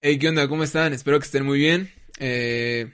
[0.00, 0.48] Hey, ¿qué onda?
[0.48, 0.92] ¿Cómo están?
[0.92, 1.90] Espero que estén muy bien.
[2.18, 2.92] Eh,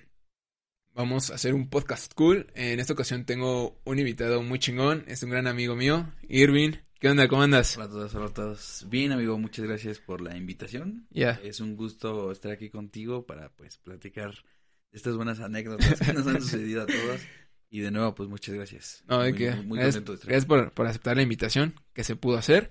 [0.94, 2.46] vamos a hacer un podcast cool.
[2.54, 5.04] En esta ocasión tengo un invitado muy chingón.
[5.08, 6.72] Es un gran amigo mío, Irving.
[6.98, 7.28] ¿Qué onda?
[7.28, 7.76] ¿Cómo andas?
[7.76, 8.86] Hola a todos, hola a todos.
[8.88, 11.06] Bien, amigo, muchas gracias por la invitación.
[11.10, 11.40] Ya.
[11.42, 14.32] Es un gusto estar aquí contigo para, pues, platicar
[14.92, 17.20] estas buenas anécdotas que nos han sucedido a todos.
[17.68, 19.02] Y de nuevo, pues, muchas gracias.
[19.08, 21.22] No, de Muy- que- muy- muy gracias, contento de estar gracias por, por aceptar la
[21.22, 22.70] invitación que se pudo hacer.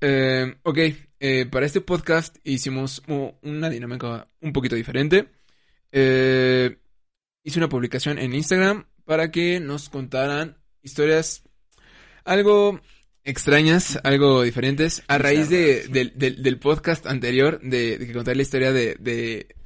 [0.00, 0.78] Eh, ok,
[1.20, 3.02] eh, para este podcast hicimos
[3.42, 5.28] una dinámica un poquito diferente.
[5.92, 6.78] Eh,
[7.42, 11.42] hice una publicación en Instagram para que nos contaran historias
[12.24, 12.80] algo
[13.24, 18.42] extrañas, algo diferentes, a raíz de, del, del- podcast anterior, de, de que contar la
[18.42, 18.96] historia de,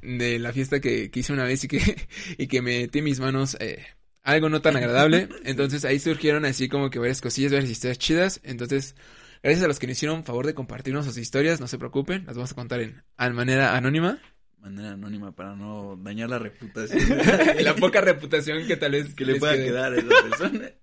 [0.01, 3.55] de, la fiesta que, que hice una vez y que, y que metí mis manos
[3.59, 3.85] eh,
[4.21, 5.29] algo no tan agradable.
[5.45, 8.39] Entonces ahí surgieron así como que varias cosillas, varias historias chidas.
[8.43, 8.95] Entonces,
[9.43, 12.35] gracias a los que nos hicieron favor de compartirnos sus historias, no se preocupen, las
[12.35, 13.03] vamos a contar en,
[13.33, 14.19] manera anónima.
[14.57, 17.17] Manera anónima para no dañar la reputación
[17.63, 19.65] la poca reputación que tal vez que le pueda quede.
[19.65, 20.71] quedar a esa persona.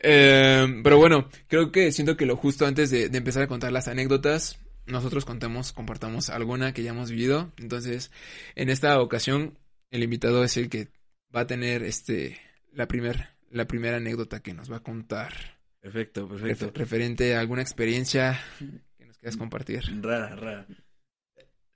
[0.00, 3.72] Eh, pero bueno, creo que siento que lo justo antes de, de empezar a contar
[3.72, 7.52] las anécdotas, nosotros contemos, compartamos alguna que ya hemos vivido.
[7.58, 8.10] Entonces,
[8.54, 9.58] en esta ocasión,
[9.90, 10.88] el invitado es el que
[11.34, 12.40] va a tener este
[12.72, 15.55] la primer, la primera anécdota que nos va a contar.
[15.86, 16.72] Perfecto, perfecto.
[16.74, 18.40] referente a alguna experiencia
[18.98, 19.82] que nos quieras compartir.
[20.02, 20.66] Rara, rara.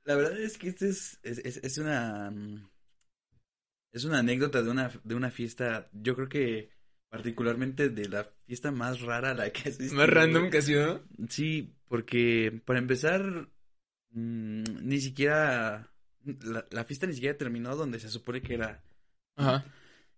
[0.02, 2.68] La verdad es que este es, es, es, es una mm,
[3.92, 6.70] es una anécdota de una de una fiesta, yo creo que
[7.08, 9.94] particularmente de la fiesta más rara a la que asistí.
[9.94, 11.04] Más random que ha sido.
[11.28, 13.48] Sí, porque para empezar
[14.10, 15.88] mm, ni siquiera
[16.24, 18.82] la, la fiesta ni siquiera terminó donde se supone que era.
[19.36, 19.64] Ajá.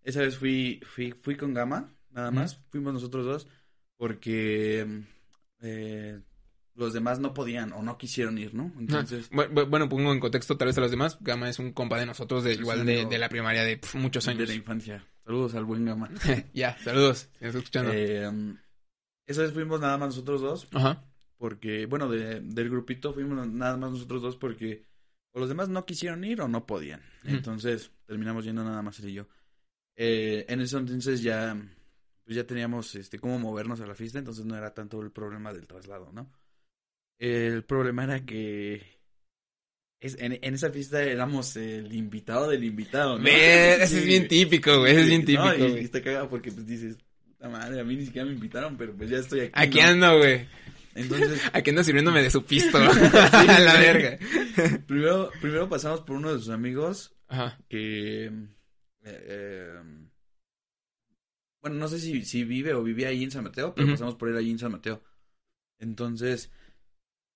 [0.02, 3.48] Esa vez fui fui fui con Gama, nada más, fuimos nosotros dos
[4.02, 5.00] porque mm,
[5.60, 6.20] eh,
[6.74, 8.72] los demás no podían o no quisieron ir, ¿no?
[8.80, 11.18] Entonces, Bu- bu- Bueno, pongo en contexto tal vez a los demás.
[11.20, 14.32] Gama es un compa de nosotros, de igual de, de la primaria de muchos de
[14.32, 14.48] años.
[14.48, 15.06] la infancia.
[15.24, 16.10] Saludos al buen Gama.
[16.52, 17.92] ya, saludos, estás escuchando.
[17.94, 18.56] Eh, mm,
[19.28, 21.04] esa vez fuimos nada más nosotros dos Ajá.
[21.38, 24.82] porque, bueno, de- del grupito fuimos nada más nosotros dos porque
[25.32, 27.02] o los demás no quisieron ir o no podían.
[27.22, 29.28] Entonces terminamos yendo nada más él y yo.
[29.94, 31.56] Eh, en eso entonces ya,
[32.24, 35.52] pues ya teníamos este cómo movernos a la fiesta, entonces no era tanto el problema
[35.52, 36.30] del traslado, ¿no?
[37.18, 39.00] El problema era que
[40.00, 43.26] es, en, en esa fiesta éramos el invitado del invitado, ¿no?
[43.28, 44.92] Ese es bien típico, güey.
[44.92, 47.96] Ese es bien típico, no, y- está cagado porque pues dices, puta madre, a mí
[47.96, 49.52] ni siquiera me invitaron, pero pues ya estoy aquí.
[49.54, 49.86] Aquí ¿no?
[49.86, 50.46] ando, güey.
[50.94, 52.76] Entonces, Aquí ando sirviéndome de su pisto.
[52.78, 54.18] A la verga.
[54.86, 57.58] primero, primero pasamos por uno de sus amigos Ajá.
[57.68, 58.26] que...
[58.26, 58.30] eh,
[59.04, 59.72] eh,
[61.62, 64.28] bueno, no sé si, si vive o vivía ahí en San Mateo, pero pasamos por
[64.28, 65.02] él ahí en San Mateo.
[65.78, 66.50] Entonces,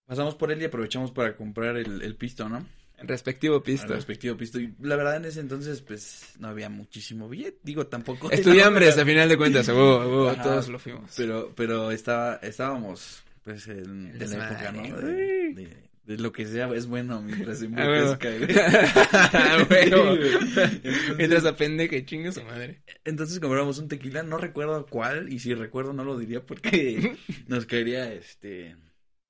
[0.07, 2.67] pasamos por él y aprovechamos para comprar el, el pisto, ¿no?
[2.99, 3.89] El respectivo El pisto.
[3.89, 4.59] respectivo pisto.
[4.59, 7.59] Y la verdad, en ese entonces, pues, no había muchísimo billete.
[7.63, 8.31] Digo, tampoco...
[8.31, 10.43] Estudiambres, a final de cuentas, Ajá.
[10.43, 11.13] todos lo fuimos.
[11.17, 14.81] Pero, pero estaba, estábamos, pues, en, en la época, ¿no?
[14.83, 15.55] güey.
[15.55, 18.17] De, de- de lo que sea es bueno mientras se A huevo.
[19.69, 21.17] crezca, güey.
[21.17, 22.83] Mientras aprende que chingue su madre.
[23.05, 27.17] Entonces compramos un tequila, no recuerdo cuál, y si recuerdo no lo diría porque
[27.49, 28.77] nos caería, este,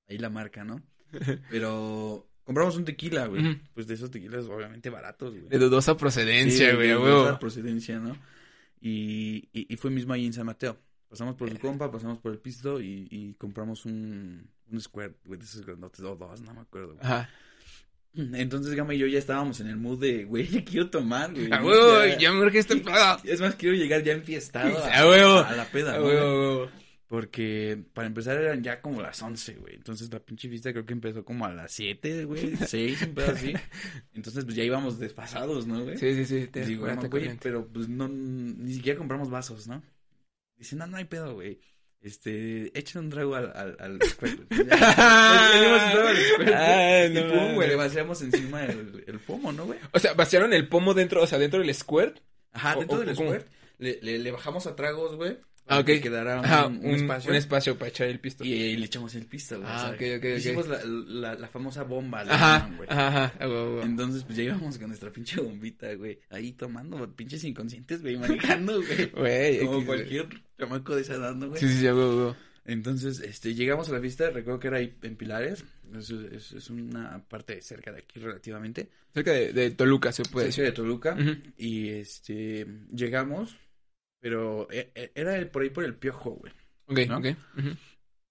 [0.08, 0.82] ahí la marca, ¿no?
[1.50, 3.58] Pero compramos un tequila, güey.
[3.72, 5.48] Pues de esos tequilas obviamente baratos, güey.
[5.48, 8.16] De dudosa procedencia, Sí, güey, de dudosa procedencia, ¿no?
[8.80, 10.78] Y, y, y fue mismo ahí en San Mateo.
[11.16, 15.38] Pasamos por su compa, pasamos por el pisto y, y compramos un, un square, güey,
[15.38, 16.88] de esos grandotes, o dos, no me acuerdo.
[16.94, 16.98] güey.
[17.00, 17.30] Ajá.
[18.14, 21.50] Entonces Gama y yo ya estábamos en el mood de, güey, ya quiero tomar, güey.
[21.52, 23.18] A huevo, Ya- ya me urge este pedo.
[23.24, 25.38] Es más, quiero llegar ya enfiestado a, A huevo.
[25.38, 26.68] a la peda, huevo.
[27.08, 29.76] Porque para empezar eran ya como las 11, güey.
[29.76, 33.30] Entonces la pinche fiesta creo que empezó como a las 7, güey, 6, un pedo
[33.32, 33.52] así.
[34.12, 35.96] Entonces pues ya íbamos desfasados, ¿no, güey?
[35.98, 39.82] Sí, sí, sí, te Digo, te güey, pero pues no, ni siquiera compramos vasos, ¿no?
[40.56, 41.58] Dicen, no, no hay pedo, güey.
[42.00, 44.40] Este, echen un trago al, al, al squirt.
[44.52, 49.04] Le- dimos un trago al squirt, Ah, no y pum, güey, le vaciamos encima el,
[49.06, 49.78] el pomo, ¿no, güey?
[49.92, 52.18] O sea, vaciaron el pomo dentro, o sea, dentro del squirt.
[52.52, 53.46] Ajá, dentro o- del squirt,
[53.78, 55.38] le, le, le bajamos a tragos, güey.
[55.68, 55.86] Ah, para ok.
[55.86, 57.30] Que quedara un, Ajá, un un, espacio.
[57.30, 58.44] un espacio para echar el pisto.
[58.44, 59.68] Y, y le echamos el pisto, güey.
[59.70, 60.38] Ah, ok, ok, ok.
[60.38, 62.88] Hicimos la, la, la famosa bomba, le Ajá, llaman, güey.
[62.90, 63.82] ajá, huevo.
[63.82, 66.18] Entonces, pues ya íbamos con nuestra pinche bombita, güey.
[66.30, 69.10] Ahí tomando, pinches inconscientes, güey, manejando, güey.
[69.10, 69.84] Güey, Como X, güey.
[69.86, 70.28] cualquier
[70.58, 71.60] chamaco de esa edad, ¿no, güey?
[71.60, 72.36] Sí, sí, sí, a huevo, a huevo.
[72.68, 75.64] Entonces, este, llegamos a la fiesta, recuerdo que era ahí en Pilares.
[75.96, 78.88] Es, es, es una parte cerca de aquí relativamente.
[79.14, 80.64] Cerca de, de Toluca, se puede Cerca decir.
[80.64, 81.14] de Toluca.
[81.14, 81.36] Ujú.
[81.58, 83.56] Y este, llegamos,
[84.26, 86.52] pero e- e- era el, por ahí por el piojo, güey.
[86.86, 87.18] Ok, ¿No?
[87.18, 87.26] ok.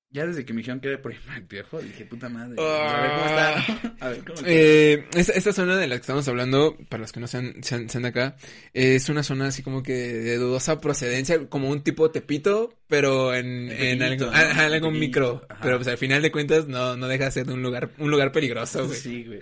[0.09, 1.19] Ya desde que me dijeron que era por el
[1.49, 2.55] viejo, dije, puta madre.
[2.61, 4.05] a ver cómo está.
[4.05, 4.45] A ver cómo está.
[4.45, 7.89] Eh, esta, esta zona de la que estamos hablando, para los que no sean, sean,
[7.89, 8.35] sean de acá,
[8.73, 13.71] es una zona así como que de dudosa procedencia, como un tipo tepito, pero en,
[14.03, 14.31] algo, ¿no?
[14.33, 15.45] ah, algo micro.
[15.47, 15.61] ajá.
[15.63, 18.33] Pero pues al final de cuentas no, no deja de ser un lugar, un lugar
[18.33, 18.99] peligroso, güey.
[18.99, 19.39] Sí, güey.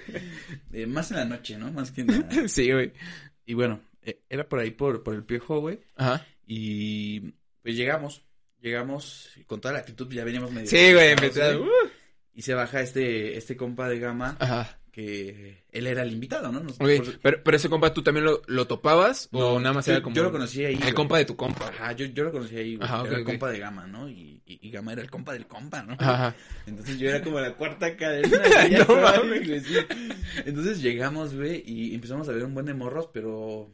[0.71, 1.71] Eh, más en la noche, ¿no?
[1.71, 2.29] Más que en la...
[2.47, 2.93] Sí, güey.
[3.43, 5.79] Y bueno, eh, era por ahí, por, por el piojo, güey.
[5.95, 6.25] Ajá.
[6.55, 7.19] Y
[7.61, 8.23] pues llegamos.
[8.61, 10.67] Llegamos con toda la actitud, ya veníamos medio...
[10.69, 11.55] Sí, güey, güey.
[11.57, 11.67] uh,
[12.33, 14.79] Y se baja este, este compa de gama, Ajá.
[14.89, 16.61] que él era el invitado, ¿no?
[16.61, 19.27] Nos- por- pero, pero ese compa, ¿tú también lo, lo topabas?
[19.33, 20.15] ¿O nada más yo, era como...
[20.15, 20.75] yo lo conocí ahí.
[20.75, 20.93] El güey.
[20.93, 21.67] compa de tu compa.
[21.67, 22.87] Ajá, yo, yo lo conocí ahí, güey.
[22.87, 24.07] Ajá, era el compa de Gama, ¿no?
[24.07, 25.97] Y, y, y Gama era el compa del compa, ¿no?
[25.99, 26.33] Ajá.
[26.65, 28.39] Entonces yo era como la cuarta cadena.
[28.87, 29.65] No mames.
[30.45, 33.69] Entonces llegamos, güey, y empezamos a ver un buen de morros, pero...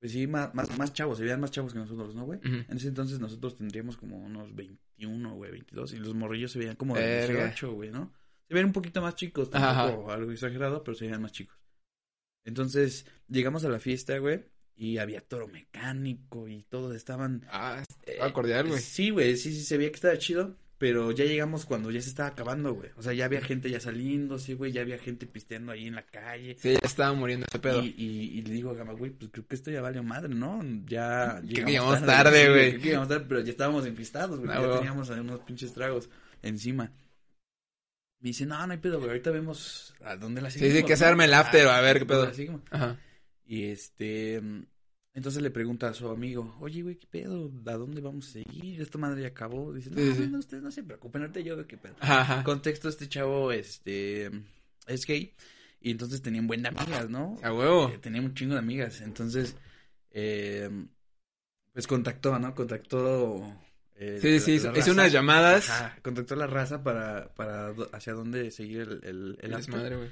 [0.00, 2.38] Pues sí, más, más, más chavos, se veían más chavos que nosotros, ¿no, güey?
[2.42, 6.76] En ese entonces nosotros tendríamos como unos 21, güey, 22, y los morrillos se veían
[6.76, 7.44] como de Verga.
[7.46, 8.12] 18, güey, ¿no?
[8.46, 11.58] Se veían un poquito más chicos, tampoco algo exagerado, pero se veían más chicos.
[12.44, 14.44] Entonces, llegamos a la fiesta, güey,
[14.76, 17.44] y había toro mecánico y todos estaban...
[17.50, 18.80] Ah, eh, cordial, güey.
[18.80, 22.08] Sí, güey, sí, sí, se veía que estaba chido, pero ya llegamos cuando ya se
[22.08, 22.90] estaba acabando, güey.
[22.96, 25.96] O sea, ya había gente ya saliendo, sí, güey, ya había gente pisteando ahí en
[25.96, 26.56] la calle.
[26.60, 27.82] Sí, ya estaba muriendo ese pedo.
[27.82, 30.28] Y, y, y le digo a Gama, güey, pues creo que esto ya valió madre,
[30.34, 30.60] ¿no?
[30.86, 32.68] Ya Creo que llegamos tarde, sí, güey.
[32.70, 34.50] creo que llegamos tarde, pero ya estábamos enfistados, güey.
[34.56, 36.08] Ya teníamos unos pinches tragos
[36.42, 36.92] encima.
[38.20, 40.78] Me dice, no, no hay pedo, güey, ahorita vemos a dónde la Sí, seguimos.
[40.80, 42.52] sí, que se arme el after, a ver qué ¿dónde pedo.
[42.70, 42.76] la?
[42.76, 43.00] Ajá.
[43.46, 44.42] Y este,
[45.18, 47.50] entonces le pregunta a su amigo, oye, güey, ¿qué pedo?
[47.66, 48.80] ¿A dónde vamos a seguir?
[48.80, 49.72] Esta madre ya acabó.
[49.74, 50.28] Dice, no, Sí, sí.
[50.30, 51.94] no, ustedes no se preocupen, ahorita yo veo qué pedo.
[52.00, 52.42] Ajá.
[52.44, 54.30] Contexto, este chavo, este,
[54.86, 55.34] es gay.
[55.80, 57.36] Y entonces tenían buen de amigas, ¿no?
[57.42, 57.90] A huevo.
[57.90, 59.00] Eh, tenía un chingo de amigas.
[59.00, 59.54] Entonces,
[60.10, 60.70] eh,
[61.72, 62.54] pues contactó, ¿no?
[62.54, 63.44] Contactó.
[63.96, 64.92] eh, Sí, sí, la- hizo raza.
[64.92, 65.70] unas llamadas.
[65.70, 69.96] Ajá, contactó a la raza para, para hacia dónde seguir el, el, el El desmadre,
[69.96, 70.08] güey.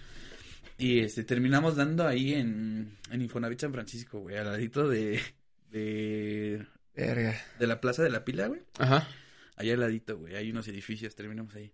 [0.79, 5.21] Y este, terminamos dando ahí en, en Infonavit San Francisco, güey, al ladito de,
[5.71, 7.35] de, Verga.
[7.59, 8.63] de la Plaza de la Pila, güey.
[8.79, 9.09] Ajá.
[9.57, 11.73] Allá al ladito, güey, hay unos edificios, terminamos ahí.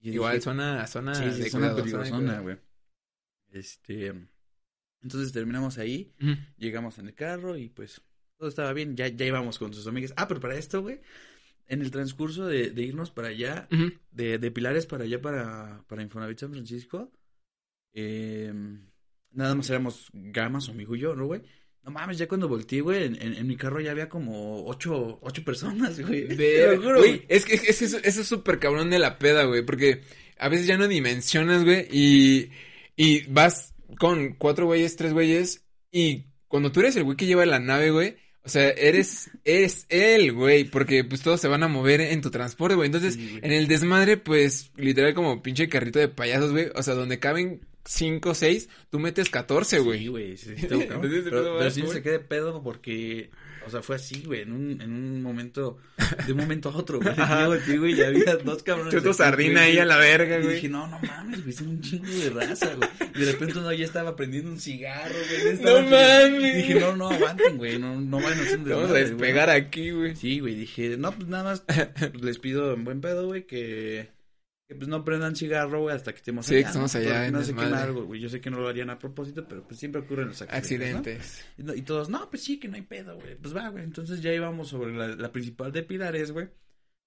[0.00, 2.56] Y Igual dije, zona, zona Sí, sí, de zona peligrosona, güey.
[3.50, 4.14] Este,
[5.02, 6.14] entonces terminamos ahí,
[6.56, 8.00] llegamos en el carro y pues
[8.38, 10.14] todo estaba bien, ya, ya íbamos con sus amigas.
[10.16, 11.00] Ah, pero para esto, güey,
[11.66, 13.68] en el transcurso de, de irnos para allá,
[14.12, 17.12] de, de Pilares para allá, para, para Infonavit San Francisco,
[17.94, 18.52] eh,
[19.32, 21.42] nada más éramos Gama, su amigo y yo, ¿no, güey?
[21.82, 25.18] No mames, ya cuando volteé, güey, en, en, en mi carro ya había como ocho,
[25.22, 26.28] ocho personas, güey.
[26.28, 29.44] Lo juro, Güey, es que, es que eso, eso es súper cabrón de la peda,
[29.44, 30.02] güey, porque
[30.38, 32.50] a veces ya no dimensionas, güey, y,
[32.96, 37.46] y vas con cuatro güeyes, tres güeyes, y cuando tú eres el güey que lleva
[37.46, 41.68] la nave, güey, o sea, eres, eres él, güey, porque pues todos se van a
[41.68, 45.98] mover en tu transporte, güey, entonces, Sí, en el desmadre, pues, literal como pinche carrito
[45.98, 50.06] de payasos, güey, o sea, donde caben cinco, seis, tú metes catorce, Sí, güey.
[50.08, 50.82] güey, sí, sí, cabrón.
[50.92, 51.98] Entonces, pero, ¿cómo pero vas, sí me güey?
[51.98, 53.30] saqué de pedo porque,
[53.66, 55.78] o sea, fue así, güey, en un, en un momento,
[56.26, 57.14] de un momento a otro, güey.
[57.78, 58.92] Güey, y había dos cabrones.
[58.94, 60.54] Chuto sardina güey, ahí a la verga, Y güey.
[60.56, 62.88] dije, no, no mames, güey, son un chingo de raza, güey.
[63.14, 65.58] Y de repente uno ya estaba prendiendo un cigarro, güey.
[65.62, 66.56] No mames.
[66.56, 69.04] Dije, no, no, aguanten, güey, no, no van a hacer un Vamos a güey.
[69.04, 70.16] despegar aquí, güey.
[70.16, 71.64] Sí, güey, dije, no, pues nada más
[72.20, 74.08] les pido en buen pedo, güey, que,
[74.70, 76.62] que pues no prendan cigarro, güey, hasta que estemos Sí, allá.
[76.62, 77.00] que estemos ¿no?
[77.00, 78.20] allá en no algo, güey.
[78.20, 80.94] Yo sé que no lo harían a propósito, pero pues siempre ocurren los accidentes.
[80.94, 81.44] Accidentes.
[81.58, 83.34] Y, no- y todos, no, pues sí, que no hay pedo, güey.
[83.34, 83.82] Pues va, güey.
[83.82, 86.50] Entonces ya íbamos sobre la, la principal de Pilares, güey.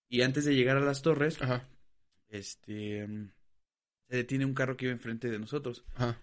[0.09, 1.65] Y antes de llegar a las torres, Ajá,
[2.27, 3.07] este,
[4.09, 5.85] se detiene un carro que iba enfrente de nosotros.
[5.95, 6.19] ajá.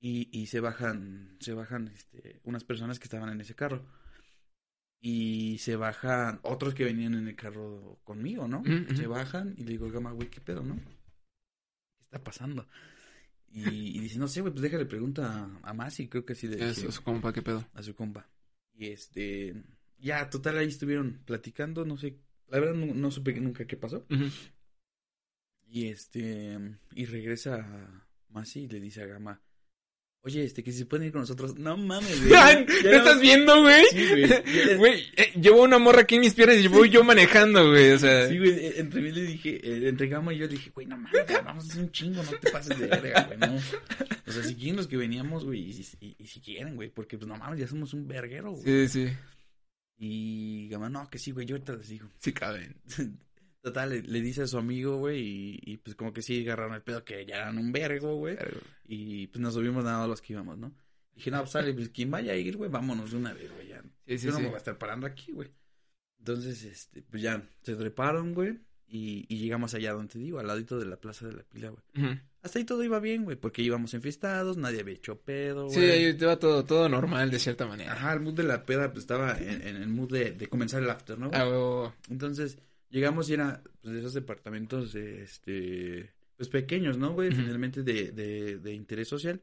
[0.00, 3.84] Y, y se bajan, se bajan, este, unas personas que estaban en ese carro.
[5.04, 8.60] Y se bajan otros que venían en el carro conmigo, ¿no?
[8.60, 8.94] Ujú.
[8.96, 10.76] Se bajan y le digo, Gama, güey, ¿qué pedo, no?
[10.76, 12.68] ¿Qué está pasando?
[13.48, 16.46] Y, y dice, no sé, güey, pues déjale pregunta a, a Masi, creo que sí
[16.46, 17.68] le Eso dije es compa, qué pedo.
[17.74, 18.30] a su compa.
[18.74, 19.60] Y este,
[19.98, 24.06] ya, total, ahí estuvieron platicando, no sé, la verdad no, no supe nunca qué pasó.
[25.66, 26.58] Y este,
[26.94, 29.42] y regresa Masi y le dice a Gama,
[30.22, 31.56] oye, este, que si se pueden ir con nosotros.
[31.58, 32.30] No mames, güey.
[32.32, 32.60] Ya
[32.90, 33.84] ¿No estás viendo, güey?
[33.90, 34.06] Sí,
[34.78, 35.02] güey.
[35.16, 38.28] Eh, llevo una morra aquí en mis piernas y voy yo manejando, güey, o sea.
[38.28, 40.86] Sí, güey, eh, entre mí le dije, eh, entre Gama y yo le dije, güey,
[40.86, 43.56] no mames, vamos a hacer un chingo, no te pases de verga, güey, no.
[44.26, 46.88] O sea, si quieren los que veníamos, güey, y, si- y- y si quieren, güey,
[46.88, 48.88] porque pues no mames, ya somos un verguero, güey.
[48.88, 49.12] Sí, sí,
[49.98, 52.08] Y Gama, no, que sí, güey, yo ahorita les digo.
[52.18, 52.76] sí caben.
[53.62, 56.74] Total, le, le dice a su amigo, güey, y, y, pues como que sí agarraron
[56.74, 58.36] el pedo que ya eran un vergo, güey.
[58.86, 60.72] Y pues nos subimos nada más los que íbamos, ¿no?
[61.14, 63.68] Dije, no, pues sale, pues quien vaya a ir, güey, vámonos de una vez, güey,
[63.68, 63.80] ya.
[64.06, 64.42] Sí, sí, Yo no sí.
[64.42, 65.48] me voy a estar parando aquí, güey.
[66.18, 68.58] Entonces, este, pues ya, se treparon, güey.
[68.88, 71.70] y, y llegamos allá donde te digo, al ladito de la Plaza de la Pila,
[71.70, 72.18] güey.
[72.42, 75.78] Hasta ahí todo iba bien, güey, porque íbamos enfiestados, nadie había hecho pedo, güey.
[75.78, 77.92] Sí, ahí va todo, todo normal de cierta manera.
[77.92, 80.82] Ajá, el mood de la peda, pues estaba en, en el mood de, de comenzar
[80.82, 81.28] el after, ¿no?
[81.28, 81.40] güey?
[81.40, 81.94] Ah, huevo.
[82.10, 82.58] Entonces,
[82.92, 87.30] llegamos y era, pues, de esos departamentos, de, este, pues, pequeños, ¿no, güey?
[87.32, 89.42] Finalmente de, de, de interés social,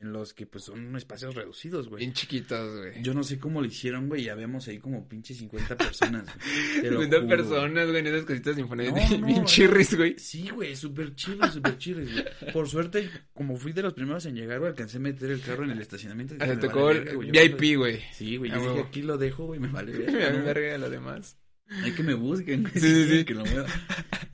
[0.00, 2.00] en los que, pues, son espacios reducidos, güey.
[2.00, 3.00] Bien chiquitos, güey.
[3.02, 6.24] Yo no sé cómo lo hicieron, güey, ya vemos ahí como pinche 50 personas.
[6.24, 6.82] güey.
[6.82, 7.28] Te lo 50 juro.
[7.28, 9.18] personas, güey, en esas cositas No, sinfónicas.
[9.20, 10.18] no, bien chirris, güey.
[10.18, 12.52] Sí, güey, súper chido, súper chido, güey.
[12.52, 15.64] Por suerte, como fui de los primeros en llegar, güey, alcancé a meter el carro
[15.64, 16.34] en el estacionamiento.
[16.34, 18.00] "Me tocó vale el verga, güey, VIP, güey.
[18.12, 19.92] Sí, güey, Ah, yo dije, aquí lo dejo, güey, me vale
[20.54, 21.38] Me lo demás.
[21.68, 22.74] Hay que me busquen, güey.
[22.74, 23.24] Sí, sí, sí.
[23.24, 23.66] Que lo mueva.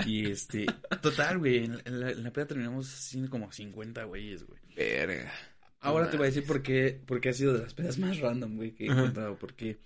[0.07, 0.67] Y este,
[1.03, 4.61] total, güey, en, la, en la peda terminamos siendo como 50 güeyes, güey.
[4.77, 5.33] Verga.
[5.81, 8.19] Ahora te voy a decir por qué, por qué ha sido de las pedas más
[8.19, 9.01] random, güey, que he Ajá.
[9.01, 9.39] encontrado.
[9.39, 9.79] Porque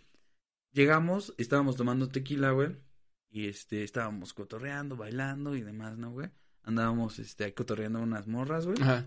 [0.73, 2.77] llegamos, estábamos tomando tequila, güey,
[3.31, 6.31] y este, estábamos cotorreando, bailando y demás, ¿no, güey?
[6.63, 8.81] Andábamos, este, ahí cotorreando unas morras, güey.
[8.81, 9.07] Ajá.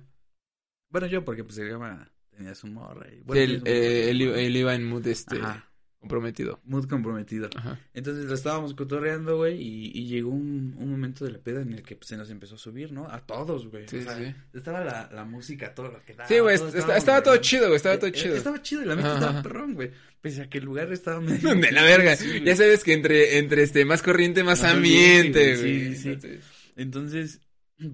[0.90, 3.08] Bueno, yo, porque pues el gama tenía su morra.
[3.12, 4.30] Y, Sí, bueno, él, su eh, él, morra.
[4.30, 5.70] iba- él iba en mood este Ajá,
[6.08, 6.60] comprometido.
[6.64, 7.50] muy comprometido.
[7.56, 7.80] Ajá.
[7.94, 11.74] Entonces lo estábamos cotorreando, güey, y, y llegó un, un momento de la peda en
[11.74, 13.08] el que pues, se nos empezó a subir, ¿no?
[13.10, 13.88] A todos, güey.
[13.88, 14.34] Sí, O sea, sí.
[14.54, 16.28] Estaba la, la música, todo lo que daba.
[16.28, 18.36] Sí, güey, estaba todo chido, güey, estaba Eh, todo eh, chido.
[18.36, 19.92] Estaba chido y la mente estaba perrón, güey.
[20.22, 21.54] Pese a que el lugar estaba medio...
[21.56, 22.16] De la verga.
[22.16, 25.96] Sí, ya sabes que entre, entre este más corriente, más Más ambiente, güey.
[25.96, 26.10] sí, sí.
[26.10, 26.42] Entonces,
[26.76, 27.42] Entonces,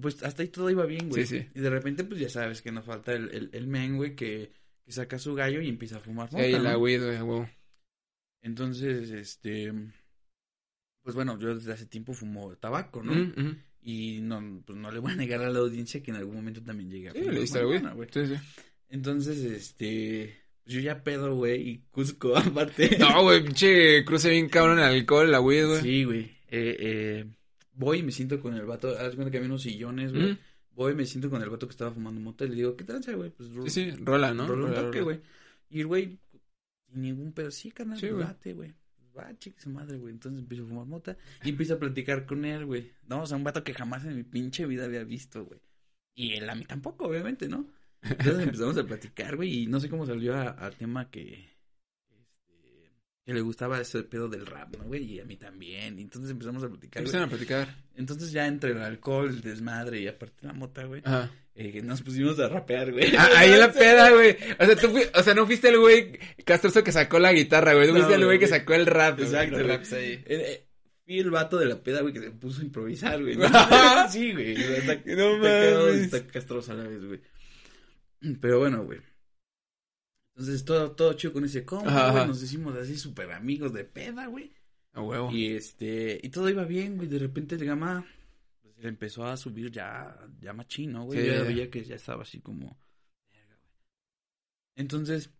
[0.00, 1.26] pues hasta ahí todo iba bien, güey.
[1.26, 1.48] Sí, sí.
[1.54, 4.50] Y de repente, pues ya sabes que nos falta el, el, el men, güey, que,
[4.84, 7.48] que saca su gallo y empieza a fumar la weed, güey, huevo.
[8.44, 9.72] Entonces, este...
[11.02, 13.12] Pues bueno, yo desde hace tiempo fumo tabaco, ¿no?
[13.12, 13.56] Mm, mm.
[13.82, 16.62] Y no, pues no le voy a negar a la audiencia que en algún momento
[16.62, 18.08] también llegué a Sí, fumar le diste al güey.
[18.12, 18.34] Sí, sí.
[18.88, 20.36] Entonces, este...
[20.66, 22.96] Yo ya pedo, güey, y Cusco, aparte.
[22.98, 25.82] No, güey, pinche cruce bien cabrón el alcohol, la weed, güey.
[25.82, 26.20] Sí, güey.
[26.48, 27.24] Eh, eh,
[27.74, 28.88] voy y me siento con el vato.
[28.98, 30.32] Haz cuenta que había unos sillones, güey.
[30.32, 30.38] Mm.
[30.70, 32.84] Voy y me siento con el vato que estaba fumando mota y le digo, ¿qué
[32.84, 33.28] tranza, güey?
[33.30, 34.46] Pues Sí, sí, rola, ¿no?
[34.46, 35.04] rola un Rola, toque, rola.
[35.04, 35.20] güey.
[35.68, 36.18] Y el güey,
[36.94, 38.24] ningún pedo, sí, carnal, Sí, güey.
[38.24, 38.74] date, güey.
[39.16, 40.12] Va, chique su madre, güey.
[40.12, 42.90] Entonces empiezo a fumar mota y empiezo a platicar con él, güey.
[43.06, 45.60] No, o sea, un vato que jamás en mi pinche vida había visto, güey.
[46.14, 47.68] Y él a mí tampoco, obviamente, ¿no?
[48.02, 51.48] Entonces empezamos a platicar, güey, y no sé cómo salió a- al tema que,
[53.24, 55.02] que le gustaba ese pedo del rap, ¿no, güey?
[55.04, 55.98] Y a mí también.
[55.98, 57.00] Y entonces empezamos a platicar.
[57.02, 57.74] Empezaron a platicar.
[57.96, 61.30] Entonces ya entre el alcohol, el desmadre y aparte la mota, güey, Ajá.
[61.54, 63.14] eh, nos pusimos a rapear, güey.
[63.16, 64.36] Ah, ahí en la peda, güey.
[64.58, 67.72] O sea, tú fui- o sea, no fuiste el güey castroso que sacó la guitarra,
[67.74, 67.86] güey.
[67.86, 69.16] Tú No, fuiste el güey que sacó el rap.
[69.16, 69.26] güey.
[69.28, 70.12] Exacto, raps ahí.
[70.12, 70.66] Eh, eh,
[71.06, 73.34] Fui el vato de la peda, güey, que se puso a improvisar, güey.
[74.10, 74.52] sí, güey.
[74.52, 75.94] Está, está No y mames.
[76.02, 77.20] está castroso a la vez, güey.
[78.40, 79.00] Pero bueno, güey.
[80.36, 81.94] Entonces todo, todo chido con ese Ajá, güey.
[81.94, 82.26] ajá.
[82.26, 84.52] Nos hicimos así súper amigos de peda, güey.
[84.92, 85.30] A huevo.
[85.30, 87.08] Y este, y todo iba bien, güey.
[87.08, 88.04] De repente el gama
[88.62, 91.20] pues, le empezó a subir ya, ya machín, ¿no, güey?
[91.20, 91.26] Sí.
[91.26, 92.76] Yo ya veía que ya estaba así como.
[94.76, 95.30] Entonces,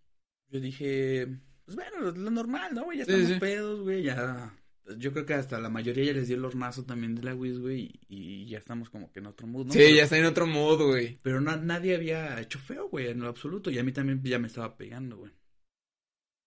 [0.49, 1.27] yo dije,
[1.65, 2.99] pues bueno, lo, lo normal, ¿no, güey?
[2.99, 3.41] Ya Sí, estamos sí.
[3.41, 4.57] pedos, güey, ya.
[4.99, 7.59] Yo creo que hasta la mayoría ya les dio el hornazo también de la Wiz,
[7.59, 9.73] güey, y, ya estamos como que en otro mood, ¿no?
[9.73, 11.19] Sí, Pero- ya está en otro modo, güey.
[11.23, 14.39] Pero na- nadie había hecho feo, güey, en lo absoluto, y a mí también ya
[14.39, 15.33] me estaba pegando, güey.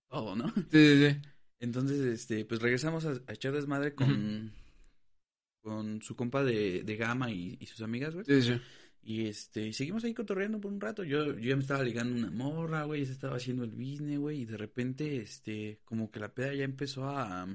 [0.10, 0.50] Todo, ¿no?
[0.56, 1.18] Sí, sí, sí.
[1.60, 4.54] Entonces, este, pues regresamos a, a echar desmadre con,
[5.62, 8.26] con su compa de, de Gama y, y sus amigas, güey.
[8.26, 8.62] Sí, sí.
[9.02, 11.04] Y este, seguimos ahí cotorreando por un rato.
[11.04, 14.42] Yo, yo ya me estaba ligando una morra, güey, se estaba haciendo el business, güey,
[14.42, 17.48] y de repente, este, como que la peda ya empezó a,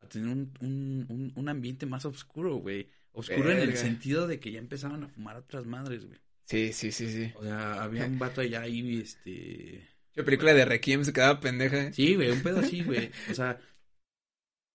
[0.00, 2.88] a tener un, un, un, un ambiente más oscuro, güey.
[3.12, 6.18] Oscuro en el sentido de que ya empezaban a fumar otras madres, güey.
[6.46, 7.32] Sí, sí, sí, sí.
[7.32, 11.92] O sea, había un vato allá ahí, este, Qué película de Requiem se quedaba pendeja.
[11.92, 13.10] Sí, güey, un pedo así, güey.
[13.26, 13.60] O sea,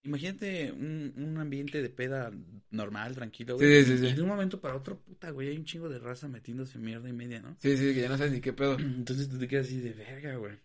[0.04, 2.32] imagínate un, un ambiente de peda
[2.72, 3.70] normal, tranquilo, güey.
[3.70, 4.08] Sí, sí, sí.
[4.08, 7.10] Y de un momento para otro, puta, güey, hay un chingo de raza metiéndose mierda
[7.10, 7.58] y media, ¿no?
[7.60, 8.78] Sí, sí, que ya no sabes ni qué pedo.
[8.80, 10.58] Entonces tú te quedas así de verga, güey.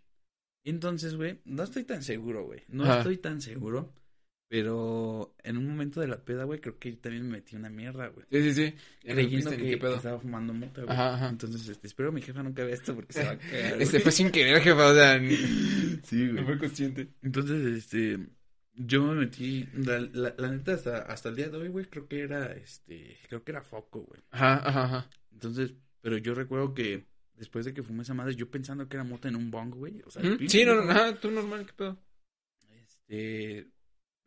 [0.65, 2.63] Entonces, güey, no estoy tan seguro, güey.
[2.69, 2.99] No Ajá.
[2.99, 3.93] estoy tan seguro.
[4.49, 8.09] Pero en un momento de la peda, güey, creo que también me metí una mierda,
[8.09, 8.27] güey.
[8.31, 8.75] Sí, sí, sí.
[9.05, 10.93] No Creyendo que, estaba fumando mota, güey.
[10.95, 11.29] Ajá, ajá.
[11.29, 13.83] Entonces, este, espero mi jefa nunca vea esto porque se va a cagar.
[13.83, 15.37] Este fue sin querer, jefa, o sea, ni-
[16.03, 16.45] Sí, no güey.
[16.47, 17.09] fue consciente.
[17.23, 18.19] Entonces, este,
[18.75, 22.09] yo me metí, la, la, la neta, hasta, hasta el día de hoy, güey, creo
[22.09, 24.23] que era, este, creo que era foco, güey.
[24.31, 25.11] Ajá, ajá, ajá.
[25.31, 29.05] Entonces, pero yo recuerdo que después de que fumé esa madre, yo pensando que era
[29.05, 30.49] mota en un bong, güey, o sea, ¿Mm?
[30.49, 31.99] Sí, no, ajá, tú normal, qué pedo.
[32.71, 33.67] Este,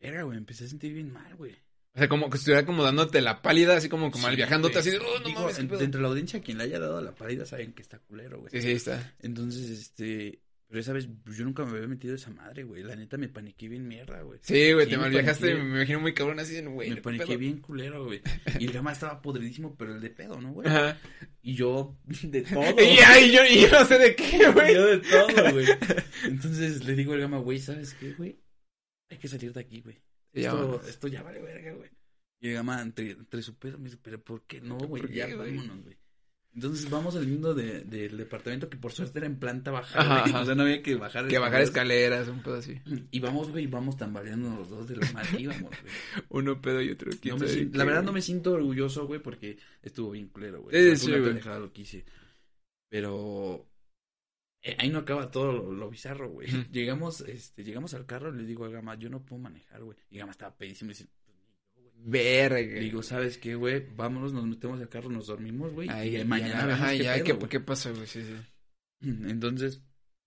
[0.02, 1.54] verga, güey, empecé a sentir bien mal, güey.
[1.94, 4.76] O sea, como que estuviera como dándote la pálida, así como, como Sí, al viajándote,
[4.76, 4.80] güey.
[4.82, 5.80] así de, oh, no Digo, mames, en- pedo.
[5.80, 8.50] de la audiencia, quien le haya dado la pálida saben que está culero, güey.
[8.52, 9.14] Sí, sí, está.
[9.22, 10.40] Entonces, este,
[10.70, 12.82] Pero esa vez pues, yo nunca me había metido esa madre, güey.
[12.84, 14.40] La neta me paniqué bien mierda, güey.
[14.42, 16.90] Sí, güey, Sí, te mal viajaste, me imagino muy cabrón así, güey.
[16.92, 17.38] me ¿qué paniqué pedo?
[17.40, 18.22] bien culero, güey.
[18.58, 20.70] Y el gama estaba podridísimo, pero el de pedo, ¿no, güey?
[20.70, 20.98] Ajá.
[21.42, 22.62] Y yo de todo.
[22.82, 24.74] Y, ay, yo, y yo no sé de qué, güey.
[24.74, 25.66] Yo de todo, güey.
[26.24, 28.38] Entonces le digo al gama, güey, ¿sabes qué, güey?
[29.12, 30.02] Hay que salir de aquí, güey.
[30.34, 31.90] Esto, esto ya vale verga, güey.
[32.40, 35.04] Y el gama, entre, entre su pedo, me dice, pero ¿por qué no, güey?
[35.04, 35.98] ¿Por Ya qué, vámonos, güey.
[36.54, 40.42] Entonces vamos saliendo de, del departamento que por suerte era en planta baja, Ajá.
[40.42, 42.28] O sea, no había que bajar Que bajar escaleras.
[42.28, 42.82] un pedo así.
[43.12, 45.94] Y vamos, güey, y vamos tambaleando los dos de lo mal que íbamos, güey.
[46.30, 49.58] Uno pedo y otro No me siento- la verdad no me siento orgulloso, güey, porque
[49.82, 50.76] estuvo bien culero, güey.
[50.96, 51.30] Sí, sí, una güey.
[51.30, 52.06] pendejada lo que hice.
[52.90, 53.66] Pero
[54.78, 56.48] ahí no acaba todo lo, lo bizarro, güey.
[56.72, 59.98] Llegamos, este, llegamos al carro y le digo a Gama, yo no puedo manejar, güey.
[60.10, 61.08] Y Gama estaba pedísimo y dice.
[62.04, 62.80] Verga.
[62.80, 63.86] Digo, ¿sabes qué, güey?
[63.96, 65.88] Vámonos, nos metemos al carro, nos dormimos, güey.
[66.08, 67.48] Y ya, mañana ya, ajá, qué ya, pedo, ¿qué.
[67.50, 68.08] ¿qué pasa, güey?
[68.08, 68.36] Sí, sí.
[69.30, 69.84] Entonces,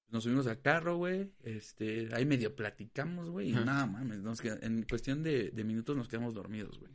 [0.08, 1.32] nos subimos al carro, güey.
[1.42, 3.48] Este, ahí medio platicamos, güey.
[3.50, 4.18] Y nada, mames.
[4.20, 6.92] Nos queda- en cuestión de, de minutos nos quedamos dormidos, güey.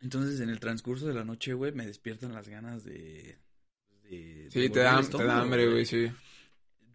[0.00, 3.38] Entonces, en el transcurso de la noche, güey, me despiertan las ganas de...
[4.08, 6.10] Sí, te da, te da hambre, güey, sí.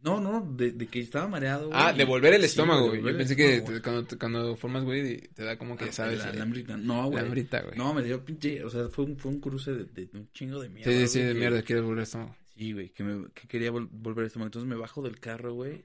[0.03, 1.79] No, no, de, de que estaba mareado, güey.
[1.81, 3.01] Ah, y- devolver el estómago, güey.
[3.01, 5.93] Yo el pensé que te- cuando, te- cuando formas, güey, te da como que, güey.
[5.93, 6.19] ¿sabes?
[6.19, 6.77] La, la hambrita.
[6.77, 7.15] No, güey.
[7.15, 7.75] la hambrita, güey.
[7.77, 8.63] No, me dio pinche...
[8.63, 11.19] O sea, fue un, fue un cruce de, de un chingo de mierda, Sí, sí,
[11.21, 12.35] de que- mierda, quieres volver al estómago.
[12.55, 14.47] Sí, güey, que, me, que quería vol- volver al estómago.
[14.47, 15.83] Entonces me bajo del carro, güey.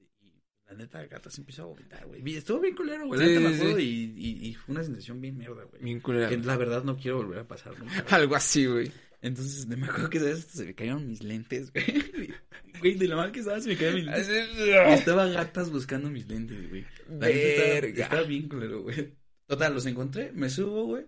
[0.00, 0.32] Y, y
[0.66, 2.36] la neta, la gata se empezó a vomitar, güey.
[2.36, 3.20] Estuvo bien culero, güey.
[3.20, 3.82] Sí, sí, sí.
[4.18, 5.82] y, y, y fue una sensación bien mierda, güey.
[5.82, 6.28] Bien culera.
[6.28, 7.94] Que la verdad no quiero volver a pasar nunca.
[8.10, 8.90] Algo así, güey.
[9.22, 10.44] Entonces me acuerdo que ¿sabes?
[10.44, 11.84] se me cayeron mis lentes, güey.
[12.80, 14.28] Güey, de la mal que estaba se me cayeron mis lentes.
[14.58, 16.84] Y Así- estaba gatas buscando mis lentes, güey.
[17.08, 18.02] La estaba, Verga.
[18.04, 19.14] estaba bien culero, güey.
[19.46, 21.06] Total, los encontré, me subo, güey.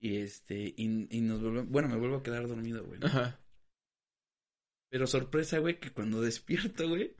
[0.00, 3.00] Y este, y, y nos volvemos, bueno, me vuelvo a quedar dormido, güey.
[3.00, 3.06] ¿no?
[3.08, 3.38] Ajá.
[4.90, 7.14] Pero sorpresa, güey, que cuando despierto, güey,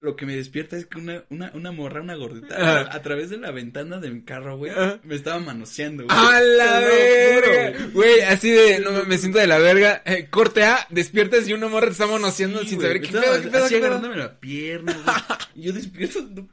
[0.00, 3.30] lo que me despierta es que una, una, una morra, una gordita, a, a través
[3.30, 4.70] de la ventana de mi carro, güey,
[5.02, 6.16] me estaba manoseando, güey.
[6.16, 7.86] ¡A la verga!
[7.92, 10.02] Güey, así de, no me siento de la verga.
[10.04, 13.42] Eh, corte A, despiertas y una morra te está manoseando Sí, sin saber qué pedo,
[13.42, 13.86] qué pedo, así qué pedo.
[13.86, 15.38] agarrándome la pierna, güey.
[15.66, 16.48] Yo despierto, no,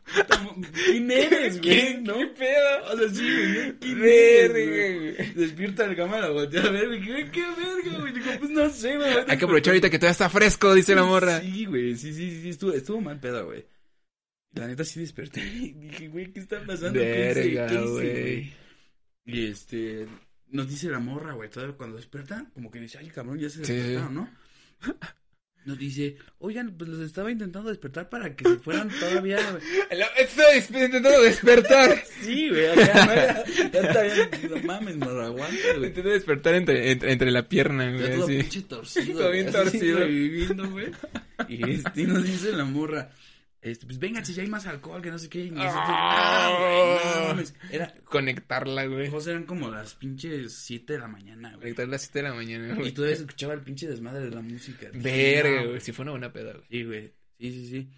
[0.86, 1.62] ¿quién eres, güey?
[1.62, 2.16] ¿Qué, ¿No?
[2.18, 2.94] qué pedo?
[2.94, 3.22] O sea, sí,
[3.54, 3.74] güey.
[3.80, 5.34] ¿quién eres, güey?
[5.36, 8.14] Despierta el cámara, voltea a ver, güey, ¿qué, qué verga, güey?
[8.14, 9.10] Digo, pues no sé, güey.
[9.28, 11.42] Hay que aprovechar ahorita que todavía está fresco, dice la morra.
[11.42, 13.66] Sí, güey, sí, sí, sí, estuvo, estuvo mal pedo, güey.
[14.54, 17.00] La neta sí desperté y dije, güey, ¿qué está pasando?
[17.00, 18.54] Verga, ¿Qué hice, güey.
[19.26, 20.08] Y este,
[20.48, 23.60] nos dice la morra, güey, todavía cuando despierta, como que dice, ay, cabrón, ya se
[23.60, 23.74] Sí, sí.
[23.74, 24.30] despertaron, ¿no?
[25.66, 29.40] Nos dice, oigan, pues los estaba intentando despertar para que se fueran todavía,
[30.18, 32.04] Estoy intentando despertar.
[32.22, 35.88] Sí, güey, acá, no, ya, ya está bien, no mames, no lo aguanta, güey.
[35.88, 38.16] Intento despertar entre, entre, entre la pierna, güey.
[38.16, 39.20] todo pinche torcido.
[39.20, 40.00] Todo bien torcido.
[40.00, 40.92] Reviviendo, güey.
[41.50, 43.12] Y este, y nos dice la morra.
[43.66, 45.46] Este, pues vénganse, ya hay más alcohol, que no sé qué.
[45.46, 47.56] Y nosotros, ah, güey, no mames.
[47.72, 49.10] Era, Conectarla, güey.
[49.10, 51.62] José, eran como las pinches 7 de la mañana, güey.
[51.62, 52.92] Conectar las 7 de la mañana, Y güey.
[52.94, 54.88] todavía se escuchaba el pinche desmadre de la música.
[54.94, 55.82] Verga, güey.
[55.82, 56.66] Si fue una buena peda, güey.
[56.70, 57.14] Sí, güey.
[57.40, 57.90] Sí, sí, sí.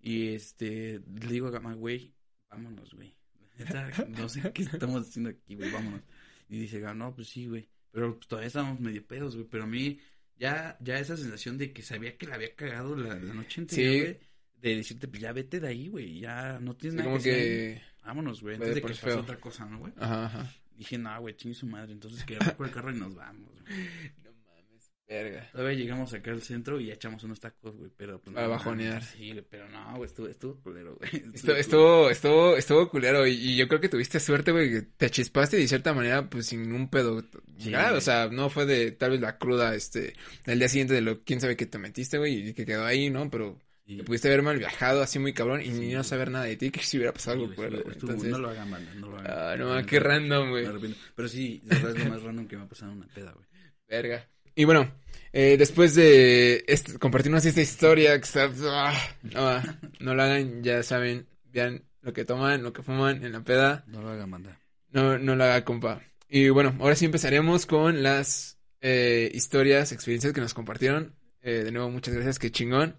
[0.00, 2.14] Y este, le digo a Gama, güey,
[2.48, 3.12] vámonos, güey.
[4.08, 6.02] No sé qué estamos haciendo aquí, güey, vámonos.
[6.48, 7.68] Y dice no, pues sí, güey.
[7.90, 9.48] Pero pues, todavía estábamos medio pedos, güey.
[9.50, 9.98] Pero a mí,
[10.38, 13.92] ya, ya esa sensación de que sabía que la había cagado la, la noche anterior,
[13.92, 14.00] Sí.
[14.02, 14.20] güey.
[14.60, 16.20] De decirte, pues ya vete de ahí, güey.
[16.20, 17.82] Ya no tienes Sí, nada como que hacer que.
[18.06, 18.54] Vámonos, güey.
[18.54, 19.92] Antes de que pase otra cosa, ¿no, güey?
[19.98, 20.52] Ajá, ajá.
[20.76, 21.92] Dije, no, güey, chingue su madre.
[21.92, 23.64] Entonces que por el carro y nos vamos, güey.
[24.24, 24.92] No mames.
[25.08, 25.48] Verga.
[25.52, 29.02] Todavía llegamos acá al centro y echamos unos tacos, güey, pero pues Para no, bajonear.
[29.02, 31.10] Sí, güey, pero no, güey, estuvo, estuvo culero, güey.
[31.34, 35.10] Estuvo, estuvo, estuvo, estuvo culero y, y yo creo que tuviste suerte, güey, que te
[35.10, 37.24] chispaste y de cierta manera, pues sin un pedo.
[37.58, 40.14] Sí, o sea, no fue de tal vez la cruda, este,
[40.44, 43.10] del día siguiente de lo, quién sabe que te metiste, güey, y que quedó ahí,
[43.10, 43.30] ¿no?
[43.30, 46.30] Pero Sí, te pudiste haber mal viajado así muy cabrón y Sí, ni no saber
[46.30, 49.08] nada de ti, que si hubiera pasado sí, algo Entonces, no lo hagan, banda, no
[49.10, 49.32] lo hagan.
[49.32, 50.66] ah, no, mames, qué random, me güey.
[50.66, 50.98] arrepiento.
[51.14, 53.32] Pero sí, la verdad es lo más random que me ha pasado en una peda,
[53.32, 53.46] güey.
[53.88, 54.28] Verga.
[54.56, 54.90] Y bueno,
[55.32, 58.50] eh, después de este, compartirnos esta historia que está...
[58.70, 59.62] ah, no,
[60.00, 63.84] no lo hagan, ya saben, vean lo que toman, lo que fuman en la peda.
[63.86, 64.58] No lo hagan, banda.
[64.90, 66.02] No, no lo haga, compa.
[66.28, 71.14] Y bueno, ahora sí empezaremos con las eh, historias, experiencias que nos compartieron.
[71.42, 72.96] Eh, de nuevo, muchas gracias, qué chingón.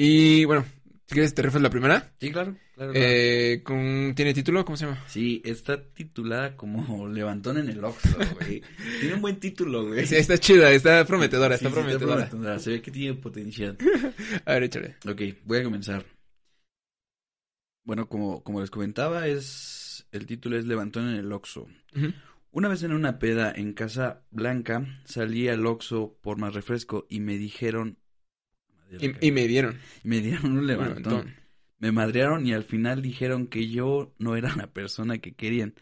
[0.00, 0.64] Y bueno,
[1.06, 2.12] si quieres te refieres la primera.
[2.20, 2.92] Sí, claro, claro.
[2.92, 2.92] claro.
[2.94, 4.64] Eh, con, ¿Tiene título?
[4.64, 5.02] ¿Cómo se llama?
[5.08, 8.62] Sí, está titulada como Levantón en el Oxxo, güey.
[9.00, 10.06] Tiene un buen título, güey.
[10.06, 12.28] Sí, está chida, está prometedora, Sí, está sí, prometedora.
[12.28, 12.58] prometedora.
[12.60, 13.76] Se ve que tiene potencial.
[14.44, 14.94] A ver, échale.
[15.04, 16.06] Ok, voy a comenzar.
[17.82, 21.66] Bueno, como, como les comentaba, es el título es Levantón en el Oxxo.
[22.52, 27.18] Una vez en una peda en Casa Blanca, salí al Oxxo por más refresco y
[27.18, 27.98] me dijeron,
[29.20, 29.78] Y, me dieron.
[30.02, 31.34] me dieron un un levantón.
[31.78, 35.74] Me madrearon y al final dijeron que yo no era la persona que querían.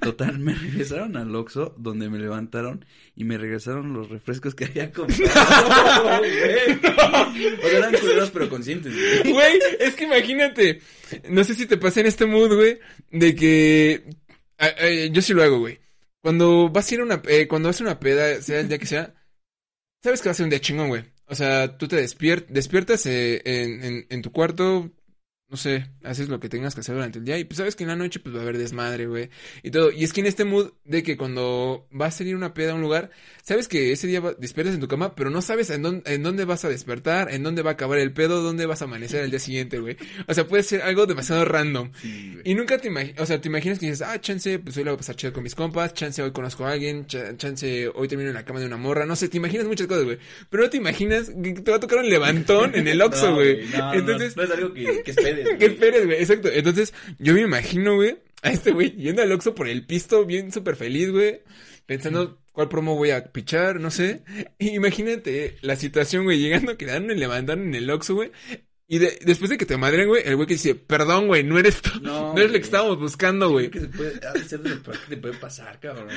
[0.00, 4.90] Total, me regresaron al Oxxo donde me levantaron y me regresaron los refrescos que había
[4.90, 5.22] comprado.
[6.18, 7.54] güey.
[7.54, 8.92] o sea, eran culeros pero conscientes.
[8.94, 9.32] güey.
[9.32, 10.80] Güey, es que imagínate.
[11.28, 12.78] No sé si te pasa en este mood, güey.
[13.10, 14.04] De que.
[15.12, 15.78] yo sí lo hago, güey.
[16.20, 17.22] Cuando vas a ir a una.
[17.28, 19.14] eh, cuando vas a una peda, sea el día que sea.
[20.02, 21.04] Sabes que va a ser un día chingón, güey.
[21.26, 24.90] O sea, tú te despier- despiertas eh, en, en, en tu cuarto.
[25.54, 27.38] No sé, haces lo que tengas que hacer durante el día.
[27.38, 29.30] Y pues sabes que en la noche pues va a haber desmadre, güey.
[29.62, 29.92] Y todo.
[29.92, 32.74] Y es que en este mood de que cuando vas a salir una peda a
[32.74, 33.10] un lugar,
[33.44, 36.44] sabes que ese día despiertas en tu cama, pero no sabes en dónde, en dónde
[36.44, 39.30] vas a despertar, en dónde va a acabar el pedo, dónde vas a amanecer el
[39.30, 39.96] día siguiente, güey.
[40.26, 41.92] O sea, puede ser algo demasiado random.
[42.02, 42.36] Sí.
[42.42, 44.90] Y nunca te imaginas, o sea, te imaginas que dices, ah, chance, pues hoy la
[44.90, 48.08] voy a pasar chido con mis compas, chance hoy conozco a alguien, cha- chance hoy
[48.08, 50.18] termino en la cama de una morra, no sé, te imaginas muchas cosas, güey.
[50.50, 53.66] Pero no te imaginas que te va a tocar un levantón en el Oxxo, güey.
[53.68, 55.43] no, no, Entonces, No, es algo que, que esperes.
[55.44, 55.72] Que güey.
[55.72, 56.48] esperes, güey, exacto.
[56.52, 60.52] Entonces, yo me imagino, güey, a este güey yendo al Oxxo por el pisto, bien
[60.52, 61.42] súper feliz, güey,
[61.86, 64.22] pensando cuál promo voy a pichar, no sé.
[64.58, 68.32] Y imagínate la situación, güey, llegando, que le dan el levantón en el Oxxo, güey.
[68.86, 71.58] Y de- después de que te madren, güey, el güey que dice, perdón, güey, no
[71.58, 73.70] eres tú, no, No, eres lo que estábamos buscando, güey.
[73.70, 76.08] Que se puede, ha de ser de lo peor que te puede pasar, cabrón.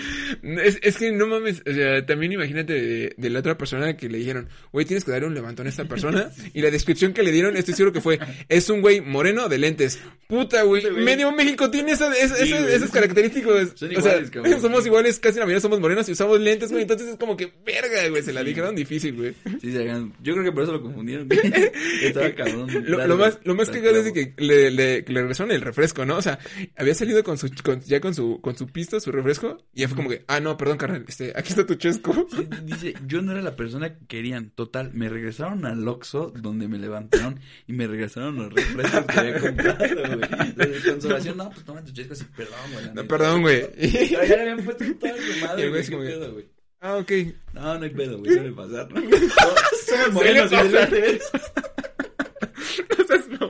[0.44, 4.10] Es, es que no mames, o sea, también imagínate de, de la otra persona que
[4.10, 6.30] le dijeron, güey, tienes que darle un levantón a esta persona.
[6.54, 9.58] Y la descripción que le dieron, estoy seguro que fue, es un güey moreno de
[9.60, 10.00] lentes.
[10.28, 13.72] Puta, güey, Sí, medio México tiene esa, esa- Sí, esas, características.
[13.76, 14.62] Son o iguales, sea, cabrón.
[14.62, 16.82] somos iguales, casi la mayoría somos morenos y usamos lentes, güey.
[16.82, 19.34] Entonces es como que, verga, güey, se la dijeron difícil, güey.
[19.62, 19.86] Sí, se.
[20.22, 21.30] Yo creo que por eso lo confundieron.
[22.02, 22.57] Estaba cabrón.
[23.08, 26.06] Lo, más, lo más cagado es de que le, le, que le regresaron el refresco,
[26.06, 26.18] ¿no?
[26.18, 26.40] O sea,
[26.76, 29.88] había salido con su, con- ya con su, con su pisto, su refresco, y ya
[29.88, 32.28] fue como que, ah, no, perdón, carnal, este, aquí está tu chesco.
[32.38, 34.50] Sí, dice, yo no era la persona que querían.
[34.52, 39.40] Total, me regresaron al Oxxo donde me levantaron y me regresaron los refrescos que había
[39.40, 39.86] comprado,
[40.18, 40.54] güey.
[40.54, 42.86] De consolación, no, pues toma tus chescos y perdón, güey.
[42.94, 43.70] No, perdón, güey.
[44.12, 45.82] Ya le habían puesto toda su madre, güey güey.
[45.82, 46.46] así ¿Qué como que- pedo, güey?
[46.80, 47.12] Ah, ok.
[47.54, 48.34] No, no hay pedo, güey.
[48.34, 49.02] Suele pasar, ¿no?
[49.88, 50.52] Somos morenos
[53.40, 53.50] No.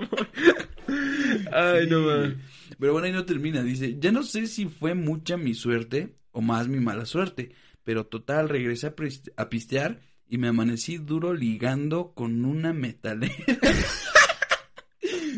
[1.52, 2.36] Ay, no mames.
[2.80, 3.64] Pero bueno, ahí no termina.
[3.64, 7.52] Dice, ya no sé si fue mucha mi suerte o más mi mala suerte.
[7.84, 8.96] Pero total, regresé a,
[9.38, 13.34] a pistear y me amanecí duro ligando con una metalera.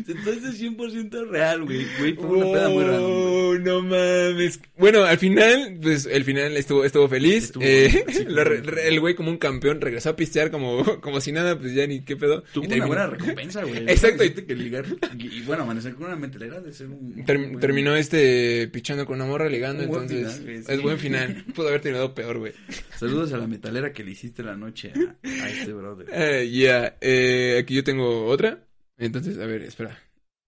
[0.08, 1.86] Entonces 100% real, güey.
[1.98, 3.10] Güey, fue una peda muy random.
[3.10, 4.60] Oh, no mames.
[4.78, 7.44] Bueno, al final, pues, el final estuvo, estuvo feliz.
[7.44, 11.20] Estuvo Eh, sí, lo re- el güey como un campeón regresó a pistear como, como
[11.20, 12.42] si nada, pues ya ni qué pedo.
[12.52, 13.84] Tuvo Y una buena recompensa, güey.
[13.88, 14.84] Exacto, y- que ligar.
[15.18, 17.24] Y, y bueno, amanecer con una metalera de ser un.
[17.26, 20.98] Term- un- terminó este pichando con una morra ligando, Un buen entonces final, es buen
[20.98, 21.44] final.
[21.54, 22.52] Pudo haber terminado peor, güey.
[22.98, 26.06] Saludos a la metalera que le hiciste la noche a, a este brother.
[26.12, 28.64] Eh, ya, eh, aquí yo tengo otra.
[29.00, 29.98] Entonces, a ver, espera.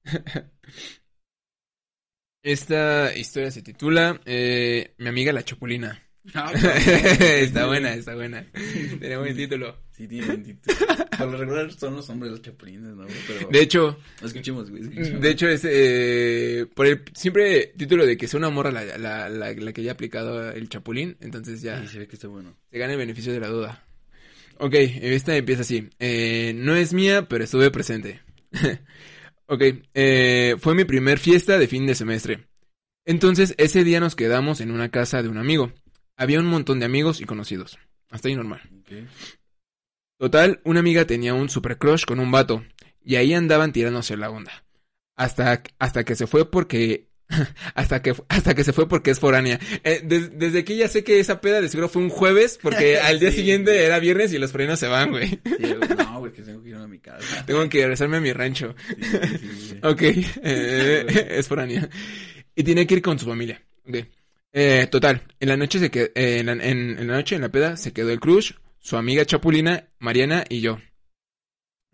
[2.44, 6.02] Esta historia se titula eh, Mi amiga la Chapulina.
[6.34, 6.52] Ah,
[7.20, 8.44] está buena, está buena.
[9.00, 9.76] Tiene buen título.
[9.90, 10.76] Sí, tiene buen título.
[11.18, 13.06] Por lo regular son los hombres los chapulines, ¿no?
[13.26, 13.48] Pero.
[13.48, 14.82] De hecho, Escuchemos, güey.
[14.84, 15.20] escuchemos.
[15.20, 19.28] de hecho es eh, por el siempre título de que sea una morra la, la,
[19.28, 22.56] la, la que haya aplicado el Chapulín, entonces ya Sí, se ve que está bueno.
[22.70, 23.84] se gana el beneficio de la duda.
[24.58, 25.90] Ok, esta empieza así.
[25.98, 28.20] Eh, no es mía, pero estuve presente.
[29.46, 29.62] Ok,
[29.94, 32.48] eh, fue mi primer fiesta de fin de semestre.
[33.04, 35.72] Entonces, ese día nos quedamos en una casa de un amigo.
[36.16, 37.78] Había un montón de amigos y conocidos.
[38.10, 38.60] Hasta ahí normal.
[40.18, 42.64] Total, una amiga tenía un super crush con un vato.
[43.04, 44.64] Y ahí andaban tirándose la onda.
[45.16, 47.08] Hasta, hasta que se fue porque...
[47.74, 49.58] Hasta que, hasta que se fue porque es foránea.
[49.84, 52.98] Eh, des- desde aquí ya sé que esa peda de seguro fue un jueves porque
[53.00, 53.38] al día Sí.
[53.38, 55.28] siguiente era viernes y los foráneos se van, güey.
[55.28, 57.44] Sí, no, güey, que tengo que ir a mi casa.
[57.46, 58.74] Tengo que regresarme a mi rancho.
[58.88, 59.78] Sí.
[59.82, 61.88] Ok, eh, es foránea.
[62.54, 63.62] Y tiene que ir con su familia.
[64.52, 67.48] Eh, total, en la noche se quedó, en, la, en- en la noche, en la
[67.48, 70.78] peda, se quedó el crush, su amiga Chapulina, Mariana y yo.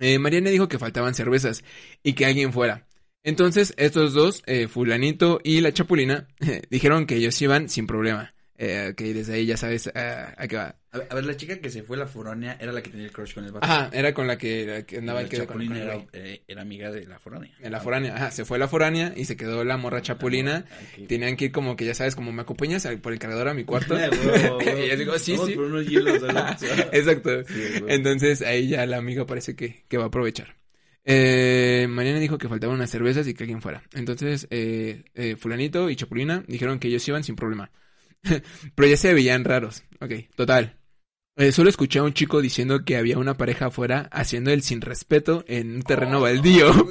[0.01, 1.63] Mariana dijo que faltaban cervezas
[2.03, 2.88] y que alguien fuera.
[3.29, 6.27] Entonces, estos dos, eh, Fulanito y la Chapulina,
[6.71, 8.33] dijeron que ellos iban sin problema.
[8.57, 10.75] Eh, que desde ahí ya sabes ah, a qué va.
[10.93, 12.89] A ver, a ver, la chica que se fue a la foránea era la que
[12.89, 13.67] tenía el crush con el vato.
[13.67, 16.43] Ajá, era con la que, la que andaba el la quedo con, con era, eh,
[16.49, 17.53] era amiga de la foránea.
[17.61, 20.65] En la foránea, ajá, se fue la foránea y se quedó la morra Chapulina.
[20.97, 21.07] Ok.
[21.07, 23.65] Tenían que ir como que ya sabes, como me acompañas por el cargador a mi
[23.65, 23.95] cuarto.
[23.99, 25.53] Y yo digo, sí, sí.
[25.53, 26.23] por unos hielos.
[26.93, 27.45] Exacto.
[27.45, 27.85] Sí.
[27.89, 30.57] Entonces ahí ya la amiga parece que, que va a aprovechar.
[31.11, 33.83] Eh, Mariana dijo que faltaban unas cervezas y que alguien fuera.
[33.95, 37.71] Entonces, eh, eh, Fulanito y Chapulina dijeron que ellos iban sin problema.
[38.75, 39.85] Pero ya se veían raros.
[40.01, 40.77] Ok, total.
[41.37, 44.83] Eh, solo escuché a un chico diciendo que había una pareja afuera haciendo el sin
[44.83, 46.73] respeto en un terreno baldío.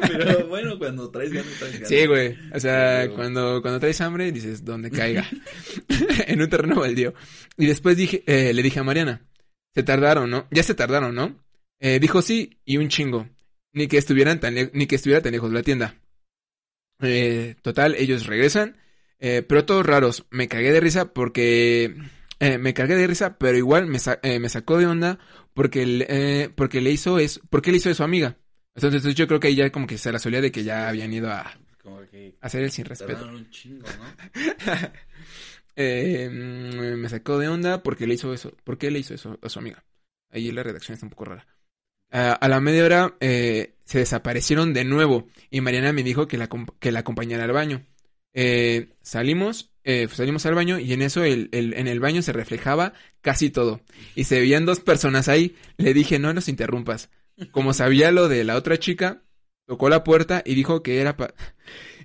[0.00, 1.88] pero bueno, cuando traes ganas, traes ganas.
[1.88, 2.38] Sí, güey.
[2.54, 5.28] O sea, cuando, cuando traes hambre, dices, donde caiga.
[6.26, 7.12] en un terreno baldío.
[7.58, 9.26] Y después dije, eh, le dije a Mariana,
[9.74, 10.46] se tardaron, ¿no?
[10.50, 11.49] Ya se tardaron, ¿no?
[11.80, 13.28] Eh, dijo sí y un chingo.
[13.72, 15.96] Ni que estuvieran tan ni que estuviera tan lejos la tienda.
[17.00, 18.76] Eh, total, ellos regresan.
[19.18, 20.26] eh, pero todos raros.
[20.30, 21.94] Me cagué de risa porque...
[22.40, 25.18] eh, me cagué de risa, pero igual me, sa- eh, me sacó de onda
[25.54, 27.40] porque, le- porque le hizo eso...
[27.50, 28.36] Porque le hizo eso a su amiga.
[28.74, 31.12] Entonces yo creo que ahí ya como que se la solía de que ya habían
[31.12, 33.26] ido a Como que hacer el sin respeto.
[33.26, 34.90] un chingo, ¿no?
[35.76, 38.54] Eh, me sacó de onda porque le hizo eso.
[38.64, 39.82] ¿Por qué le hizo eso a su amiga?
[40.30, 41.46] Ahí la redacción está un poco rara.
[42.12, 46.38] Ah, a la media hora eh, se desaparecieron de nuevo y Mariana me dijo que
[46.38, 47.86] la, que la acompañara al baño.
[48.32, 52.94] Eh, salimos, eh, salimos al baño y en eso el, en el baño se reflejaba
[53.20, 53.80] casi todo.
[54.14, 55.56] Y se veían dos personas ahí.
[55.76, 57.10] Le dije, no nos interrumpas.
[57.52, 59.22] Como sabía lo de la otra chica,
[59.66, 61.16] tocó la puerta y dijo que era.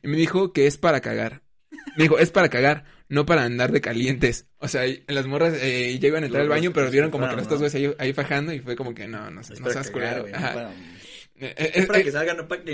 [0.04, 1.45] Y me dijo que es para cagar.
[1.98, 4.48] Me dijo, es para cagar, no para andar de calientes.
[4.58, 7.36] O sea, las morras eh, ya iban a entrar al baño, pero vieron como que
[7.36, 10.28] los dos güeyes ahí, ahí fajando y fue como que no, no, no seas culero.
[10.28, 12.62] Eh, eh, Es para que salga, no para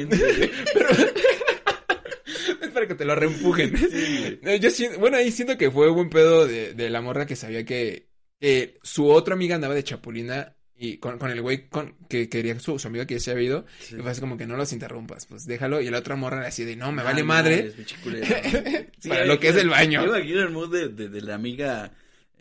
[2.62, 3.76] es para que te lo reempujen.
[3.76, 7.36] Sí, Yo siento, bueno, ahí siento que fue buen pedo de, de la morra que
[7.36, 8.08] sabía que,
[8.40, 12.60] que su otra amiga andaba de chapulina y con, con el güey con, que quería
[12.60, 13.66] su, su amiga que ya se había ido.
[13.80, 13.96] Sí.
[13.98, 15.80] Y fue así como que no los interrumpas, pues déjalo.
[15.80, 17.68] Y la otra morra así de no, me Ah, vale madre.
[17.68, 17.76] es.
[19.00, 20.04] Sí, Para lo que es el baño.
[20.06, 21.92] Yo me imagino el mood de, de, de la amiga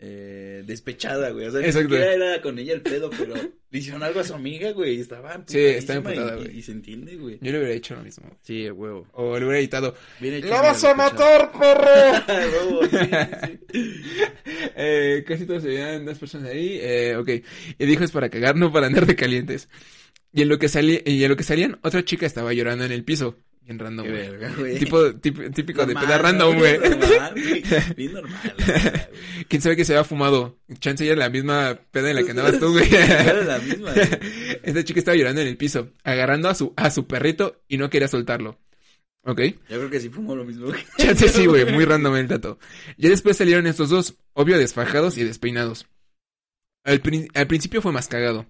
[0.03, 1.45] eh, despechada, güey.
[1.45, 1.89] O sea, ni Exacto.
[1.89, 4.95] siquiera era con ella el pedo, pero le hicieron algo a su amiga, güey.
[4.97, 6.57] Y estaba Sí, emputadísima emputada, y- güey.
[6.57, 7.37] Y, se entiende, güey.
[7.39, 8.35] Yo le hubiera hecho lo mismo.
[8.41, 9.07] Sí, huevo.
[9.13, 9.95] O le hubiera editado.
[10.19, 11.87] ¡La vas a matar, perro!
[12.27, 13.89] A huevo, sí, sí, sí.
[14.75, 16.79] eh, casi todos se veían dos personas ahí.
[16.81, 17.29] Eh, ok.
[17.77, 19.69] Y dijo es para cagar, no para andar de calientes.
[20.33, 22.91] Y en lo que salí, y en lo que salían, otra chica estaba llorando en
[22.91, 23.37] el piso.
[23.63, 24.29] Bien random, Qué güey.
[24.29, 24.79] verga, güey.
[24.79, 26.77] Tipo, tip- típico de Normal, peda random, güey.
[26.79, 27.63] Normal, güey.
[27.95, 28.53] Bien normal.
[28.57, 29.45] verdad, güey.
[29.47, 30.57] ¿Quién sabe que se había fumado?
[30.79, 32.87] Chance ya era la misma peda en la que andabas tú, güey.
[32.93, 34.07] Era la misma, güey.
[34.63, 37.89] Esta chica estaba llorando en el piso, agarrando a su, a su perrito y no
[37.89, 38.57] quería soltarlo.
[39.23, 39.39] ¿Ok?
[39.69, 40.71] Yo creo que sí fumo lo mismo.
[40.97, 42.57] Chance sí, güey, muy random el dato.
[42.97, 45.85] Ya después salieron estos dos, obvio desfajados y despeinados.
[46.83, 48.47] Al, prin- al principio fue más cagado,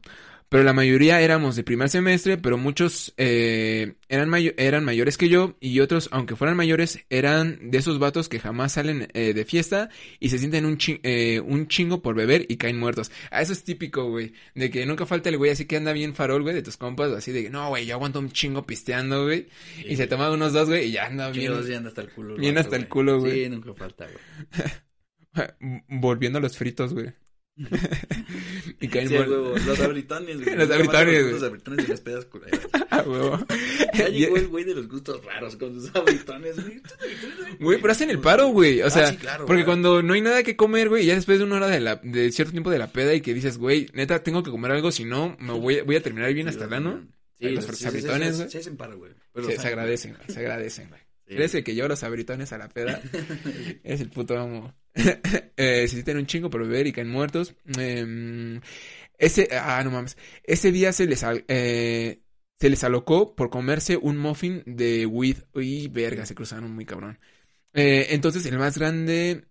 [0.51, 5.29] pero la mayoría éramos de primer semestre, pero muchos eh, eran, mayo- eran mayores que
[5.29, 9.45] yo y otros, aunque fueran mayores, eran de esos vatos que jamás salen eh, de
[9.45, 13.11] fiesta y se sienten un, chi- eh, un chingo por beber y caen muertos.
[13.31, 16.13] Ah, eso es típico, güey, de que nunca falta el güey así que anda bien
[16.15, 19.23] farol, güey, de tus compas, así de que no, güey, yo aguanto un chingo pisteando,
[19.23, 19.47] güey,
[19.87, 21.45] y se toma unos dos, güey, y ya anda bien.
[21.45, 22.35] Chingados, sí anda hasta el culo.
[22.35, 23.45] bien vato, hasta el culo, güey.
[23.45, 25.55] Sí, nunca falta, güey.
[25.87, 27.13] Volviendo a los fritos, güey.
[28.81, 29.55] y caen Sí, huevo.
[29.65, 30.55] Los abritones, güey.
[30.57, 31.31] Los abritones, güey.
[31.33, 32.59] Los abritones y las pedas culeras.
[32.93, 33.39] Ah, huevo.
[33.93, 36.81] Ya llegó el güey de los gustos raros con sus abritones, güey.
[37.57, 38.81] Güey, pero hacen el paro, güey.
[38.81, 39.65] O Ah, sea, sí, claro, porque güey.
[39.65, 42.29] cuando no hay nada que comer, güey, ya después de una hora de la, de
[42.33, 45.05] cierto tiempo de la peda y que dices, güey, neta, tengo que comer algo, si
[45.05, 47.07] no, me voy, voy a terminar bien hasta el ano.
[47.39, 48.49] Sí, Los sí, abritones, güey.
[48.49, 49.13] Se hacen paro, güey.
[49.57, 51.01] Se, agradecen, güey, se agradecen, güey.
[51.31, 53.01] El que lleva los abritones a la peda.
[53.83, 54.73] Es el puto amo.
[54.93, 57.55] eh, se sienten un chingo por beber y caen muertos.
[57.77, 58.59] Em,
[59.17, 60.17] ese, ah, no mames.
[60.43, 62.21] Ese día se les, eh,
[62.59, 65.37] se les alocó por comerse un muffin de weed.
[65.53, 67.19] Uy, verga, se cruzaron muy cabrón.
[67.73, 69.45] Eh, entonces el más grande,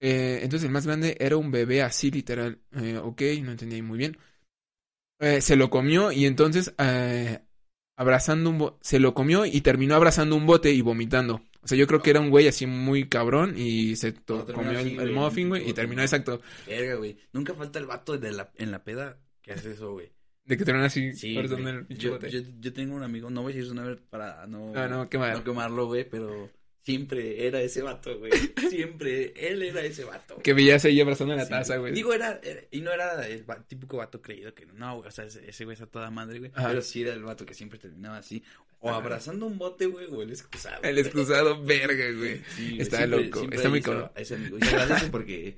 [0.00, 2.60] eh, entonces el más grande era un bebé así literal.
[3.02, 4.16] Ok, no entendí muy bien.
[5.18, 7.40] Eh, se lo comió y entonces eh,
[7.96, 11.40] abrazando un bo- se lo comió y terminó abrazando un bote y vomitando.
[11.62, 14.94] O sea, yo creo que era un güey así muy cabrón y se comió así,
[14.94, 16.40] el, el muffin, güey, y terminó exacto.
[16.66, 17.16] Verga, güey.
[17.32, 20.12] Nunca falta el vato de la, en la peda que hace eso, güey.
[20.44, 21.48] De que terminó así Sí, el
[21.88, 22.30] yo, bote.
[22.30, 25.08] yo, yo tengo un amigo, no voy a decir su nombre para no, No, no,
[25.08, 25.08] no
[25.44, 26.48] quemarlo, güey, pero
[26.86, 28.30] siempre era ese vato, güey.
[28.70, 30.38] Siempre, él era ese vato.
[30.40, 31.92] Que veías ahí abrazando la Sí, taza, güey.
[31.92, 35.10] Digo, era, era- y no era el va- típico vato creído que no, güey, o
[35.10, 36.52] sea, ese, ese güey está toda madre, güey.
[36.54, 36.68] Ajá.
[36.68, 38.42] Pero sí era el vato que siempre terminaba así,
[38.78, 38.98] o Ajá.
[38.98, 40.80] abrazando un bote, güey, o el excusado.
[40.84, 42.40] El excusado, verga, güey.
[42.54, 43.82] Sí, güey, Está siempre- loco, siempre está muy
[44.14, 44.58] a ese amigo.
[44.58, 45.56] Y se agradece porque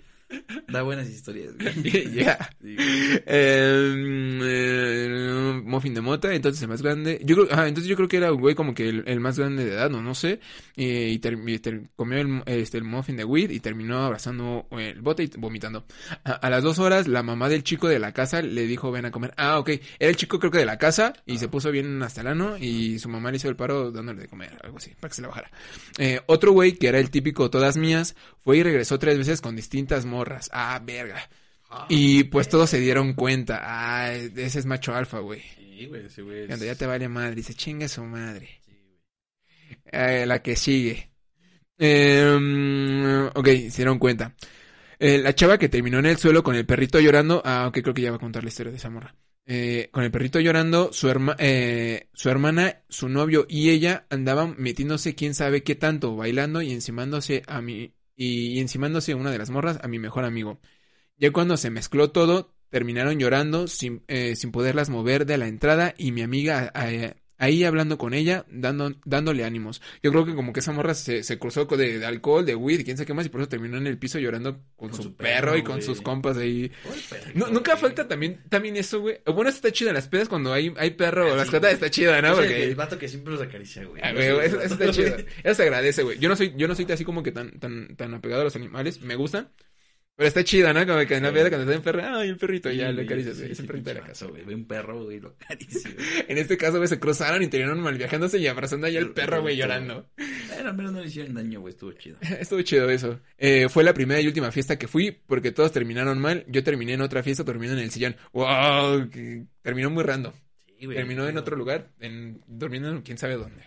[0.69, 1.53] da buenas historias.
[2.15, 2.51] Ya.
[2.61, 2.77] Sí.
[2.79, 8.09] Eh, eh, muffin de mota, entonces el más grande, yo creo, ah, entonces yo creo
[8.09, 10.41] que era un güey como que el, el más grande de edad, no, no sé,
[10.77, 14.67] eh, y, ter- y ter- comió el, este, el muffin de weed y terminó abrazando
[14.73, 15.85] el bote y vomitando.
[16.25, 19.07] A, a las dos horas, la mamá del chico de la casa le dijo, ven
[19.07, 19.33] a comer.
[19.37, 22.21] Ah, ok, era el chico creo que de la casa y se puso bien hasta
[22.21, 25.09] el ano y su mamá le hizo el paro dándole de comer, algo así, para
[25.11, 25.51] que se la bajara.
[25.99, 28.15] Eh, otro güey, que era el típico todas mías,
[28.45, 30.51] fue y regresó tres veces con distintas morras.
[30.53, 31.21] Ah, verga.
[31.89, 33.61] Y pues todos se dieron cuenta.
[33.63, 35.43] Ah, ese es macho alfa, güey.
[35.57, 36.47] Sí, güey, ese güey.
[36.47, 38.49] Cuando ya te vale madre, dice, chinga su madre.
[38.65, 39.79] Sí, güey.
[39.93, 41.11] Eh, la que sigue.
[41.79, 44.35] Eh, ok, se dieron cuenta.
[44.99, 47.43] Eh, la chava que terminó en el suelo con el perrito llorando.
[47.45, 49.15] Ah, ok, creo que ya va a contar la historia de esa morra.
[49.47, 54.55] Eh, con el perrito llorando, su, herma- eh, su hermana, su novio y ella andaban
[54.59, 59.51] metiéndose quién sabe qué tanto, bailando y encimándose a mi, y, encimándose una de las
[59.51, 60.61] morras a mi mejor amigo.
[61.17, 65.95] Ya cuando se mezcló todo, terminaron llorando sin, eh, sin poderlas mover de la entrada
[65.97, 69.81] y mi amiga eh, ahí hablando con ella, dando, dándole ánimos.
[70.03, 72.85] Yo creo que como que esa morra se, se cruzó de, de alcohol, de weed,
[72.85, 75.03] quién sabe qué más, y por eso terminó en el piso llorando con, Con su,
[75.05, 75.87] su perro, perro, y con güey.
[75.87, 76.71] sus compas ahí.
[77.35, 77.83] No, nunca güey.
[77.83, 79.19] falta también, también eso, güey.
[79.27, 81.73] Bueno, eso está chido en las pedas cuando hay, hay perro o Ah, las güey.
[81.73, 82.33] está chida, ¿no?
[82.33, 82.65] Es el- Porque...
[82.65, 84.03] El vato que siempre los acaricia, güey.
[84.05, 85.17] Ah, güey, eso, eso está chido.
[85.45, 86.19] Eso se agradece, güey.
[86.19, 88.57] Yo no soy, yo no soy así como que tan, tan, tan apegado a los
[88.57, 89.01] animales.
[89.01, 89.49] Me gustan.
[90.19, 90.85] Pero está chida, ¿no?
[90.85, 93.37] Como que en la vida cuando está en perro, ay, el perrito, ya lo acaricias,
[93.37, 93.45] sí.
[93.45, 94.27] Es el sí, perrito de la casa.
[94.27, 94.43] güey.
[94.43, 96.07] Ve un perro, güey, lo acaricia, güey.
[96.29, 99.43] En este caso, güey, se cruzaron y terminaron mal viajándose y abrazando ahí al perro,
[99.43, 100.11] güey, llorando.
[100.17, 102.17] Bueno, al menos no le hicieron daño, güey, estuvo chido.
[102.41, 103.21] Estuvo chido eso.
[103.37, 106.45] Eh, fue la primera y última fiesta que fui porque todos terminaron mal.
[106.49, 108.17] Yo terminé en otra fiesta, terminé en el sillón.
[108.33, 109.11] ¡Wow!
[109.11, 110.35] que terminó muy rando.
[110.67, 110.97] Sí, güey.
[110.97, 113.63] Terminó en otro lugar, en, durmiendo en quién sabe dónde.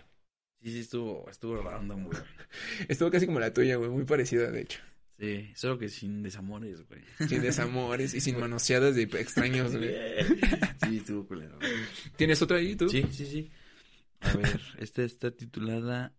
[0.62, 2.18] Sí, sí, estuvo, estuvo random, güey.
[2.88, 4.80] Estuvo casi como la tuya, güey, muy parecida, de hecho.
[5.18, 7.02] Sí, solo que sin desamores, güey.
[7.28, 9.94] Sin desamores y sin manoseadas de extraños, güey.
[10.84, 11.56] Sí, estuvo culero.
[11.58, 11.72] güey.
[12.16, 12.88] ¿Tienes otra ahí tú?
[12.88, 13.50] Sí, sí, sí.
[14.20, 16.14] A ver, esta está titulada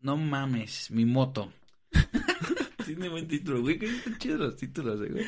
[0.00, 1.52] No mames, mi moto.
[2.86, 3.78] Tiene buen título, güey.
[3.78, 5.24] Que están chidos los títulos, eh, güey.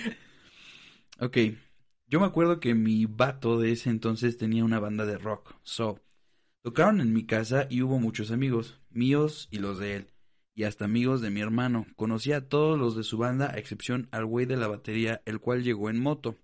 [1.19, 1.59] Ok.
[2.09, 6.01] Yo me acuerdo que mi vato de ese entonces tenía una banda de rock, So.
[6.63, 10.11] Tocaron en mi casa y hubo muchos amigos, míos y los de él.
[10.57, 11.87] Y hasta amigos de mi hermano.
[11.97, 15.39] Conocí a todos los de su banda, a excepción al güey de la batería, el
[15.39, 16.39] cual llegó en moto.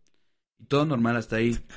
[0.58, 1.58] Y todo normal hasta ahí.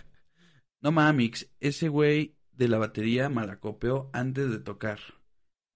[0.82, 5.00] No mamix, ese güey de la batería malacopeó antes de tocar.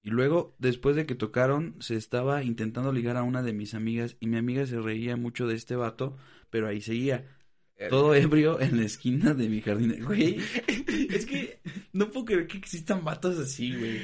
[0.03, 4.17] Y luego, después de que tocaron, se estaba intentando ligar a una de mis amigas
[4.19, 6.15] y mi amiga se reía mucho de este vato,
[6.51, 7.25] pero ahí seguía.
[7.89, 9.95] Todo ebrio en la esquina de mi jardín.
[10.05, 11.59] Güey, es que
[11.91, 14.01] no puedo creer que existan vatos así, güey.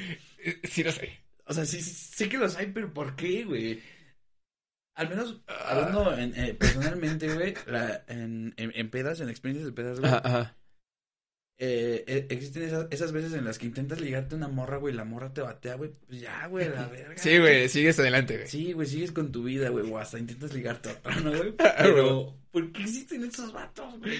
[0.64, 1.25] Sí lo sé.
[1.46, 3.80] O sea, sí, sé que los hay, pero ¿por qué, güey?
[4.94, 9.72] Al menos, hablando en- eh, personalmente, güey, la- en, en, en pedas, en experiencias de
[9.72, 10.56] pedas, güey, Ajá, ajá.
[11.58, 14.94] eh, eh, existen esas, esas veces en las que intentas ligarte a una morra, güey,
[14.94, 17.16] la morra te batea, güey, pues ya, güey, la verga.
[17.16, 18.48] Sí, güey, sigues adelante, güey.
[18.48, 21.54] Sí, güey, sigues con tu vida, güey, o hasta intentas ligarte a otra, ¿no, güey?
[21.60, 24.16] Ah, Pero, ¿por qué existen esos vatos, güey?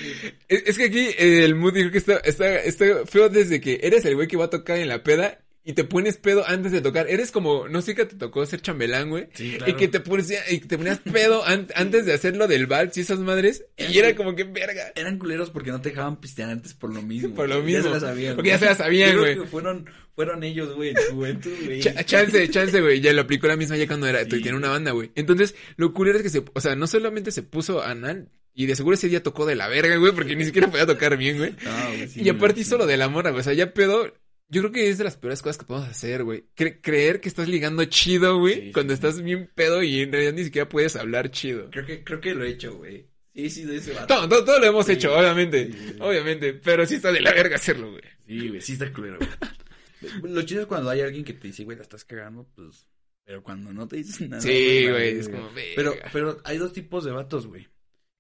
[0.47, 3.81] Es, es que aquí eh, el mood dijo que está, está, está feo desde que
[3.83, 6.71] eres el güey que va a tocar en la peda y te pones pedo antes
[6.73, 7.07] de tocar.
[7.11, 9.27] Eres como, no sé que te tocó ser chambelán, güey.
[9.35, 12.67] Sí, Y que te ponías, y que te ponías pedo an- antes de hacerlo del
[12.67, 13.65] vals y esas madres.
[13.77, 14.93] Y era como que verga.
[14.95, 17.35] Eran culeros porque no te dejaban pistear antes por lo mismo.
[17.35, 17.75] Por lo güey.
[17.75, 17.95] Ya mismo.
[17.95, 18.35] se la sabían.
[18.37, 19.37] Porque ya se la sabían, güey.
[19.47, 21.81] fueron, fueron ellos, güey, en juventud, güey.
[21.83, 23.01] Ch- chance, chance, güey.
[23.01, 24.41] Ya lo aplicó la misma ya cuando era, Sí.
[24.41, 25.11] tiene una banda, güey.
[25.17, 28.77] Entonces, lo culero es que se, o sea, no solamente se puso anal, y de
[28.77, 31.51] seguro ese día tocó de la verga, güey, porque ni siquiera podía tocar bien, güey.
[31.65, 33.41] No, güey, sí, y aparte hizo lo de la morra, güey.
[33.41, 34.15] O sea, ya pedo.
[34.49, 36.45] Yo creo que es de las peores cosas que podemos hacer, güey.
[36.57, 38.67] Cre- creer que estás ligando chido, güey.
[38.67, 38.95] Sí, cuando sí.
[38.95, 41.69] estás bien pedo y en realidad ni siquiera puedes hablar chido.
[41.71, 43.09] Creo que, creo que lo he hecho, güey.
[43.35, 44.07] Sí, sí, de ese vato.
[44.07, 44.93] Todo, todo, todo lo hemos Sí.
[44.93, 45.73] hecho, obviamente.
[45.73, 45.97] Sí, sí.
[46.01, 46.55] Obviamente.
[46.55, 48.03] Pero sí está de la verga hacerlo, güey.
[48.27, 49.31] Sí, güey, sí está culero, güey.
[50.33, 52.87] Lo chido es cuando hay alguien que te dice, güey, la estás cagando, pues...
[53.25, 54.41] Pero cuando no te dicen nada...
[54.41, 55.19] Sí, vale, güey.
[55.19, 55.73] Es como, verga.
[55.75, 57.67] Pero, pero hay dos tipos de vatos, güey.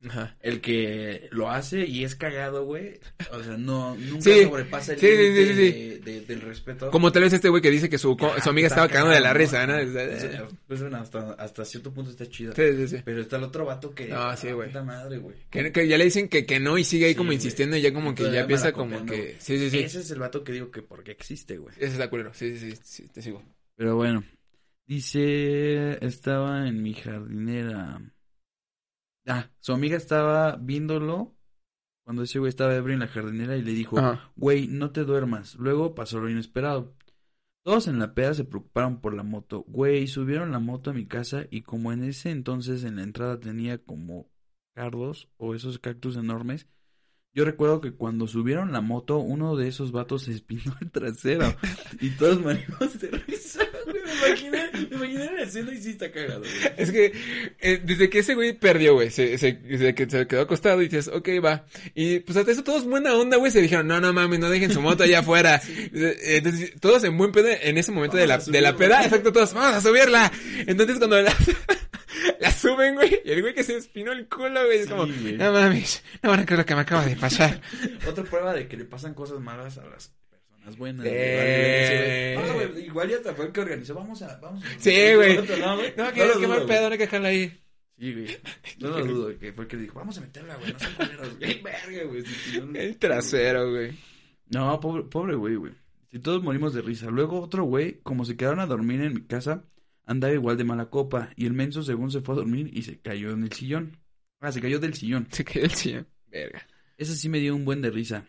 [0.08, 0.36] Ajá.
[0.40, 3.00] El que lo hace y es cagado, güey.
[3.32, 4.44] O sea, no, nunca Sí.
[4.44, 5.72] sobrepasa el Sí, límite sí, sí, sí.
[5.72, 6.90] de- de- del respeto.
[6.90, 8.88] Como tal vez este güey que dice que su, co- Ah, su amiga está estaba
[8.92, 9.76] cagando de la risa, ¿no?
[9.78, 12.52] Eso, Pues bueno, hasta, hasta cierto punto está chido.
[12.54, 12.96] Sí, sí, sí.
[13.04, 14.06] Pero está el otro vato que...
[14.08, 14.68] No, sí, ah, güey.
[14.68, 15.36] Puta madre, güey.
[15.50, 17.80] Que, que ya le dicen que, que no y sigue ahí Sí, como insistiendo y
[17.80, 19.36] ya como que ya empieza como que...
[19.40, 19.78] Sí, sí, sí.
[19.78, 21.74] Ese es el vato que digo que porque existe, güey.
[21.78, 22.32] Ese está culero.
[22.34, 23.42] Sí, sí, sí, sí, te sigo.
[23.76, 24.22] Pero bueno,
[24.86, 28.00] dice, estaba en mi jardinera.
[29.26, 31.34] Ah, su amiga estaba viéndolo
[32.04, 34.30] cuando ese güey estaba ebrio en la jardinera y le dijo, Ajá.
[34.36, 35.56] güey, no te duermas.
[35.56, 36.94] Luego pasó lo inesperado.
[37.64, 39.64] Todos en la peda se preocuparon por la moto.
[39.66, 43.40] Güey, subieron la moto a mi casa y como en ese entonces en la entrada
[43.40, 44.30] tenía como
[44.72, 46.68] cardos o esos cactus enormes,
[47.34, 51.46] Yo recuerdo que cuando subieron la moto, uno de esos vatos se espinó el trasero.
[52.00, 53.35] y todos risa, güey.
[53.86, 56.52] Me imaginé, me imaginé la escena y sí está cagado, güey.
[56.76, 57.12] Es que
[57.60, 60.88] eh, desde que ese güey perdió, güey, se, se, se, que- se quedó acostado y
[60.88, 61.64] dices, ok, va.
[61.94, 64.72] Y pues hasta eso todos buena onda, güey, se dijeron, no, no mames, no dejen
[64.72, 65.60] su moto allá afuera.
[65.76, 69.32] Eh, Entonces, todos en buen pedo en ese momento de la, de la peda, exacto,
[69.32, 70.30] todos, vamos a subirla.
[70.66, 71.32] Entonces cuando la,
[72.40, 75.06] la suben, güey, y el güey que se espinó el culo, güey, es Sí, como,
[75.06, 75.34] güey.
[75.36, 77.60] no mames, no van a creer lo que me acaba de pasar.
[78.08, 80.12] Otra prueba de que le pasan cosas malas a las
[80.66, 82.36] Vale.
[82.36, 83.94] Ah, güey, Igual ya hasta fue el que organizó.
[83.94, 84.36] Vamos a.
[84.38, 85.36] Vamos a Sí, güey.
[85.36, 85.92] No, güey.
[85.96, 87.60] No, que, lo qué dudo, mal pedo, no hay que dejarla ahí.
[87.98, 88.36] Sí, güey.
[88.80, 90.72] No lo dudo, que fue el que dijo, vamos a meterla, güey.
[90.72, 91.62] No sean culeros, güey.
[91.62, 93.92] Verga, no- El trasero, güey.
[94.50, 95.72] No, pobre, pobre güey, güey.
[96.10, 97.10] Si todos morimos de risa.
[97.10, 99.64] Luego otro güey, como se quedaron a dormir en mi casa,
[100.04, 101.30] andaba igual de mala copa.
[101.36, 103.98] Y el menso según se fue a dormir y se cayó en el sillón.
[104.40, 105.26] Ah, se cayó del sillón.
[105.30, 106.06] Se quedó el sillón.
[106.28, 106.66] Verga.
[106.98, 108.24] Ese sí me dio un buen de risa.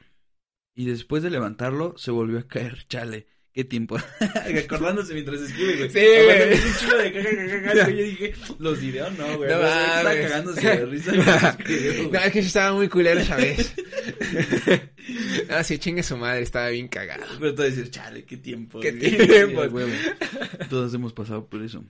[0.77, 2.85] Y después de levantarlo, se volvió a caer.
[2.87, 3.97] Chale, qué tiempo.
[4.63, 5.89] Acordándose mientras escribe, güey.
[5.89, 6.53] Sí, güey.
[6.53, 7.89] Es un chido de caca, caca, caca.
[7.89, 9.49] Yo dije, ¿los o no, güey?
[9.49, 11.11] No Estaba cagándose de risa.
[11.57, 12.11] escribió.
[12.11, 13.73] No, es que yo estaba muy culero esa vez.
[15.49, 17.25] ah, sí, chingue su madre, estaba bien cagado.
[17.39, 18.79] Pero te decir, chale, qué tiempo.
[18.79, 18.91] Qué
[19.51, 19.69] güey.
[19.69, 19.91] huevo.
[20.69, 21.83] Todos hemos pasado por eso.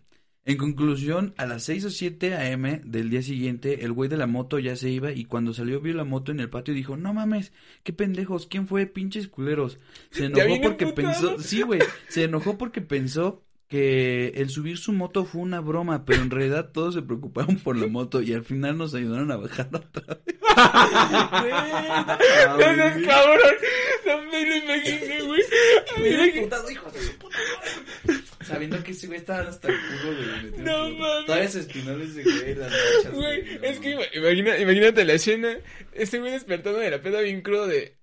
[0.47, 2.81] En conclusión, a las 6 o 7 a.m.
[2.85, 5.93] del día siguiente, el güey de la moto ya se iba y cuando salió vio
[5.93, 7.51] la moto en el patio y dijo, no mames,
[7.83, 8.85] qué pendejos, ¿quién fue?
[8.85, 9.77] Pinches culeros.
[10.09, 11.35] Se enojó porque emputado.
[11.35, 16.05] pensó, sí, güey, se enojó porque pensó que el subir su moto fue una broma,
[16.05, 19.35] pero en realidad todos se preocuparon por la moto y al final nos ayudaron a
[19.35, 20.37] bajar otra vez.
[21.41, 21.51] Güey,
[22.47, 23.55] no No seas cabrón.
[24.05, 25.41] No me lo imaginé, güey.
[26.01, 26.99] Bien emputado, hijo de.
[28.47, 30.15] Sabiendo que ese güey estaba hasta el culo,
[30.51, 30.63] güey.
[30.63, 31.25] No mames.
[31.25, 35.57] Todavía se espinó ese güey las nachas, Güey, no es que imagina, imagínate la escena.
[35.93, 37.97] Ese güey despertando de la peda bien crudo de.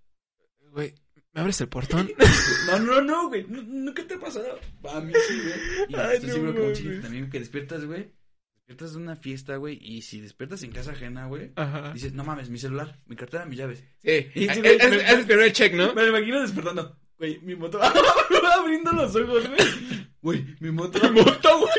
[0.71, 0.95] Güey,
[1.33, 2.11] ¿me abres el portón?
[2.67, 3.45] No, no, no, güey.
[3.49, 4.59] nu- Nunca te ha pasado.
[4.91, 5.55] A mí sí, güey.
[5.91, 8.11] Y Ay, estoy no seguro que un también que despiertas, güey.
[8.57, 9.79] Despiertas de una fiesta, güey.
[9.83, 11.53] Y si despiertas en casa ajena, güey.
[11.57, 11.93] Ajá.
[11.93, 13.85] Dices, no mames, mi celular, mi cartera, mis llaves.
[14.03, 14.27] Sí.
[14.35, 15.93] Y ese güey- haces- haces primero el check, ¿no?
[15.95, 16.99] Me lo imagino despertando.
[17.19, 17.81] Güey, mi moto.
[18.59, 19.69] Abriendo los ojos, güey.
[20.21, 20.99] Güey, mi moto.
[21.11, 21.73] Mi moto, güey.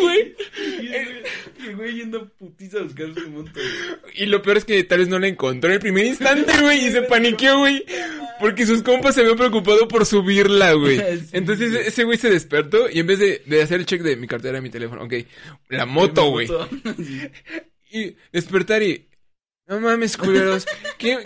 [0.00, 0.36] Güey.
[0.82, 1.22] Y el güey-
[1.58, 4.12] y el güey yendo putiza a buscar su moto, güey.
[4.14, 6.86] Y lo peor es que tal vez no la encontró en el primer instante, güey,
[6.86, 7.84] y se paniqueó, güey.
[8.40, 10.98] Porque sus compas se habían preocupado por subirla, güey.
[11.20, 11.86] Sí, Entonces güey.
[11.86, 14.58] ese güey se despertó y en vez de, de hacer el check de mi cartera
[14.58, 15.14] y mi teléfono, ok,
[15.70, 16.46] la moto, güey.
[16.48, 16.68] moto.
[17.90, 19.06] Y despertar y...
[19.66, 20.66] No mames, culeros.
[20.98, 21.20] ¿Quién?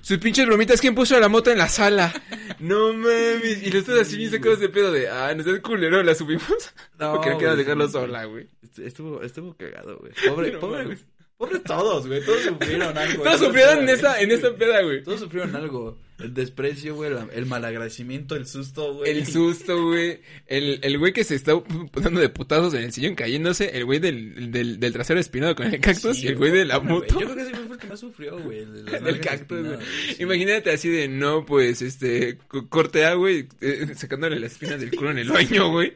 [0.00, 2.12] Sus pinches bromitas, ¿quién puso la moto en la sala?
[2.58, 3.62] No mames.
[3.62, 5.08] Y los dos así bien sacados de pedo de...
[5.08, 6.46] Ah, no seas culero, la subimos.
[6.98, 8.48] No, Porque no güey, dejarlo sola, güey.
[8.62, 10.12] Est- Estuvo, estuvo cagado, güey.
[10.26, 11.04] Pobre, No pobre, mames.
[11.36, 12.24] pobre todos, güey.
[12.24, 13.22] Todos sufrieron algo.
[13.24, 15.02] Todos en sufrieron en esa, en esa peda, güey.
[15.02, 15.98] Todos sufrieron algo.
[16.18, 17.10] El desprecio, güey.
[17.10, 19.10] la- El malagradecimiento, el susto, güey.
[19.10, 20.20] El susto, güey.
[20.46, 21.52] El, el güey que se está
[21.94, 23.76] dando de putazos en el sillón cayéndose.
[23.76, 26.16] El güey del, del, del trasero espinado con el cactus.
[26.18, 27.18] Sí, y el güey de la moto.
[27.18, 28.60] Yo creo que ese güey fue el que más sufrió, güey.
[28.60, 29.78] el de cactus, güey.
[30.16, 30.22] sí.
[30.22, 34.90] Imagínate así de, no, pues, este, co- corte A, güey, eh, sacándole la espina del
[34.94, 35.92] culo en el baño, güey.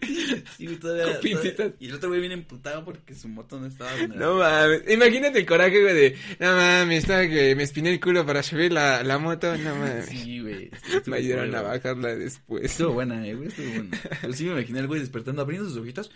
[0.57, 3.91] Sí, güey, todavía, todavía- Y el otro güey viene emputado porque su moto no estaba.
[4.09, 4.83] No mames.
[4.89, 8.73] Imagínate el coraje, güey, de, no mames, estaba que me espiné el culo para subir
[8.73, 10.06] la, la moto, no mames.
[10.09, 10.71] Sí, güey.
[11.07, 12.65] Me ayudaron a bajarla después.
[12.65, 13.49] Estuvo buena, eh, güey.
[13.49, 13.99] Estuvo buena.
[14.21, 16.11] Pero sí me imaginé al güey despertando, abriendo sus ojitos.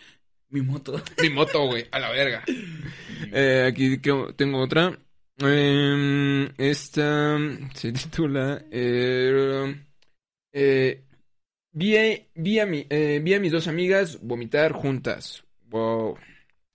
[0.49, 1.01] Mi moto.
[1.23, 2.45] Mi moto, güey, a la verga.
[3.33, 3.99] Eh, aquí
[4.37, 4.99] tengo otra.
[5.39, 7.39] Eh, esta
[7.75, 8.65] se titula.
[8.71, 9.77] Eh,
[10.53, 11.05] eh,
[11.73, 15.45] vi, a- vi, a mi, eh, vi a mis dos amigas vomitar juntas.
[15.67, 16.17] Wow.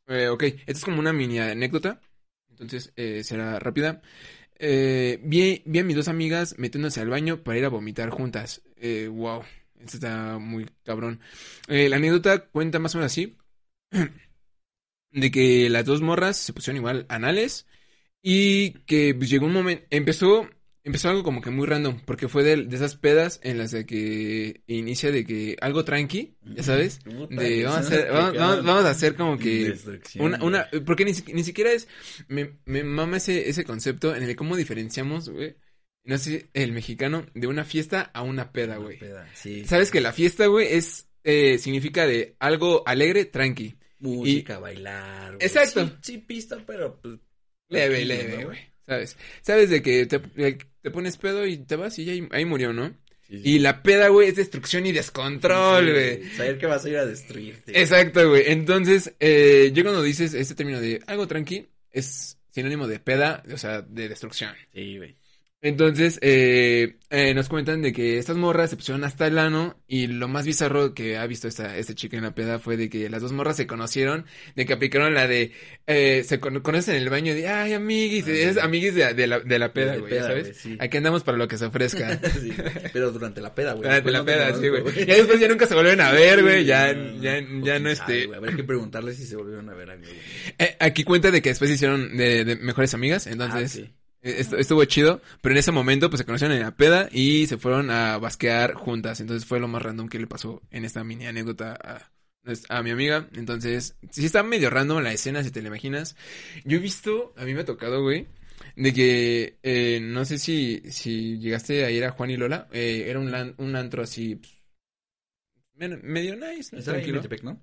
[0.07, 1.99] Eh, ok, esta es como una mini anécdota.
[2.49, 4.01] Entonces eh, será rápida.
[4.57, 8.61] Eh, vi, a mis dos amigas metiéndose al baño para ir a vomitar juntas.
[8.77, 9.43] Eh, wow,
[9.79, 11.19] esto está muy cabrón.
[11.67, 13.37] Eh, la anécdota cuenta más o menos así
[15.11, 17.67] de que las dos morras se pusieron igual anales
[18.21, 20.49] y que pues, llegó un momento, empezó,
[20.85, 23.85] empezó algo como que muy random, porque fue de, de esas pedas en las de
[23.85, 28.85] que inicia de que algo tranqui, ya sabes, de vamos a hacer, vamos, vamos- vamos
[28.85, 29.75] a hacer como que
[30.19, 31.87] una, una, porque ni, ni siquiera es,
[32.29, 35.55] me, me mama ese, ese concepto en el cómo diferenciamos, güey,
[36.05, 38.99] no sé, el mexicano, de una fiesta a una peda, güey.
[39.33, 39.65] Sí.
[39.65, 43.75] Sabes que la fiesta, güey, es, eh, significa de algo alegre, tranqui.
[43.97, 45.35] Música, bailar.
[45.37, 45.47] güey.
[45.47, 45.85] Exacto.
[45.87, 47.17] Sí, sí, pista, pero pues.
[47.69, 48.59] Leve, leve, güey.
[48.85, 49.17] ¿Sabes?
[49.41, 52.89] Sabes de que te, te pones pedo y te vas y ahí, ahí murió, ¿no?
[53.27, 53.49] Sí, sí.
[53.55, 56.29] Y la peda, güey, es destrucción y descontrol, Sí, güey.
[56.35, 57.79] Saber que vas a ir a destruirte.
[57.79, 58.43] Exacto, güey.
[58.47, 63.57] Entonces, eh, yo cuando dices este término de algo tranqui, es sinónimo de peda, o
[63.57, 64.53] sea, de destrucción.
[64.73, 65.15] Sí, güey.
[65.61, 70.05] Entonces, eh, eh, nos cuentan de que estas morras se pusieron hasta el ano y
[70.05, 73.09] lo más bizarro que ha visto esta, esta chica en la peda fue de que
[73.09, 75.53] las dos morras se conocieron, de que aplicaron la de,
[75.87, 79.25] eh, se con- conocen en el baño de, ay, amiguis, Ah, es amiguis de, de
[79.25, 80.55] la, de la peda, güey, ¿sabes?
[80.55, 80.77] sí.
[80.79, 82.19] Aquí andamos para lo que se ofrezca.
[82.39, 82.53] Sí,
[82.93, 83.89] pero durante la peda, güey.
[83.89, 84.83] Ah, Después la no peda, sí, güey.
[85.07, 87.79] Ya después ya nunca se volvieron a ver, güey, Sí, ya, no, ya, no, ya
[87.79, 88.29] no este...
[88.35, 90.19] Habrá que preguntarle si se volvieron a ver a mí, güey.
[90.59, 93.71] Eh, aquí cuenta de que después se hicieron de, de mejores amigas, entonces...
[93.71, 93.81] Ah, sí.
[93.81, 97.45] Eh, estu- Estuvo chido, pero en ese momento pues se conocieron en la peda y
[97.45, 99.19] se fueron a basquear juntas.
[99.21, 102.11] Entonces fue lo más random que le pasó en esta mini anécdota a,
[102.69, 103.29] a mi amiga.
[103.35, 106.15] Entonces, sí está medio random la escena, si te la imaginas.
[106.63, 108.25] Yo he visto, a mí me ha tocado, güey,
[108.75, 112.67] de que eh, no sé si, si llegaste a ir a Juan y Lola.
[112.71, 114.53] eh, era un, lan- un antro así, pues,
[116.03, 117.11] medio nice, Estaba en.
[117.11, 117.61] Metepec, ¿no?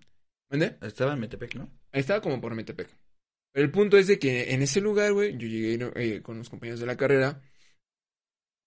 [0.51, 0.77] ¿Mande?
[0.83, 1.71] Estaba en Metepec, ¿no?
[1.93, 2.89] Ahí estaba como por Metepec.
[3.53, 6.49] Pero el punto es de que en ese lugar, güey, yo llegué eh, con los
[6.49, 7.43] compañeros de la carrera.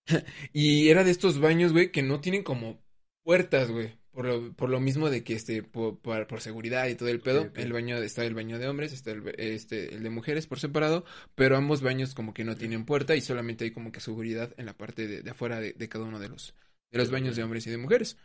[0.54, 2.84] y era de estos baños, güey, que no tienen como
[3.24, 3.98] puertas, güey.
[4.12, 7.20] Por lo, por lo mismo de que, este, por, por, por seguridad y todo el
[7.20, 7.52] pedo.
[7.56, 11.04] El baño, está el baño de hombres, está el, este, el de mujeres por separado.
[11.36, 14.68] Pero ambos baños como que no tienen puerta y solamente hay como que seguridad en
[14.68, 16.54] la parte de, de afuera de, de cada uno de los,
[16.92, 18.18] de los baños de hombres y de mujeres.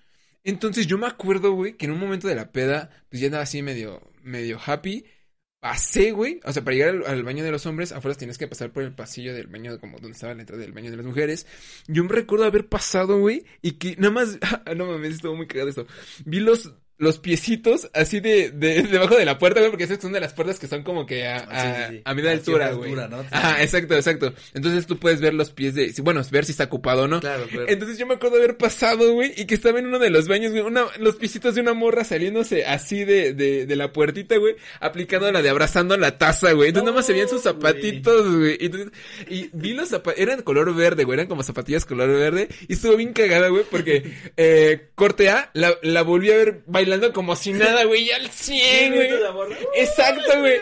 [0.44, 3.42] Entonces yo me acuerdo, güey, que en un momento de la peda, pues ya andaba
[3.44, 5.04] así medio, medio happy.
[5.60, 8.72] Pasé, güey, o sea, para llegar al, baño de los hombres, afuera tienes que pasar
[8.72, 11.46] por el pasillo del baño, como donde estaba la entrada del baño de las mujeres.
[11.86, 14.38] Yo me recuerdo haber pasado, güey, y que nada más,
[14.76, 15.86] no mames, estuvo muy cagado esto.
[16.24, 20.12] Vi los, los piecitos así de, de, debajo de la puerta, güey, porque esas son
[20.12, 22.02] de las puertas que son como que a, a, Ah, sí, sí.
[22.04, 22.92] a media altura, güey.
[22.92, 23.24] ¿no?
[23.30, 24.32] Ajá, exacto, exacto.
[24.54, 27.20] Entonces tú puedes ver los pies de, bueno, ver si está ocupado o no.
[27.20, 27.66] Claro, claro.
[27.68, 30.52] Entonces yo me acuerdo haber pasado, güey, y que estaba en uno de los baños,
[30.52, 34.54] güey, una, los pisitos de una morra saliéndose así de, de, de la puertita, güey,
[34.80, 36.68] aplicando la de abrazando la taza, güey.
[36.68, 38.56] Entonces No, nada más se veían sus zapatitos, güey.
[38.60, 38.90] Y, entonces-
[39.28, 42.48] y vi los zapatos, eran color verde, güey, eran como zapatillas color verde.
[42.68, 46.60] Y estuvo bien cagada, güey, porque, eh, corte A, la, la volví a ver
[46.90, 49.08] bailando como si nada, güey, ya al 100, güey.
[49.76, 50.58] Exacto, güey.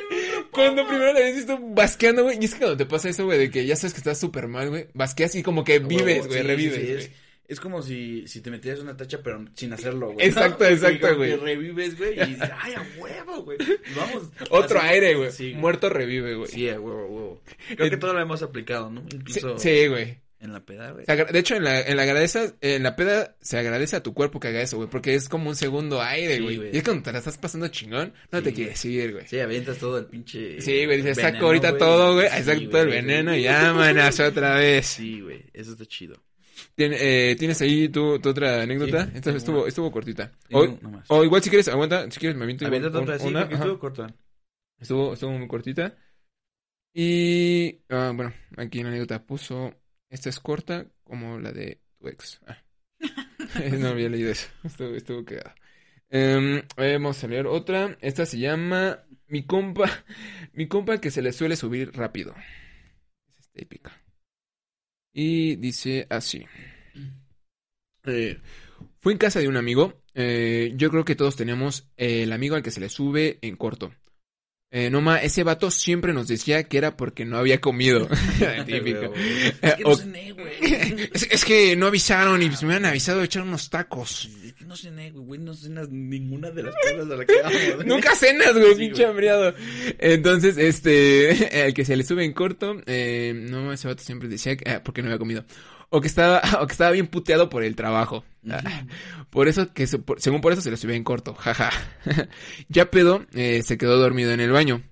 [0.50, 2.38] Cuando primero la visto basqueando, güey.
[2.40, 4.48] Y es que cuando te pasa eso, güey, de que ya sabes que estás súper
[4.48, 4.88] mal, güey.
[4.94, 7.10] Basqueas y como que vives, güey, Sí, revives, sí, es,
[7.48, 10.26] es como si, si te metieras una tacha, pero sin hacerlo, güey.
[10.26, 11.34] Exacto, exacto, güey.
[11.36, 13.58] Revives, güey, y dices, ay, a huevo, güey.
[13.96, 14.24] Vamos.
[14.50, 15.32] Otro Así- aire, güey.
[15.32, 16.50] Sí, Muerto revive, güey.
[16.50, 17.42] Sí, a huevo, a huevo.
[17.76, 19.02] Creo que todo lo hemos aplicado, ¿no?
[19.12, 20.18] Incluso sí, güey.
[20.40, 21.04] En la peda, güey.
[21.06, 24.38] De hecho, en la, en la agradeza, en la peda se agradece a tu cuerpo
[24.38, 26.56] que haga eso, güey, porque es como un segundo aire, Sí, güey.
[26.56, 26.70] güey.
[26.74, 29.26] y es cuando te la estás pasando chingón, no Sí, te quieres ir, güey.
[29.26, 30.60] Sí, avientas todo el pinche.
[30.60, 34.54] Sí, güey, dices, saco ahorita todo, güey, Sí, saco todo el veneno y vámonos otra
[34.54, 34.86] vez.
[34.86, 36.22] Sí, güey, eso está chido.
[36.76, 39.04] Tien- eh, ¿Tienes ahí tu, tu otra anécdota?
[39.04, 39.68] Sí, Esta tengo estuvo, una.
[39.68, 40.32] estuvo cortita.
[40.52, 43.42] O, una o igual si quieres, aguanta, si quieres me aviento igual otra, sí, una,
[43.42, 43.54] ajá.
[43.54, 44.14] estuvo corta.
[44.80, 45.96] Estuvo, estuvo muy cortita.
[46.94, 49.72] Y, ah, bueno, aquí en la anécdota puso,
[50.10, 52.40] esta es corta como la de tu ex.
[52.46, 52.58] Ah.
[53.78, 55.54] no había leído eso, estuvo, cagado.
[56.10, 57.96] Em, vamos a leer otra.
[58.00, 60.04] Esta se llama Mi compa,
[60.52, 62.34] mi compa que se le suele subir rápido.
[63.38, 63.92] Es esta épica.
[65.12, 66.46] Y dice así.
[68.04, 68.40] Eh,
[69.00, 70.02] fue en casa de un amigo.
[70.14, 73.56] eh, yo creo que todos tenemos eh, el amigo al que se le sube en
[73.56, 73.92] corto.
[74.70, 78.06] Eh, no ma, ese vato siempre nos decía que era porque no había comido.
[78.66, 79.14] Típico.
[79.14, 81.08] Es Eh, que no cené, güey.
[81.14, 84.28] es, es que no avisaron y pues me hubieran avisado de echar unos tacos.
[84.44, 87.42] Es que no cené, güey, güey, no cenas ninguna de las cosas a las que
[87.42, 87.74] vamos.
[87.76, 87.86] güey.
[87.88, 89.54] Nunca cenas, güey, Sí, pinche hambriado.
[89.98, 94.54] Entonces, este, el que se le sube en corto, eh, no, ese vato siempre decía
[94.56, 95.44] que, ah, porque no había comido.
[95.90, 98.24] O que estaba, o que estaba bien puteado por el trabajo.
[99.30, 101.70] Por eso, que por- según por eso se le subía en corto, jaja.
[102.68, 104.82] ya pedo, eh, se quedó dormido en el baño.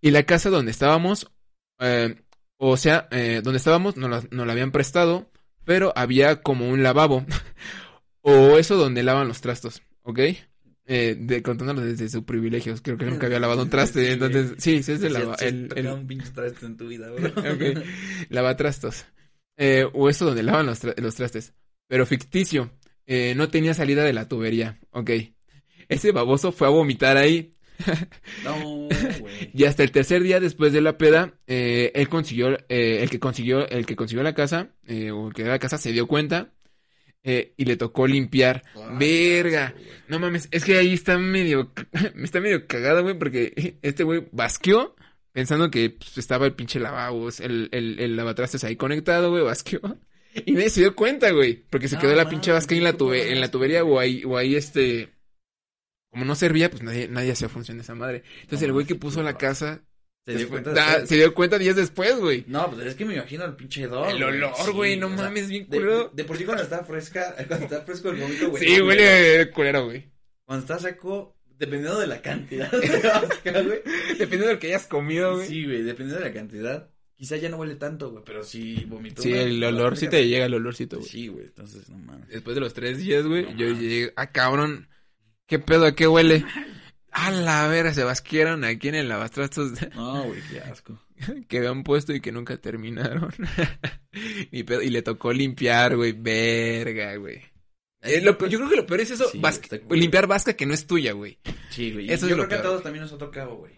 [0.00, 1.30] Y la casa donde estábamos,
[1.78, 2.16] eh,
[2.56, 5.30] o sea, eh, donde estábamos nos la, nos la habían prestado,
[5.64, 7.24] pero había como un lavabo.
[8.22, 10.18] o eso donde lavan los trastos, ¿ok?
[10.86, 14.82] Eh, de, contándolo desde su privilegios, creo que nunca había lavado un traste, entonces, sí,
[14.82, 17.08] sí es el, lava, el, el- un pinche traste en tu vida.
[18.28, 19.06] Lavatrastos.
[19.56, 21.54] Eh, o eso donde lavan los, tra- los trastes.
[21.88, 22.70] Pero ficticio.
[23.06, 24.78] Eh, no tenía salida de la tubería.
[24.90, 25.10] Ok.
[25.88, 27.54] Ese baboso fue a vomitar ahí.
[28.44, 28.90] No, güey.
[29.52, 33.18] Y hasta el tercer día después de la peda, eh, él consiguió, eh, el que
[33.20, 36.06] consiguió, el que consiguió la casa, eh, o el que de la casa se dio
[36.06, 36.52] cuenta,
[37.22, 38.62] eh, y le tocó limpiar.
[38.98, 39.74] Verga.
[40.08, 41.72] No mames, es que ahí está medio,
[42.22, 44.94] está medio cagada, güey, porque este güey basqueó
[45.34, 49.80] pensando que pues, estaba el pinche lavabos, el, el, el lavatrastes ahí conectado, güey, basqueó.
[50.46, 52.90] Y nadie se dio cuenta, güey, porque se quedó la pinche vasca ahí en la,
[52.90, 55.14] ¿cómo tube, en la tubería o ahí, o ahí este...
[56.10, 58.24] Como no servía, pues nadie, nadie hacía función de esa madre.
[58.40, 59.84] Entonces No el güey que puso la casa
[60.26, 61.08] Se dio cuenta después.
[61.08, 62.44] se dio cuenta días después, güey.
[62.48, 64.10] No, pues es que me imagino el pinche hedor.
[64.10, 66.10] El olor, güey, no sea, mames, bien culero.
[66.12, 68.64] de por sí cuando está fresca, cuando está fresco el vómito, güey.
[68.64, 70.10] Sí, huele culero, güey.
[70.44, 72.78] Cuando está seco, dependiendo de la cantidad de.
[74.18, 75.48] Dependiendo de lo que hayas comido, güey.
[75.48, 76.90] Sí, güey, dependiendo de la cantidad.
[77.16, 79.22] Quizá ya no huele tanto, güey, pero sí vomitó.
[79.22, 81.08] Sí, el olor sí te llega el olorcito, güey.
[81.08, 82.28] Sí, güey, entonces no mames.
[82.28, 84.88] Después de los tres días, güey, No yo llegué, ah, cabrón,
[85.46, 85.86] ¿qué pedo?
[85.86, 86.44] ¿A qué huele?
[87.12, 90.98] A la vera, se basquieron aquí en el lavatrastos No, güey, qué asco.
[91.48, 93.32] que habían puesto y que nunca terminaron.
[94.66, 97.42] Pedo, y le tocó limpiar, güey, verga, güey.
[98.04, 100.74] Eh, lo yo creo que lo peor es eso, Sí, vasca- limpiar vasca que no
[100.74, 101.38] es tuya, güey.
[101.70, 102.10] Sí, güey.
[102.12, 103.72] Eso Yo es lo creo que a todos también nos ha tocado, güey.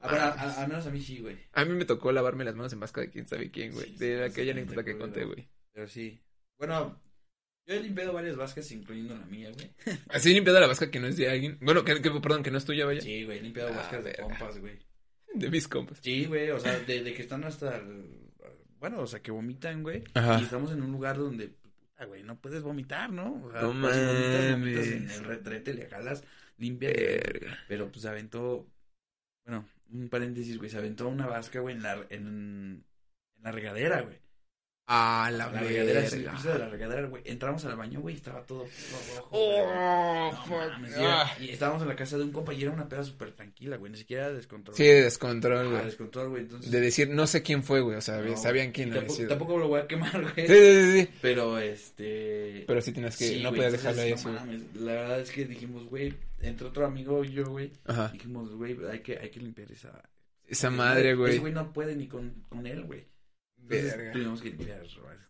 [0.00, 1.36] A ver, a- a- al menos a mí sí, güey.
[1.52, 3.86] A mí me tocó lavarme las manos en vasca de quién sabe quién, güey.
[3.88, 5.48] Sí, de aquella anécdota que conté, güey.
[5.72, 6.20] Pero sí.
[6.56, 7.00] Bueno,
[7.66, 9.70] yo he limpiado varias vascas, incluyendo la mía, güey.
[10.08, 11.58] Así limpiado la vasca que no es de alguien.
[11.60, 13.00] Bueno, que, que- perdón, que no es tuya, vaya.
[13.00, 14.78] Sí, güey, he limpiado Ah, vascas de compas, güey.
[15.34, 15.98] De mis compas.
[16.00, 17.76] Sí, güey, o sea, de, de que están hasta...
[17.76, 18.30] el-
[18.80, 20.02] Bueno, o sea, que vomitan, güey.
[20.14, 20.38] Ajá.
[20.40, 21.50] Y estamos en un lugar donde,
[22.06, 23.42] güey, no puedes vomitar, ¿no?
[23.44, 26.24] O sea, No pues, si vomitas, vomitas en el retrete, le jalas,
[26.56, 26.90] limpia.
[26.90, 27.58] Verga.
[27.66, 28.66] Pero pues se aventó,
[29.44, 32.84] bueno, un paréntesis, güey, se aventó una vasca, güey, en la, en, en
[33.42, 34.18] la regadera, güey.
[34.90, 37.22] Ah, la, La regadera, el piso de la regadera, güey.
[37.26, 38.64] Entramos al baño, güey, y estaba todo,
[39.16, 39.28] rojo.
[39.32, 40.50] Oh, No fuck.
[40.56, 41.36] mames, y, era- Ah.
[41.38, 43.92] y estábamos en la casa de un compa y era una peda súper tranquila, güey,
[43.92, 44.74] ni siquiera descontrol.
[44.74, 45.84] Sí, de descontrol, Ah, güey.
[45.84, 46.70] descontrol, güey, entonces...
[46.70, 47.96] De decir, no sé quién fue, güey.
[47.98, 49.28] O sea, no, sabían quién lo había tampoco, sido.
[49.28, 50.46] tampoco lo voy a quemar, güey.
[50.46, 51.08] Sí, sí, sí, sí.
[51.20, 52.64] Pero, este...
[52.66, 55.44] Pero sí tienes que, Sí, no podías dejarlo ahí no mames, La verdad es que
[55.44, 58.08] dijimos, güey, entre otro amigo y yo, güey, Ajá.
[58.08, 60.02] dijimos, güey, hay que, hay que limpiar esa...
[60.46, 61.38] Esa madre, Ese güey.
[61.40, 63.04] güey no puede ni con, con él, güey.
[63.76, 64.12] Entonces Verga.
[64.12, 65.28] tuvimos que limpiar esa vasca.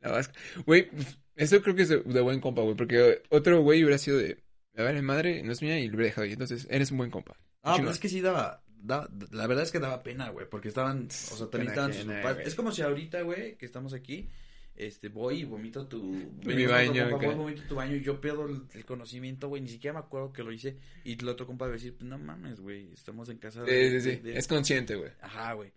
[0.00, 0.34] La vasca.
[0.66, 2.74] Güey, pues, eso creo que es de, de buen compa, güey.
[2.76, 4.42] Porque otro güey hubiera sido de,
[4.74, 6.32] me vale madre, no es mía y lo hubiera dejado ahí.
[6.32, 7.36] Entonces, eres un buen compa.
[7.62, 10.68] Ah, pero es que sí daba, daba- la verdad es que daba pena, güey, porque
[10.68, 12.38] estaban, o sea, también estaban sus papás.
[12.44, 14.28] Es como si ahorita, güey, que estamos aquí,
[14.76, 16.02] este, voy y vomito tu...
[16.44, 17.26] Mi baño, compa, acá.
[17.26, 20.00] voy y vomito tu baño y yo pierdo el, el conocimiento, güey, ni siquiera me
[20.04, 22.92] acuerdo que lo hice y el otro compa va a decir, pues no mames, güey,
[22.92, 23.90] estamos en casa Sí, de...
[23.90, 24.16] sí, sí.
[24.16, 25.10] de- de- Es consciente, güey.
[25.22, 25.72] Ajá, güey.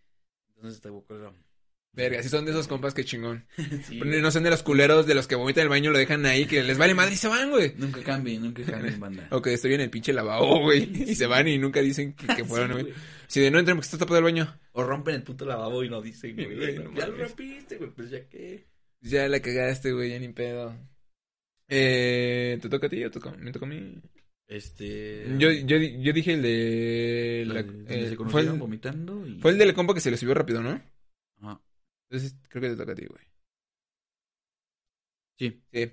[0.57, 1.33] Entonces te acuerdo.
[1.91, 3.45] Verga, si son de esos compas, qué chingón.
[3.87, 6.45] Sí, No son de los culeros de los que vomitan el baño, lo dejan ahí,
[6.45, 7.73] que les vale madre y se van, güey.
[7.77, 9.27] Nunca cambien, nunca cambien, banda.
[9.31, 10.89] O que estoy en el pinche lavabo, güey.
[11.09, 12.93] Y se van y nunca dicen que, que fueron, Sí, güey.
[13.27, 14.59] Si de no entren porque está tapado el baño.
[14.71, 16.77] O rompen el puto lavabo y no dicen, güey.
[16.79, 18.67] No ya lo rompiste, güey, pues ya que.
[19.01, 20.75] Ya la cagaste, güey, ya ni pedo.
[21.67, 23.95] Eh, ¿te toca a ti o me toca a mí?
[24.47, 25.25] Este.
[25.37, 27.43] Yo, yo, yo dije el de...
[27.47, 29.39] la- la- donde eh, se fue, el, vomitando y.
[29.39, 30.81] fue el del compa que se le subió rápido, ¿no?
[31.41, 31.61] Ajá.
[32.09, 33.23] Entonces creo que te toca a ti, güey.
[35.37, 35.61] Sí.
[35.71, 35.91] Sí.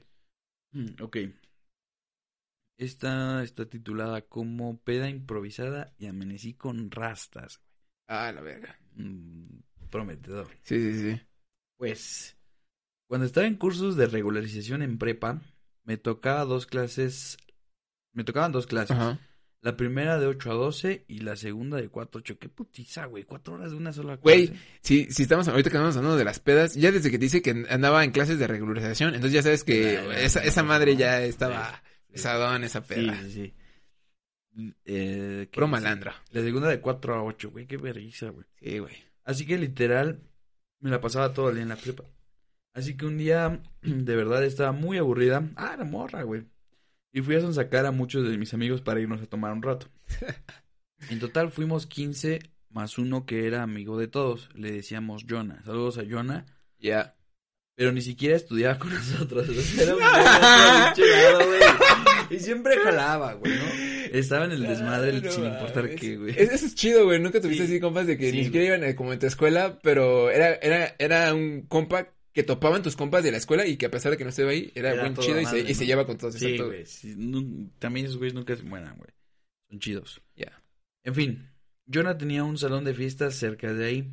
[0.73, 1.17] Mm, ok.
[2.79, 7.61] Esta está titulada como Peda improvisada y amanecí con rastas.
[8.07, 8.79] Ah, la verga.
[8.95, 9.61] Mm,
[9.91, 10.49] prometedor.
[10.63, 11.21] Sí, sí, sí.
[11.79, 12.37] Pues,
[13.07, 15.41] cuando estaba en cursos de regularización en prepa,
[15.85, 17.39] me tocaba dos clases.
[18.13, 18.97] Me tocaban dos clases.
[18.97, 19.19] Ajá.
[19.67, 22.39] La primera de 8 a 12 y la segunda de 4 a 8.
[22.39, 23.25] Qué putiza, güey.
[23.25, 24.63] Cuatro horas de una sola Güey, clase.
[24.81, 27.43] Si, si estamos ahorita que estamos hablando de las pedas, ya desde que te dice
[27.43, 31.19] que andaba en clases de regularización, entonces ya sabes que esa, madre ya.
[31.19, 32.13] ya estaba Sí.
[32.13, 33.21] pesadón, esa Sí, peda.
[33.25, 33.55] sí, sí.
[34.53, 35.81] Mm, Eh, ¿qué Puro dice?
[35.83, 36.15] malandra.
[36.31, 37.67] La segunda de 4 a 8, güey.
[37.67, 38.47] Qué vergüenza, güey.
[38.61, 38.95] Sí, güey.
[39.25, 40.21] Así que literal,
[40.79, 42.05] me la pasaba todo el día en la prepa.
[42.73, 45.43] Así que un día, de verdad, estaba muy aburrida.
[45.57, 46.45] Ah, era morra, güey.
[47.17, 49.89] Y fui a sonsacar a muchos de mis amigos para irnos a tomar un rato.
[51.11, 52.41] En total fuimos 15
[52.71, 54.49] más uno que era amigo de todos.
[54.55, 55.63] Le decíamos Jonah.
[55.65, 56.45] Saludos a Jonah.
[56.79, 57.17] Ya.
[57.75, 59.47] Pero ni siquiera estudiaba con nosotros.
[59.79, 60.01] Era un
[60.95, 61.61] chelado, güey.
[62.31, 63.65] Y siempre jalaba, güey, ¿no?
[64.19, 66.01] Estaba en el desmadre no sin importar mames.
[66.01, 66.31] qué, güey.
[66.37, 67.21] Es- Eso es chido, güey.
[67.21, 67.73] Nunca tuviste Sí.
[67.73, 70.55] así compas de que Sí, ni siquiera iban eh, como en tu escuela, pero era,
[70.55, 74.13] era, era un compa que topaban tus compas de la escuela y que a pesar
[74.13, 75.87] de que no estaba ahí, era, Era buen chido y, se, y se ¿no?
[75.89, 76.35] lleva con todos.
[76.35, 76.85] Sí, güey.
[76.85, 77.17] sí,
[77.79, 79.09] también esos güeyes nunca se mueran, güey.
[79.71, 80.21] Son chidos.
[80.37, 80.63] Ya.
[81.03, 81.51] En fin,
[81.91, 84.13] Jonah tenía un salón de fiestas cerca de ahí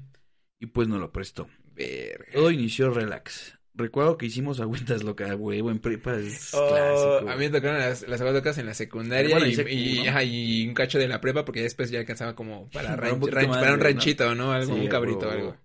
[0.57, 1.49] y pues nos lo prestó.
[1.76, 2.32] Verga.
[2.32, 3.59] Todo inició relax.
[3.76, 7.30] Recuerdo que hicimos agüitas locas, güey, en prepa es Oh, clásico.
[7.30, 9.69] a mí me tocaron las, las aguas locas en la secundaria Bueno, y, y secu,
[9.69, 10.09] y- ¿no?
[10.11, 13.47] ajá, y un cacho de la prepa porque después ya alcanzaba como para, un ranch-
[13.47, 13.84] más, para un ¿no?
[13.84, 14.53] ranchito, ¿no?
[14.53, 15.32] Algo, Sí, un cabrito, huevo.
[15.32, 15.57] algo.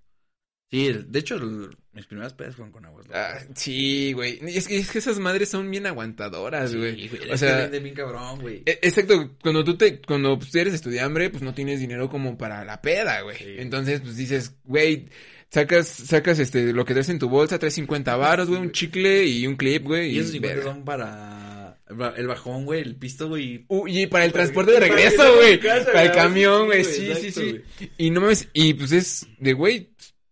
[0.70, 3.42] Sí, de hecho, el- mis primeras pedas fueron con aguas locas.
[3.42, 4.40] Ah, sí, güey.
[4.46, 7.08] Es que, es que esas madres son bien aguantadoras, Sí, güey.
[7.08, 8.62] güey, o sea, que vende bien cabrón, güey.
[8.66, 12.64] E- Exacto, cuando tú te, cuando pues, eres estudiambre, pues no tienes dinero como para
[12.64, 13.36] la peda, güey.
[13.36, 13.54] Sí.
[13.58, 15.06] Entonces, pues dices, güey,
[15.50, 19.26] sacas, sacas este, lo que traes en tu bolsa, traes 50 varos, güey, un chicle
[19.26, 20.12] y un clip, güey.
[20.14, 20.72] y esos 50 verga.
[20.72, 21.78] son para
[22.16, 23.64] el bajón, güey, el pisto, güey.
[23.68, 25.58] Uh, y para el transporte de regreso, güey.
[25.58, 26.84] Para el camión, güey.
[26.84, 27.88] Sí, Sí, sí, sí.
[27.96, 29.88] Y no mames, y pues es de, güey,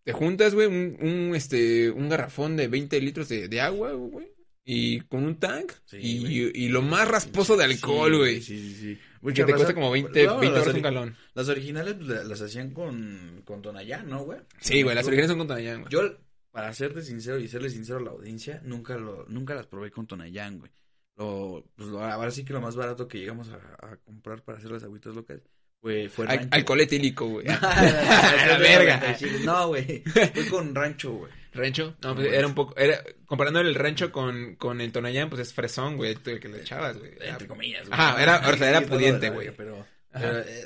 [0.07, 4.29] te juntas, güey, un, un, este, un garrafón de 20 litros de, de agua, güey.
[4.65, 5.73] Y con un tank.
[5.85, 8.41] Sí, y, y lo más rasposo de alcohol, güey.
[8.41, 8.95] Sí, sí, sí.
[8.97, 11.17] Que Mucha te raza- cuesta como 20, No, 20 las horas un galón.
[11.35, 14.39] Las originales pues, la- las hacían con, con Tonayán, ¿no, güey?
[14.61, 15.91] Sí, güey, las Yo- originales son con Tonayán, güey.
[15.93, 16.17] Yo,
[16.53, 20.07] para serte sincero y serle sincero a la audiencia, nunca lo, nunca las probé con
[20.07, 20.71] Tonayán, güey.
[21.17, 24.59] Lo, pues lo- ahora sí que lo más barato que llegamos a, a comprar para
[24.59, 25.41] hacer las agüitas locas
[25.81, 27.47] fue, fue Al- alcohol etílico, güey.
[27.61, 29.17] a la verga.
[29.45, 30.03] No, güey.
[30.05, 31.33] Fue con rancho, güey.
[31.53, 31.97] ¿Rancho?
[32.03, 35.55] No, pues era un poco, era, comparando el rancho con, con el Tonayán, pues es
[35.55, 37.13] fresón, güey, el que le echabas, güey.
[37.21, 37.99] Entre comillas, güey.
[37.99, 39.51] Ajá, era- o sea, era pudiente, güey.
[39.57, 39.87] Pero,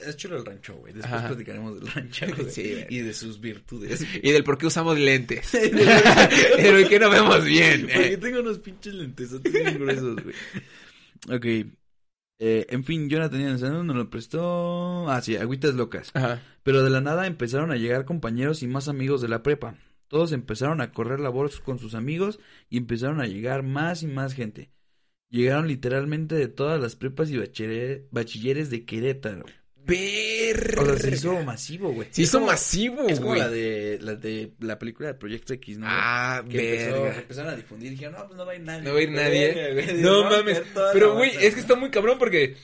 [0.06, 0.92] es chulo el rancho, güey.
[0.92, 1.28] Después Ajá.
[1.28, 2.50] platicaremos del rancho, güey.
[2.50, 2.86] Sí, güey.
[2.88, 4.04] y de sus virtudes.
[4.22, 5.48] Y del por qué usamos lentes.
[6.56, 7.82] Pero que no vemos bien.
[7.92, 10.34] Porque tengo unos pinches lentes bien gruesos, güey.
[11.64, 11.72] Ok.
[12.42, 15.08] Eh, en fin, Jonathan Yanzano nos lo prestó.
[15.10, 16.10] Ah, sí, agüitas locas.
[16.14, 16.40] Ajá.
[16.62, 19.76] Pero de la nada empezaron a llegar compañeros y más amigos de la prepa.
[20.08, 24.06] Todos empezaron a correr la voz con sus amigos y empezaron a llegar más y
[24.06, 24.72] más gente.
[25.28, 29.44] Llegaron literalmente de todas las prepas y bachiller- bachilleres de Querétaro.
[29.86, 30.74] Ver.
[30.78, 32.08] O sea, se hizo masivo, güey.
[32.10, 33.40] Se hizo como- masivo, Es como güey.
[33.40, 35.86] la de, la de la película de Proyecto X, ¿no?
[35.88, 38.82] Ah, que empezó- empezaron a difundir y dijeron, no, pues no va a ir nadie.
[38.82, 39.54] No va a ir nadie.
[39.74, 40.62] Verga, No mames.
[40.92, 42.56] Pero, güey, es que está muy cabrón porque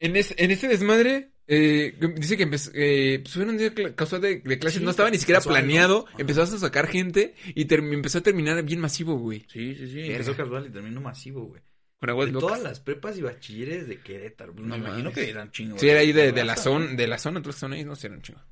[0.00, 4.40] en, es, en ese desmadre, eh, dice que empezó, eh, pues un día casual de,
[4.40, 8.22] de clases, Sí, no estaba ni siquiera planeado, empezó a sacar gente y empezó a
[8.22, 9.46] terminar bien masivo, güey.
[9.52, 9.94] Sí, sí, sí.
[9.96, 10.12] Verga.
[10.12, 11.62] Empezó casual y terminó masivo, güey.
[12.00, 12.48] Con aguas De locas.
[12.48, 14.54] todas las prepas y bachilleres de Querétaro.
[14.54, 15.80] Pues, No me imagino que eran chingos.
[15.80, 18.22] Sí, era ahí de, de la zona, de la zona, que son ahí, no eran
[18.22, 18.42] chingos.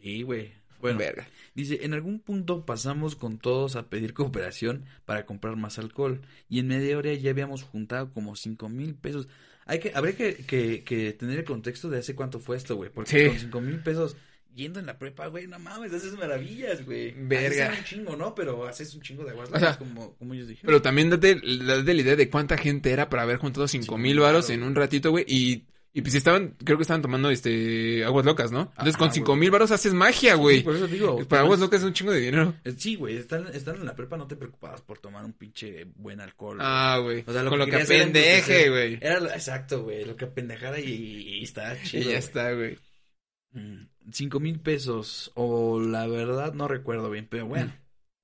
[0.00, 0.52] Sí, güey.
[0.80, 1.26] Bueno, Verga.
[1.54, 6.20] dice, en algún punto pasamos con todos a pedir cooperación para comprar más alcohol.
[6.48, 9.26] Y en media hora ya habíamos juntado como cinco mil pesos.
[9.64, 12.90] Hay que, habría que, que, que tener el contexto de hace cuánto fue esto, güey.
[12.90, 13.26] Porque Sí.
[13.28, 14.16] con cinco mil pesos
[14.56, 17.12] yendo en la prepa, güey, no mames, haces maravillas, güey.
[17.16, 17.66] Verga.
[17.68, 18.34] Haces un chingo, ¿no?
[18.34, 20.66] Pero haces un chingo de aguas O sea, locas, como, como ellos dijeron.
[20.66, 24.02] Pero también date, date la idea de cuánta gente era para haber juntado cinco Sí,
[24.02, 24.62] mil varos claro.
[24.62, 25.24] en un ratito, güey.
[25.28, 28.62] Y, y pues estaban, creo que estaban tomando este aguas locas, ¿no?
[28.72, 30.62] Entonces Ajá, con cinco mil varos haces magia, güey.
[30.62, 31.24] Por eso digo.
[31.26, 32.54] Para aguas locas es un chingo de dinero.
[32.64, 35.86] eh, Sí, güey, están, están en la prepa, no te preocupabas por tomar un pinche
[35.96, 36.58] buen alcohol.
[36.60, 37.24] Ah, güey.
[37.26, 38.70] O sea, lo con que lo que enriquecer.
[38.70, 38.98] güey.
[39.00, 42.02] Era exacto, güey, lo que apendejara y, y está Y chido.
[42.02, 42.18] ya güey.
[42.18, 42.78] está, güey.
[43.56, 47.72] Mm, Cinco mil pesos, o la verdad no recuerdo bien, pero bueno.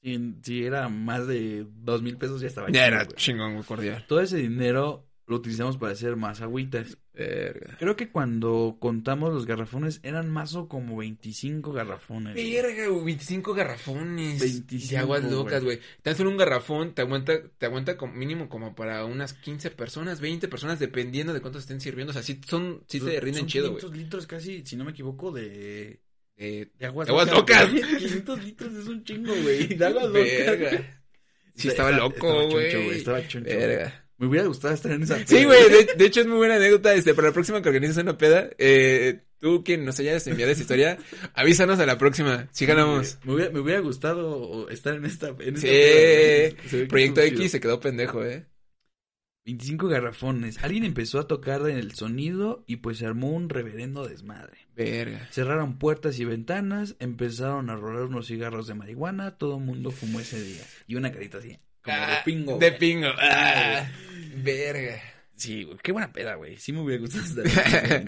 [0.03, 3.17] Si, si era más de dos mil pesos ya estaba Ya era güey.
[3.17, 4.05] chingón, cordial.
[4.09, 6.99] Todo ese dinero lo utilizamos para hacer más agüitas.
[7.15, 7.77] Verga.
[7.79, 12.33] Creo que cuando contamos los garrafones eran más o como 25 garrafones.
[12.35, 12.53] güey.
[12.55, 14.41] Verga, güey, 25 garrafones.
[14.41, 15.33] 25, de aguas güey.
[15.35, 15.81] locas, güey.
[16.03, 20.21] Tan solo un garrafón te aguanta, te aguanta como mínimo como para unas 15 personas,
[20.23, 22.11] 20 personas, dependiendo de cuántos estén sirviendo.
[22.11, 23.81] O sea, sí, son, sí te rinden son chido, güey.
[23.81, 26.01] 500 litros casi, si no me equivoco, de,
[26.39, 27.71] de aguas, De aguas locas.
[27.71, 27.83] güey.
[27.99, 29.67] 500 litros es un chingo, güey.
[29.67, 30.25] De aguas locas.
[30.25, 30.99] verga.
[31.55, 32.97] Sí, estaba Está- loco, estaba choncho, güey.
[32.97, 33.51] Estaba choncho.
[33.51, 34.02] Verga.
[34.23, 35.19] Me hubiera gustado estar en esa.
[35.27, 37.97] Sí, güey, de, de hecho es muy buena anécdota, este, para la próxima que organices
[37.97, 40.97] una peda, eh, tú quien nos hayas enviado esa historia,
[41.35, 43.19] avísanos a la próxima, sí ganamos.
[43.25, 45.31] Me hubiera, me hubiera gustado estar en esta.
[45.41, 46.69] En esta Sí, peda.
[46.69, 47.49] Se Proyecto X chido.
[47.51, 48.47] se quedó pendejo, eh.
[49.45, 50.63] 25 garrafones.
[50.63, 54.69] Alguien empezó a tocar en el sonido y pues se armó un reverendo desmadre.
[54.77, 55.27] Verga.
[55.33, 60.21] Cerraron puertas y ventanas, empezaron a rolar unos cigarros de marihuana, todo el mundo fumó
[60.21, 60.63] ese día.
[60.87, 62.59] Y una carita así, como de Ah, pingo.
[62.59, 63.09] De pingo.
[63.19, 63.91] Ah,
[64.37, 65.01] verga.
[65.37, 66.57] Sí, güey, qué buena peda, güey.
[66.59, 68.05] Sí me hubiera gustado estar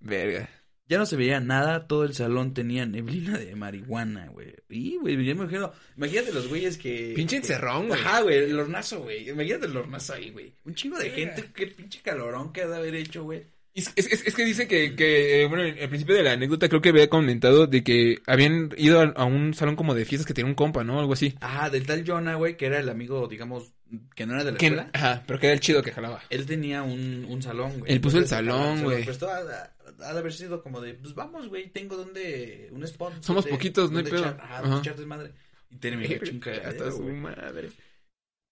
[0.00, 0.48] verga.
[0.88, 4.54] Ya no se veía nada, todo el salón tenía neblina de marihuana, güey.
[4.68, 7.12] Y, güey, me imagino, imagínate los güeyes que...
[7.14, 7.98] Pinche encerrón, güey.
[8.00, 9.28] Ajá, güey, el hornazo, güey.
[9.30, 10.52] Imagínate el hornazo ahí, güey.
[10.64, 11.34] Un chingo de Verga.
[11.34, 13.44] gente, qué pinche calorón que ha de haber hecho, güey.
[13.74, 16.82] Es, es- es- que dice que, que, eh, bueno, al principio de la anécdota creo
[16.82, 20.34] que había comentado de que habían ido a, a un salón como de fiestas que
[20.34, 21.00] tenía un compa, ¿no?
[21.00, 21.34] Algo así.
[21.40, 23.72] Ajá, del tal Jonah, güey, que era el amigo, digamos,
[24.14, 24.90] que no era de la Que- escuela.
[24.92, 26.22] ajá, pero que era el chido que jalaba.
[26.30, 27.92] Él tenía un, un salón, güey.
[27.92, 29.04] Él puso el salón, güey.
[29.04, 29.72] prestó a, a-
[30.08, 33.12] ha de haber sido como de, pues vamos, güey, tengo donde, un spot.
[33.20, 34.28] Somos donde- poquitos, no hay donde pedo.
[34.30, 34.62] Ajá, Ajá.
[34.62, 35.32] donde echar desmadre.
[35.70, 37.14] Y terminó Hasta chingadera, su güey.
[37.14, 37.70] madre.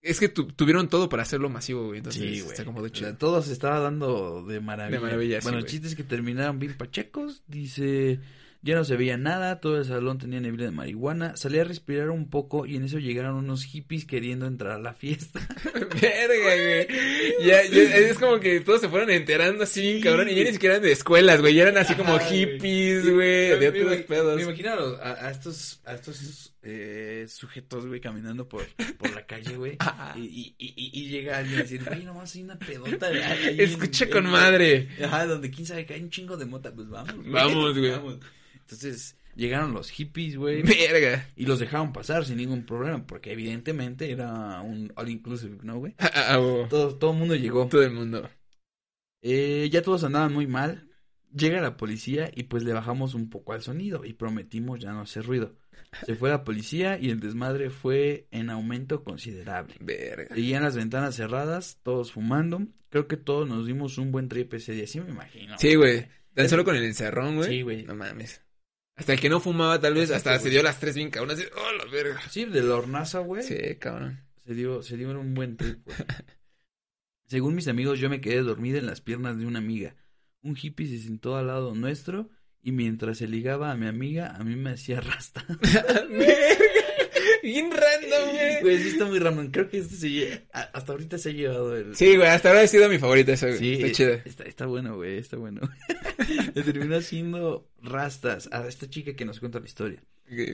[0.03, 1.99] Es que tu- tuvieron todo para hacerlo masivo, güey.
[1.99, 2.57] Entonces, Sí, güey.
[2.57, 3.17] se acomodó O sea, chido.
[3.17, 4.99] todo se estaba dando de maravilla.
[4.99, 5.71] De maravilla, sí, Bueno, el güey.
[5.73, 7.43] chiste es que terminaron bien pachecos.
[7.47, 8.19] Dice,
[8.63, 11.35] ya no se veía nada, todo el salón tenía neblina de marihuana.
[11.37, 14.93] Salí a respirar un poco y en eso llegaron unos hippies queriendo entrar a la
[14.93, 15.41] fiesta.
[16.01, 16.87] Verga, güey.
[17.47, 20.29] Ya, ya, es como que todos se fueron enterando así, cabrón.
[20.29, 21.55] Y ya ni siquiera eran de escuelas, güey.
[21.55, 23.59] Ya eran así como Ajá, hippies, güey.
[23.59, 24.37] De otros me- pedos.
[24.37, 28.67] Me imagino a, los- a- a estos, a estos eh, sujetos, güey, caminando por,
[28.99, 29.77] por la calle, güey.
[29.81, 30.15] Ah.
[30.17, 33.11] Y, y, y, y llega alguien a decir, güey, nomás hay una pedota.
[33.11, 34.89] de- ahí Escucha en- con madre.
[35.03, 37.15] Ajá, donde quién sabe que hay un chingo de mota, pues vamos.
[37.27, 37.91] Vamos, güey.
[37.91, 38.19] Vamos.
[38.71, 40.63] Entonces, llegaron los hippies, güey.
[40.63, 41.29] Verga.
[41.37, 45.95] Y los dejaron pasar sin ningún problema, porque evidentemente era un all inclusive, ¿no, güey?
[45.99, 46.37] Ah.
[46.69, 47.67] Todo, todo el mundo llegó.
[47.67, 48.29] Todo el mundo.
[49.23, 50.89] Eh, ya todos andaban muy mal.
[51.35, 55.01] Llega la policía y pues le bajamos un poco al sonido y prometimos ya no
[55.01, 55.55] hacer ruido.
[56.07, 59.75] Se fue la policía y el desmadre fue en aumento considerable.
[59.81, 60.35] Verga.
[60.35, 62.67] Seguían las ventanas cerradas, todos fumando.
[62.91, 65.57] Creo que todos nos dimos un buen trip ese día, sí me imagino.
[65.59, 66.07] Sí, güey.
[66.35, 67.49] Tan solo con el encerrón, güey.
[67.49, 67.85] Sí, güey.
[67.85, 68.43] No mames.
[69.01, 71.35] Hasta el que no fumaba, tal vez, hasta se dio las tres bien cabrón.
[71.35, 72.21] Así, oh, la verga.
[72.29, 73.43] Sí, de la hornaza, güey.
[73.43, 74.21] Sí, cabrón.
[74.45, 75.97] Se dio, se dio un buen trip, güey.
[77.25, 79.97] Según mis amigos, yo me quedé dormida en las piernas de una amiga.
[80.43, 82.29] Un hippie se sentó al lado nuestro
[82.61, 85.47] y mientras se ligaba a mi amiga, a mí me hacía rasta.
[86.11, 86.80] verga.
[87.43, 88.61] Bien random, güey.
[88.61, 89.51] Güey, sí está muy random.
[89.51, 91.97] Creo que este se hasta ahorita se ha llevado el...
[91.97, 93.59] Sí, güey, hasta ahora ha sido mi favorita esa, güey.
[93.59, 94.23] Sí, Está chida.
[94.25, 95.61] Está, está bueno, güey, está bueno.
[96.55, 100.03] Le terminó haciendo rastas a esta chica que nos cuenta la historia.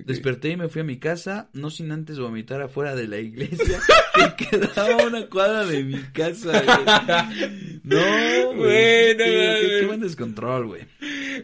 [0.05, 3.81] Desperté y me fui a mi casa, no sin antes vomitar afuera de la iglesia,
[4.39, 7.77] que quedaba una cuadra de mi casa, güey.
[7.85, 9.13] No, Güey, güey.
[9.13, 10.83] no qué, qué- qué buen descontrol, güey.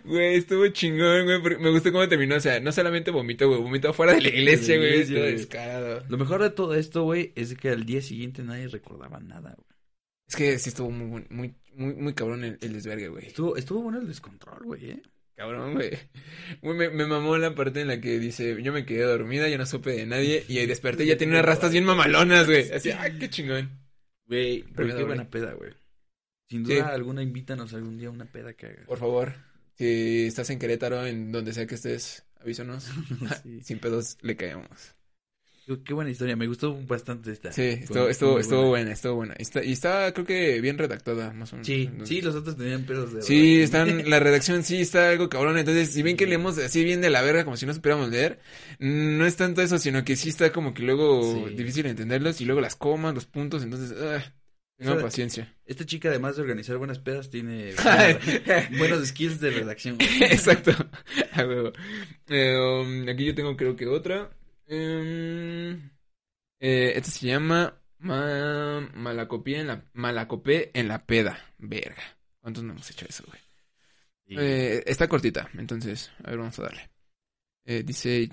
[0.04, 1.42] Güey, estuvo chingón, güey.
[1.42, 2.36] porque Me gustó cómo terminó.
[2.36, 3.60] O sea, no solamente vomitó, güey.
[3.60, 5.00] Vomitó fuera de la iglesia, De la güey.
[5.02, 6.04] Estuvo descarado.
[6.08, 9.66] Lo mejor de todo esto, güey, es que al día siguiente nadie recordaba nada, güey.
[10.28, 13.26] Es que sí estuvo muy, muy, muy, muy cabrón el, el desvergue, güey.
[13.26, 15.02] Estuvo, estuvo bueno el descontrol, güey, eh.
[15.42, 15.90] Cabrón, güey.
[16.62, 19.66] Me, me mamó la parte en la que dice, yo me quedé dormida, yo no
[19.66, 22.70] supe de nadie, y ahí desperté y ya tenía unas rastas bien mamalonas, güey.
[22.70, 23.68] Así, ay, qué chingón.
[24.26, 25.72] Güey, pero qué buena peda, güey.
[26.48, 26.74] Sin Sí.
[26.74, 28.84] duda alguna, invítanos algún día a una peda que haga.
[28.86, 29.32] Por favor,
[29.76, 32.88] si estás en Querétaro, en donde sea que estés, avísanos.
[33.42, 33.60] Sí.
[33.62, 34.94] Sin pedos le caemos.
[35.84, 37.52] Qué, buena historia, me gustó bastante esta.
[37.52, 39.34] Sí, estuvo, estuvo, buena, estuvo buena.
[39.38, 41.66] Y está, y está, creo que bien redactada, más o menos.
[41.66, 45.28] Sí, Entonces- sí, los otros tenían pedos de Sí, están, la redacción sí está algo
[45.28, 45.58] cabrón.
[45.58, 48.40] Entonces, si bien que leemos así bien de la verga, como si no supiéramos leer,
[48.78, 51.54] no es tanto eso, sino que sí está como que luego Sí.
[51.54, 53.62] difícil entenderlos y luego las comas, los puntos.
[53.62, 54.22] Entonces, ah,
[54.76, 55.54] tengan O sea, paciencia.
[55.64, 57.72] Esta chica, además de organizar buenas pedas, tiene
[58.78, 59.96] buenos, skills de redacción.
[60.20, 60.72] Exacto.
[61.32, 61.72] A huevo.
[62.28, 64.30] Eh, um, aquí yo tengo creo que otra.
[64.66, 65.90] Em,
[66.60, 71.38] eh, esta se llama Ma- Malacopía en la Malacopé en la peda.
[71.58, 72.02] Verga.
[72.40, 73.40] ¿Cuántos no hemos hecho eso, güey?
[74.28, 74.36] Sí.
[74.38, 76.90] Eh, está cortita, entonces, a ver, vamos a darle.
[77.64, 78.30] Eh, dice,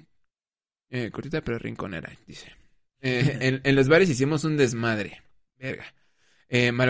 [0.89, 2.53] eh, cortita pero rinconera, dice.
[3.01, 5.21] En, en los bares hicimos un desmadre.
[5.57, 5.86] Verga.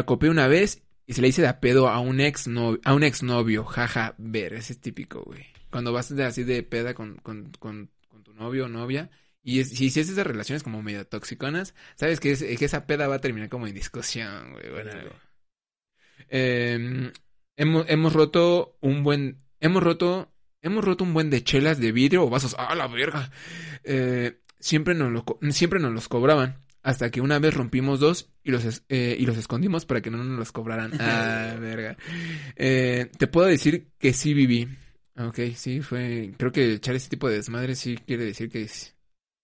[0.06, 2.94] Copié una vez y se le hice de a pedo a un ex novio, a
[2.94, 5.46] un exnovio, jaja, verga, ese es típico, güey.
[5.72, 9.10] Cuando vas de, así de peda con, con, con, con tu novio o novia,
[9.50, 12.86] y es- si si es esas relaciones como medio toxiconas, sabes que, es- que esa
[12.86, 15.16] peda va a terminar como en discusión, güey, bueno, algo.
[16.30, 17.12] Eh,
[17.58, 20.32] hemos, hemos roto un buen, hemos roto,
[20.62, 23.32] hemos roto un buen de chelas de vidrio o vasos, ¡ah, la verga!
[23.84, 28.52] Eh, siempre nos lo, siempre nos los cobraban, hasta que una vez rompimos dos y
[28.52, 30.92] los, eh, y los escondimos para que no nos los cobraran.
[31.00, 31.98] Ah, verga.
[32.56, 34.68] Eh, te puedo decir que sí viví.
[35.18, 38.70] Ok, sí, fue, creo que echar ese tipo de desmadre sí quiere decir que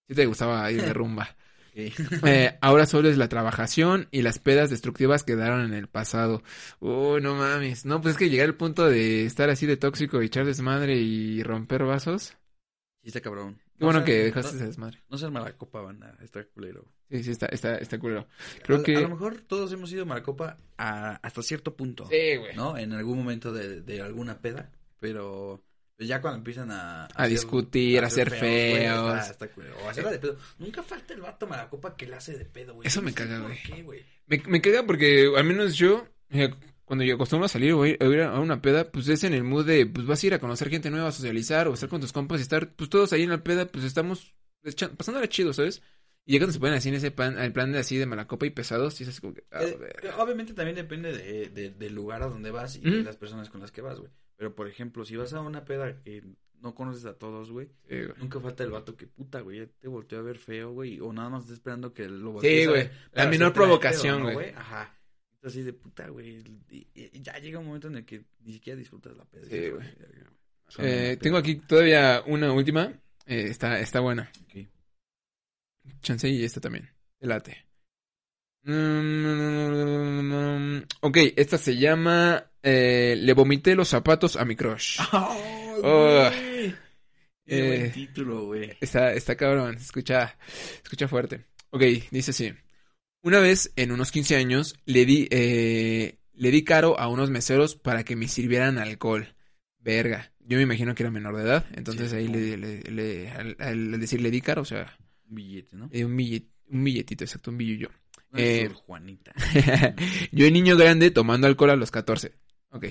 [0.07, 1.35] sí, te gustaba ir de rumba.
[1.77, 6.41] Eh, ahora solo es la trabajación y las pedas destructivas quedaron en el pasado.
[6.79, 7.85] Uy, no mames.
[7.85, 10.95] No, pues es que llegar al punto de estar así de tóxico y echar desmadre
[10.95, 12.37] y romper vasos.
[13.01, 13.59] Sí, está cabrón.
[13.77, 15.03] Qué bueno que dejaste no, desmadre.
[15.09, 16.85] no sean mala banda, está culero.
[17.09, 18.25] Sí, sí, está, está, está culero.
[18.63, 18.95] Creo a, que...
[18.95, 22.55] a lo mejor todos hemos sido malacopa a, hasta cierto punto, Sí, güey.
[22.55, 22.77] ¿no?
[22.77, 25.61] En algún momento de, de alguna peda, pero
[25.97, 27.07] pues ya cuando empiezan a...
[27.13, 29.17] A discutir, a ser feos.
[29.19, 29.75] está- está culero.
[29.85, 30.37] O hacerla de pedo.
[30.59, 32.87] Nunca falta el vato malacopa que la hace de pedo, güey.
[32.87, 33.39] Eso me caga,
[33.83, 34.03] güey.
[34.27, 37.97] Me, me caga porque al menos yo, eh, cuando yo acostumbro a salir o ir,
[38.21, 40.69] a una peda, pues es en el mood de, pues vas a ir a conocer
[40.69, 43.29] gente nueva, a socializar o estar con tus compas y estar, pues todos ahí en
[43.29, 44.33] la peda, pues estamos
[44.63, 45.81] echa- pasándola chido, ¿sabes?
[46.27, 48.47] Y ya cuando se ponen así en ese plan, el plan de así de malacopa
[48.47, 49.77] y pesados, sí es como que, Eh,
[50.17, 53.61] obviamente también depende de, de- del lugar a donde vas y de las personas con
[53.61, 54.11] las que vas, güey.
[54.37, 56.23] Pero, por ejemplo, si vas a una peda que
[56.61, 58.13] no conoces a todos, güey, Sí, güey.
[58.17, 61.13] nunca falta el vato que puta, güey, ya te volteó a ver feo, güey, o
[61.13, 62.89] nada más está esperando que lo Sí, voltees a güey.
[63.13, 64.49] La menor provocación, pedo, ¿no, güey.
[64.51, 64.93] Ajá.
[65.35, 68.53] Entonces, así de puta, güey, y- y ya llega un momento en el que ni
[68.53, 69.45] siquiera disfrutas la peda.
[69.47, 69.87] Sí, güey.
[70.79, 72.85] Eh, tengo aquí todavía una última,
[73.27, 74.31] eh, está, está buena.
[74.45, 74.67] Ok.
[76.01, 76.89] Chance y esta también.
[77.19, 77.63] Te late.
[79.15, 84.99] Mm, ok, esta se llama eh, Le vomité los zapatos a mi crush.
[85.11, 85.41] ¡Ay,
[85.83, 86.29] Oh.
[87.45, 88.71] Qué buen Eh, título, güey.
[88.81, 90.37] Está, está cabrón, escucha,
[90.83, 91.45] escucha fuerte.
[91.69, 92.53] Ok, dice así.
[93.21, 97.75] Una vez, en unos 15 años, le di, eh, le di caro a unos meseros
[97.75, 99.35] para que me sirvieran alcohol.
[99.79, 100.31] Verga.
[100.39, 103.55] Yo me imagino que era menor de edad, entonces Sí, ahí le, le- le- al,
[103.59, 104.95] al decir le di caro, o sea,
[105.27, 105.87] Un billete, ¿no?
[105.89, 107.89] di un, billet- un billetito, exacto, un billullo.
[108.31, 109.33] No, eh, Juanita.
[110.31, 112.31] Yo, niño grande, tomando alcohol a los 14.
[112.75, 112.85] Ok.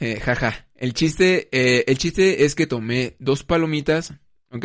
[0.00, 0.66] Eh, jaja.
[0.74, 4.14] El chiste, eh, el chiste es que tomé dos palomitas,
[4.50, 4.64] ¿ok?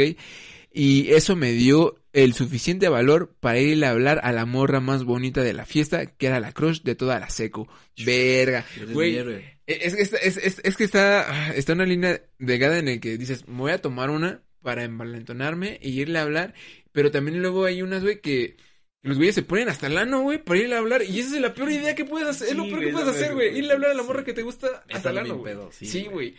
[0.73, 5.03] Y eso me dio el suficiente valor para ir a hablar a la morra más
[5.03, 7.67] bonita de la fiesta, que era la crush de toda la secu.
[8.05, 8.65] Verga.
[8.93, 9.59] Güey, héroe.
[9.67, 13.17] Es, es, es, es- es que está, ah, está una línea delgada en el que
[13.17, 16.53] dices, me voy a tomar una para envalentonarme y irle a hablar,
[16.93, 18.55] pero también luego hay unas, güey, que
[19.03, 21.41] los güeyes se ponen hasta el ano, güey, para irle a hablar, y esa es
[21.41, 23.75] la peor idea que puedes hacer, es lo peor que puedes hacer, güey, irle a
[23.75, 25.53] hablar a la morra que te gusta hasta el ano, güey.
[25.53, 26.35] pedo, sí, güey.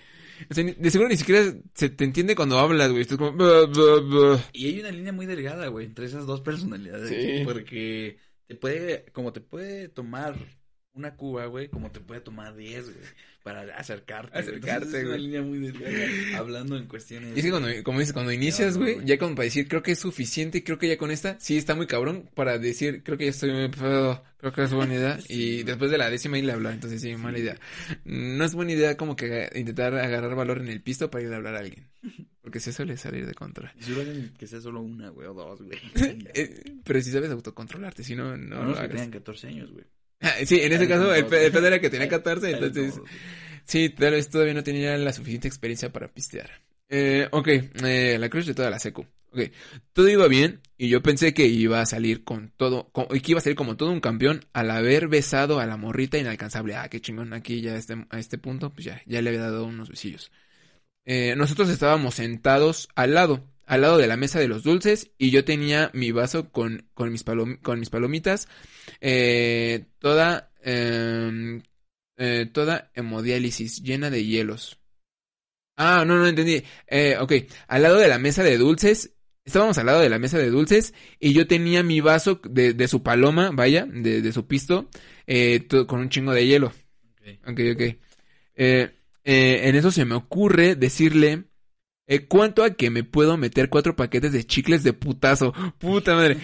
[0.51, 3.37] O sea, de seguro ni siquiera se te entiende cuando hablas, güey, estás como...
[4.53, 7.09] Y hay una línea muy delgada, güey, entre esas dos personalidades.
[7.09, 7.45] Sí.
[7.45, 10.37] Porque te puede, como te puede tomar
[10.95, 12.97] una cuba, güey, como te puede tomar 10, güey,
[13.43, 14.31] para acercarte.
[14.31, 14.43] güey.
[14.43, 17.35] Acercarte, es una línea muy delgada, hablando en cuestiones.
[17.35, 19.93] Y es que cuando, como dices, cuando inicias, güey, ya como para decir, creo que
[19.93, 23.25] es suficiente, creo que ya con esta, sí está muy cabrón para decir, creo que
[23.25, 25.21] ya estoy muy pedo, creo que es buena idea.
[25.21, 27.59] Sí, y después de la décima irle a hablar, entonces sí, mala idea.
[28.05, 31.37] No es buena idea como que intentar agarrar valor en el pisto para ir a
[31.37, 31.89] hablar a alguien.
[32.43, 33.71] Porque se suele salir de control.
[33.79, 35.79] Y hacen que sea solo una, güey, o dos, güey.
[36.35, 38.97] Eh, pero si sabes autocontrolarte, si no, no No, lo los que hagas.
[38.97, 39.85] tengan 14 años, güey.
[40.47, 43.01] Sí, en ese caso, el, el pedo era que tenía Hay- 14, hay entonces...
[43.65, 46.51] Sí, tal vez todavía no tenía la suficiente experiencia para pistear.
[46.89, 47.49] Eh, ok,
[47.85, 49.07] eh, la crush de toda la secu.
[49.33, 49.41] Ok,
[49.93, 53.33] todo iba bien y yo pensé que iba a salir con todo, con- y que
[53.33, 56.75] iba a salir como todo un campeón al haber besado a la morrita inalcanzable.
[56.77, 59.43] Ah, qué chingón, aquí ya a este, a este punto, pues ya, ya le había
[59.43, 60.31] dado unos besillos.
[61.05, 65.31] Eh, nosotros estábamos sentados al lado, al lado de la mesa de los dulces y
[65.31, 68.49] yo tenía mi vaso con, con, mis, palom- con mis palomitas,
[69.01, 71.63] eh, toda, em,
[72.17, 74.79] eh, toda hemodiálisis, llena de hielos.
[75.77, 76.63] Ah, no, no entendí.
[76.87, 77.33] Eh, ok,
[77.69, 80.95] al lado de la mesa de dulces, estábamos al lado de la mesa de dulces
[81.19, 84.89] y yo tenía mi vaso de, de su paloma, vaya, de, de su pisto,
[85.69, 86.69] to- con un chingo de hielo.
[86.69, 87.49] Ok.
[87.49, 87.83] Ok, ok.
[88.55, 88.91] Eh,
[89.69, 91.45] en eso se me ocurre decirle,
[92.15, 95.53] eh, ¿cuánto a que me puedo meter cuatro paquetes de chicles de putazo?
[95.79, 96.37] Puta madre.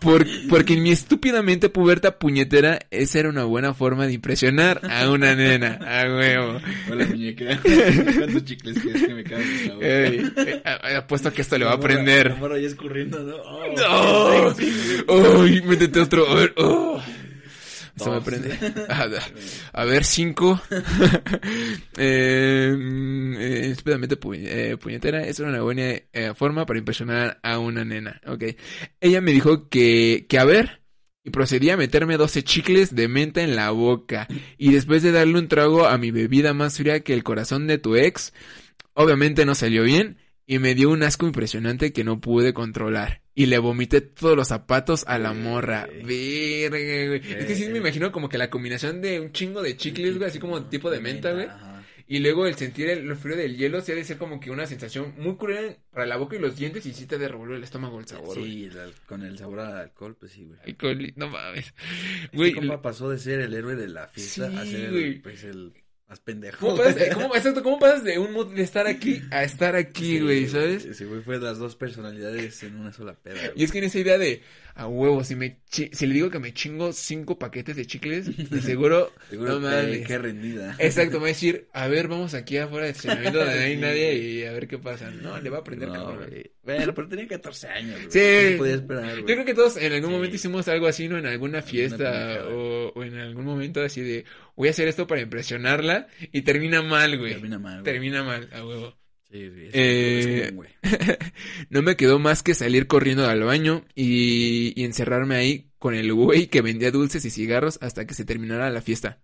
[0.00, 5.10] Por- porque en mi estúpidamente puberta puñetera, esa era una buena forma de impresionar a
[5.10, 5.78] una nena.
[5.86, 6.60] A huevo.
[6.90, 7.60] Hola, muñeca.
[8.18, 9.86] ¿Cuántos chicles quieres que me caben en la boca?
[9.86, 12.36] Ey, eh, a- apuesto que esto le va a La La aprender.
[12.36, 13.36] morra ya escurriendo, ¿no?
[13.36, 14.54] Oh,
[15.08, 15.66] ¡No!
[15.66, 16.28] Métete otro.
[16.28, 16.52] A ver.
[16.56, 17.00] oh.
[17.96, 18.22] Esto me Dos.
[18.22, 18.58] aprende.
[19.72, 20.60] A, ver, cinco.
[21.96, 25.22] eh, mm, eh, estúpidamente pu- eh, puñetera.
[25.26, 25.82] Es una buena
[26.12, 28.20] eh, forma para impresionar a una nena.
[28.26, 28.44] Ok.
[29.00, 30.82] Ella me dijo que, que a ver.
[31.26, 34.28] Y procedí a meterme 12 chicles de menta en la boca.
[34.58, 37.78] Y después de darle un trago a mi bebida más fría que el corazón de
[37.78, 38.34] tu ex,
[38.94, 40.18] obviamente no salió bien.
[40.46, 43.23] Y me dio un asco impresionante que no pude controlar.
[43.34, 45.88] Y le vomité todos los zapatos a la morra.
[46.04, 47.20] Verga, güey.
[47.36, 50.28] Es que sí me imagino como que la combinación de un chingo de chicles, güey,
[50.28, 51.48] así como tipo de menta, güey.
[52.06, 54.50] Y luego el sentir el, el frío del hielo, sí ha de ser como que
[54.50, 57.28] una sensación muy cruel para la boca y los dientes y sí te ha de
[57.28, 58.36] revolver el estómago el sabor.
[58.36, 60.58] Sí, el con el sabor al alcohol, pues sí, güey.
[60.66, 61.72] Alcohol, no mames.
[62.24, 65.44] Este Güey, compa pasó de ser el héroe de la fiesta Sí, a ser pues,
[65.44, 65.72] el
[66.08, 66.58] más pendejo.
[66.58, 69.74] ¿cómo pasas, eh, cómo, exacto, ¿cómo pasas de un mood de estar aquí a estar
[69.76, 70.84] aquí, Sí, güey, ¿sabes?
[70.84, 73.36] Ese güey fue las dos personalidades en una sola peda.
[73.36, 73.52] güey.
[73.56, 74.42] Y es que en esa idea de,
[74.76, 78.60] a huevo, si me si le digo que me chingo cinco paquetes de chicles, de
[78.62, 80.06] seguro, Seguro no mames.
[80.06, 80.74] qué rendida.
[80.78, 83.76] Exacto, me va a decir, a ver, vamos aquí afuera del estacionamiento donde no hay
[83.76, 85.10] nadie y a ver qué pasa.
[85.10, 86.28] No, le va a aprender No, cabrón.
[86.62, 88.04] Bueno, pero tenía 14 años, güey.
[88.10, 88.18] Sí.
[88.18, 89.20] ¿Qué se podía esperar, güey?
[89.20, 90.14] Yo creo que todos en algún Sí.
[90.16, 91.18] momento hicimos algo así, ¿no?
[91.18, 94.24] En alguna fiesta o, o en algún momento así de,
[94.56, 97.32] voy a hacer esto para impresionarla y termina mal, güey.
[97.34, 97.84] Termina mal, güey.
[97.84, 98.96] Termina mal, a huevo.
[99.34, 100.66] Sí, sí, es- Eh, común.
[101.70, 106.12] No me quedó más que salir corriendo al baño y, y encerrarme ahí con el
[106.12, 109.20] güey que vendía dulces y cigarros hasta que se terminara la fiesta.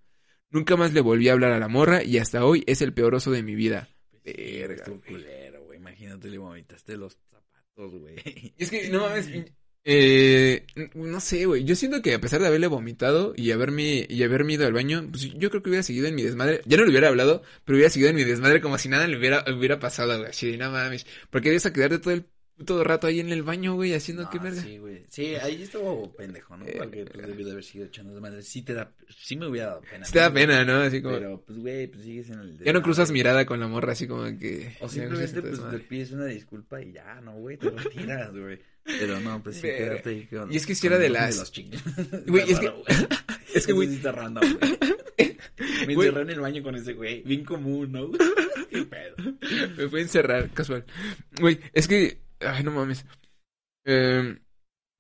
[0.50, 3.14] Nunca más le volví a hablar a la morra y hasta hoy es el peor
[3.14, 3.88] oso de mi vida.
[4.24, 5.08] Verga, Estuvo güey.
[5.22, 5.78] culero, güey.
[5.78, 8.16] Imagínate, le vomitaste los zapatos, güey.
[8.58, 9.28] Es que, no mames,
[9.84, 11.64] eh, no sé, güey.
[11.64, 15.06] Yo siento que a pesar de haberle vomitado y haberme, y haberme ido al baño,
[15.10, 16.60] pues yo creo que hubiera seguido en mi desmadre.
[16.66, 19.16] Ya no le hubiera hablado, pero hubiera seguido en mi desmadre como si nada le
[19.16, 20.30] hubiera, hubiera pasado, güey.
[20.30, 21.06] Así de, no mames.
[21.30, 22.26] Porque debes a quedarte todo el
[22.64, 24.62] todo rato ahí en el baño, güey, haciendo No, qué verga.
[24.62, 25.02] Sí, güey.
[25.08, 26.66] Sí, ahí estuvo pendejo, ¿no?
[26.66, 28.42] Porque pues, debió de haber sido echando de madre.
[28.42, 30.04] Sí te da, sí me hubiera dado pena.
[30.04, 30.46] Sí te da güey.
[30.46, 30.80] pena, ¿no?
[30.80, 31.14] Así como...
[31.14, 32.58] Pero, pues, güey, pues sigues en el...
[32.58, 34.76] Ya no cruzas mirada con la morra así como que...
[34.80, 37.56] O simplemente, pues, te pides una disculpa y ya, ¿no, güey?
[37.56, 38.58] Te retiras, güey.
[38.84, 40.52] Pero no, pues sí, quédate con...
[40.52, 41.82] Y es que si era de las- los chicles.
[42.26, 42.72] Güey, es que-.
[43.54, 44.78] Es que, güey, random, güey.
[45.86, 47.22] Me encerré en el baño con ese güey.
[47.22, 48.10] Bien común, ¿no?
[48.70, 49.16] Qué pedo.
[49.76, 50.84] me fue a encerrar, casual.
[51.40, 52.20] Güey, es que...
[52.40, 53.04] Ay, no mames.
[53.84, 54.38] Eh,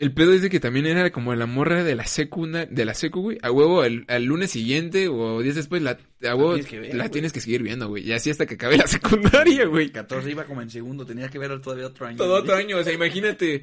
[0.00, 2.94] el pedo es de que también era como la morra de la secunda, de la
[2.94, 3.38] secu, güey.
[3.42, 7.04] A huevo, al, al lunes siguiente o días después, la, a huevo, tienes ver, la
[7.04, 7.10] güey.
[7.10, 8.08] tienes que seguir viendo, güey.
[8.08, 9.90] Y así hasta que acabe la secundaria, güey.
[9.92, 11.04] 14 iba como en segundo.
[11.04, 12.16] Tenía que ver todavía otro año.
[12.16, 13.62] Todo otro año, o sea, imagínate.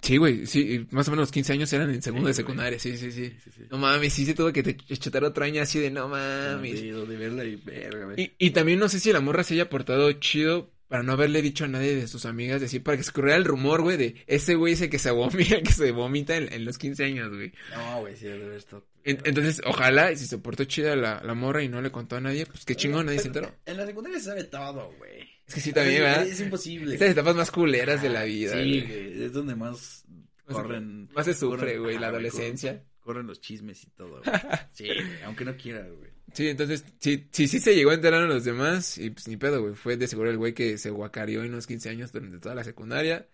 [0.00, 2.78] Sí, güey, sí, más o menos los 15 años eran en segundo de Sí, secundaria,
[2.78, 3.32] sí, sí, sí.
[3.44, 3.62] Sí, sí.
[3.70, 6.80] No mames, sí se tuvo que te chutar otro año así de no mames.
[6.80, 8.32] De, de verla y verga, güey.
[8.38, 11.40] Y, y también no sé si la morra se haya portado chido para no haberle
[11.40, 14.14] dicho a nadie de sus amigas, decir, para que se corriera el rumor, güey, de
[14.26, 17.50] ese güey ese que se vomita, que se vomita en, en los 15 años, güey.
[17.74, 18.58] No, güey, sí, debe.
[19.04, 22.16] En- entonces, ojalá, y si se portó chida la, la morra y no le contó
[22.16, 23.54] a nadie, pues qué chingón, nadie se enteró.
[23.64, 25.30] En la secundaria se sabe todo, güey.
[25.48, 26.26] Es que sí, también, ¿verdad?
[26.26, 26.92] Es imposible.
[26.92, 29.22] Estas etapas más culeras de la vida, Sí, güey.
[29.24, 30.04] Es donde más
[30.44, 31.08] corren.
[31.14, 32.72] Más se sufre, güey, la adolescencia.
[32.72, 34.40] Corren, corren los chismes y todo, güey.
[34.72, 36.11] Sí, güey, aunque no quieras, güey.
[36.32, 39.36] Sí, entonces, sí, sí, sí se llegó a enterar a los demás y pues ni
[39.36, 39.74] pedo, güey.
[39.74, 42.64] Fue de seguro el güey que se guacareó en los 15 años durante toda la
[42.64, 43.28] secundaria.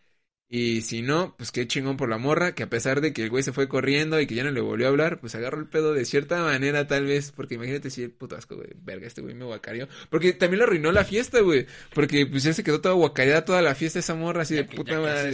[0.51, 3.28] Y si no, pues qué chingón por la morra, que a pesar de que el
[3.28, 5.66] güey se fue corriendo y que ya no le volvió a hablar, pues agarró el
[5.68, 9.20] pedo de cierta manera tal vez, porque imagínate si el puto asco, güey, verga, este
[9.20, 9.88] güey me guacareó.
[10.09, 13.61] Porque también le arruinó la fiesta, güey, porque pues ya se quedó toda guacareada toda
[13.61, 15.32] la fiesta esa morra así de que- puta madre.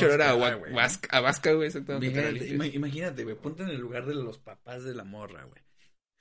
[0.00, 0.34] Chorora a,
[0.74, 2.08] vasca- a vasca, güey, exactamente.
[2.32, 3.36] Imagínate, ima- imagínate, güey.
[3.36, 5.62] Ponte en el lugar de los papás de la morra, güey.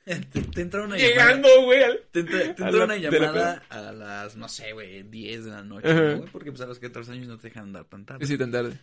[0.06, 1.66] Te, te entra una Llegando, llamada.
[1.66, 5.52] güey, al- Te entra, te una la llamada a las, no sé, güey, 10 de
[5.52, 6.22] la noche.
[6.32, 8.26] Porque pues a los 14 años no te dejan andar tan tarde.
[8.28, 8.78] Sí, tan tarde.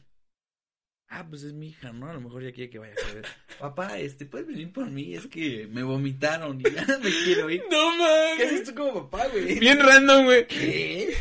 [1.15, 2.09] Ah, pues es mi hija, ¿no?
[2.09, 3.27] A lo mejor ya quiere que vaya a ver.
[3.61, 5.15] Papá, este, ¿puedes venir por mí?
[5.15, 7.63] Es que me vomitaron y ya me quiero ir.
[7.71, 7.91] No
[8.39, 8.65] ¿Qué haces mames.
[8.65, 9.59] tú como papá, güey?
[9.61, 10.47] Bien random, güey.
[10.49, 11.15] ¿Qué?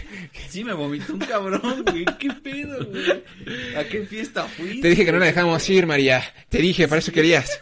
[0.48, 2.06] Sí, me vomitó un cabrón, güey.
[2.18, 3.24] ¿Qué pedo, güey?
[3.76, 4.80] ¿A qué fiesta fui?
[4.80, 6.24] Te dije que no la dejamos ir, María.
[6.48, 7.62] Te dije, para eso querías.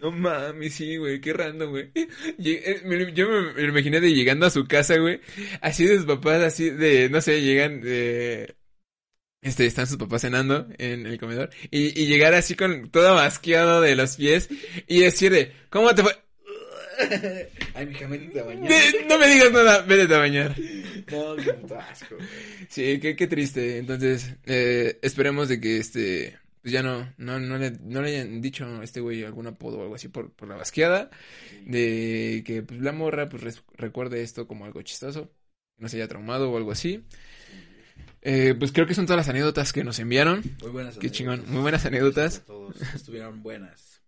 [0.00, 1.90] No mames, sí, güey, qué random, güey.
[2.38, 2.82] Eh,
[3.14, 5.20] Yo me, lo imaginé de llegando a su casa, güey.
[5.60, 8.54] Así de sus papás, así de, no sé, llegan de...
[9.40, 11.50] Este, están sus papás cenando en el comedor.
[11.70, 14.48] Y, y llegar así con todo masqueado de los pies.
[14.86, 16.12] Y decir de, ¿cómo te fue?
[17.74, 18.68] Ay, mi hija, métete a bañar.
[18.68, 20.56] De- no me digas nada, vete a bañar.
[21.10, 22.28] No, qué asco, güey.
[22.68, 23.78] Sí, qué, qué triste.
[23.78, 26.36] Entonces, eh, esperemos de que este,
[26.68, 29.78] pues ya no, no, no le, no le hayan dicho a este güey algún apodo
[29.78, 31.08] o algo así por, por la basqueada.
[31.64, 35.30] De que pues la morra pues res- recuerde esto como algo chistoso.
[35.76, 37.04] Que no se haya traumado o algo así.
[38.20, 40.42] Eh, pues creo que son todas las anécdotas que nos enviaron.
[40.60, 41.12] Muy buenas Qué anécdotas.
[41.12, 42.44] chingón, muy buenas anécdotas.
[42.44, 44.02] Todos estuvieron buenas.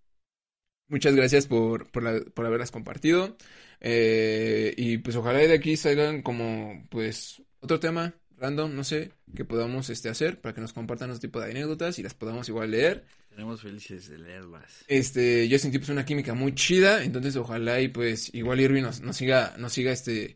[0.88, 3.36] Muchas gracias por, por, la- por haberlas compartido.
[3.80, 9.44] Eh, y pues ojalá de aquí salgan como pues otro tema random, no sé, que
[9.44, 12.70] podamos este hacer para que nos compartan otro tipo de anécdotas y las podamos igual
[12.70, 13.04] leer.
[13.28, 14.84] Tenemos felices de leerlas.
[14.88, 19.00] Este, yo sentí pues una química muy chida, entonces ojalá y pues igual Irving nos,
[19.00, 20.34] nos siga, nos siga este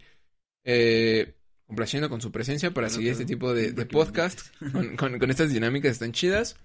[0.65, 1.35] eh,
[1.67, 4.41] complaciendo con su presencia para seguir este tipo de, podcast
[4.73, 6.57] con, con, con estas dinámicas están chidas.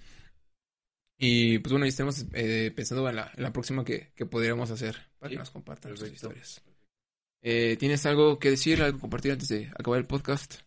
[1.21, 4.71] Y pues bueno, y estemos eh, pensando en la, en la próxima que, que podríamos
[4.71, 6.61] hacer para Sí, que nos compartan sus historias.
[7.41, 10.61] Eh, ¿Tienes algo que decir, algo que compartir antes de acabar el podcast?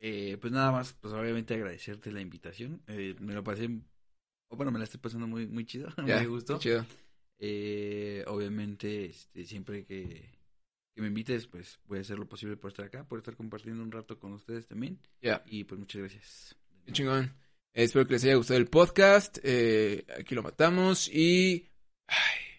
[0.00, 2.82] Eh, pues nada más, pues obviamente agradecerte la invitación.
[2.86, 3.68] Eh, me lo pasé,
[4.48, 6.58] o bueno, me la estoy pasando muy, muy chido, me gustó.
[6.58, 6.84] chido.
[7.38, 10.30] Eh, obviamente, este, siempre que,
[10.94, 13.82] que me invites, pues voy a hacer lo posible por estar acá, por estar compartiendo
[13.82, 14.98] un rato con ustedes también.
[15.46, 16.56] Y pues muchas gracias.
[16.84, 17.24] qué chingón.
[17.72, 19.38] Eh, espero que les haya gustado el podcast.
[19.42, 21.68] Eh, aquí lo matamos y...
[22.06, 22.49] Ay,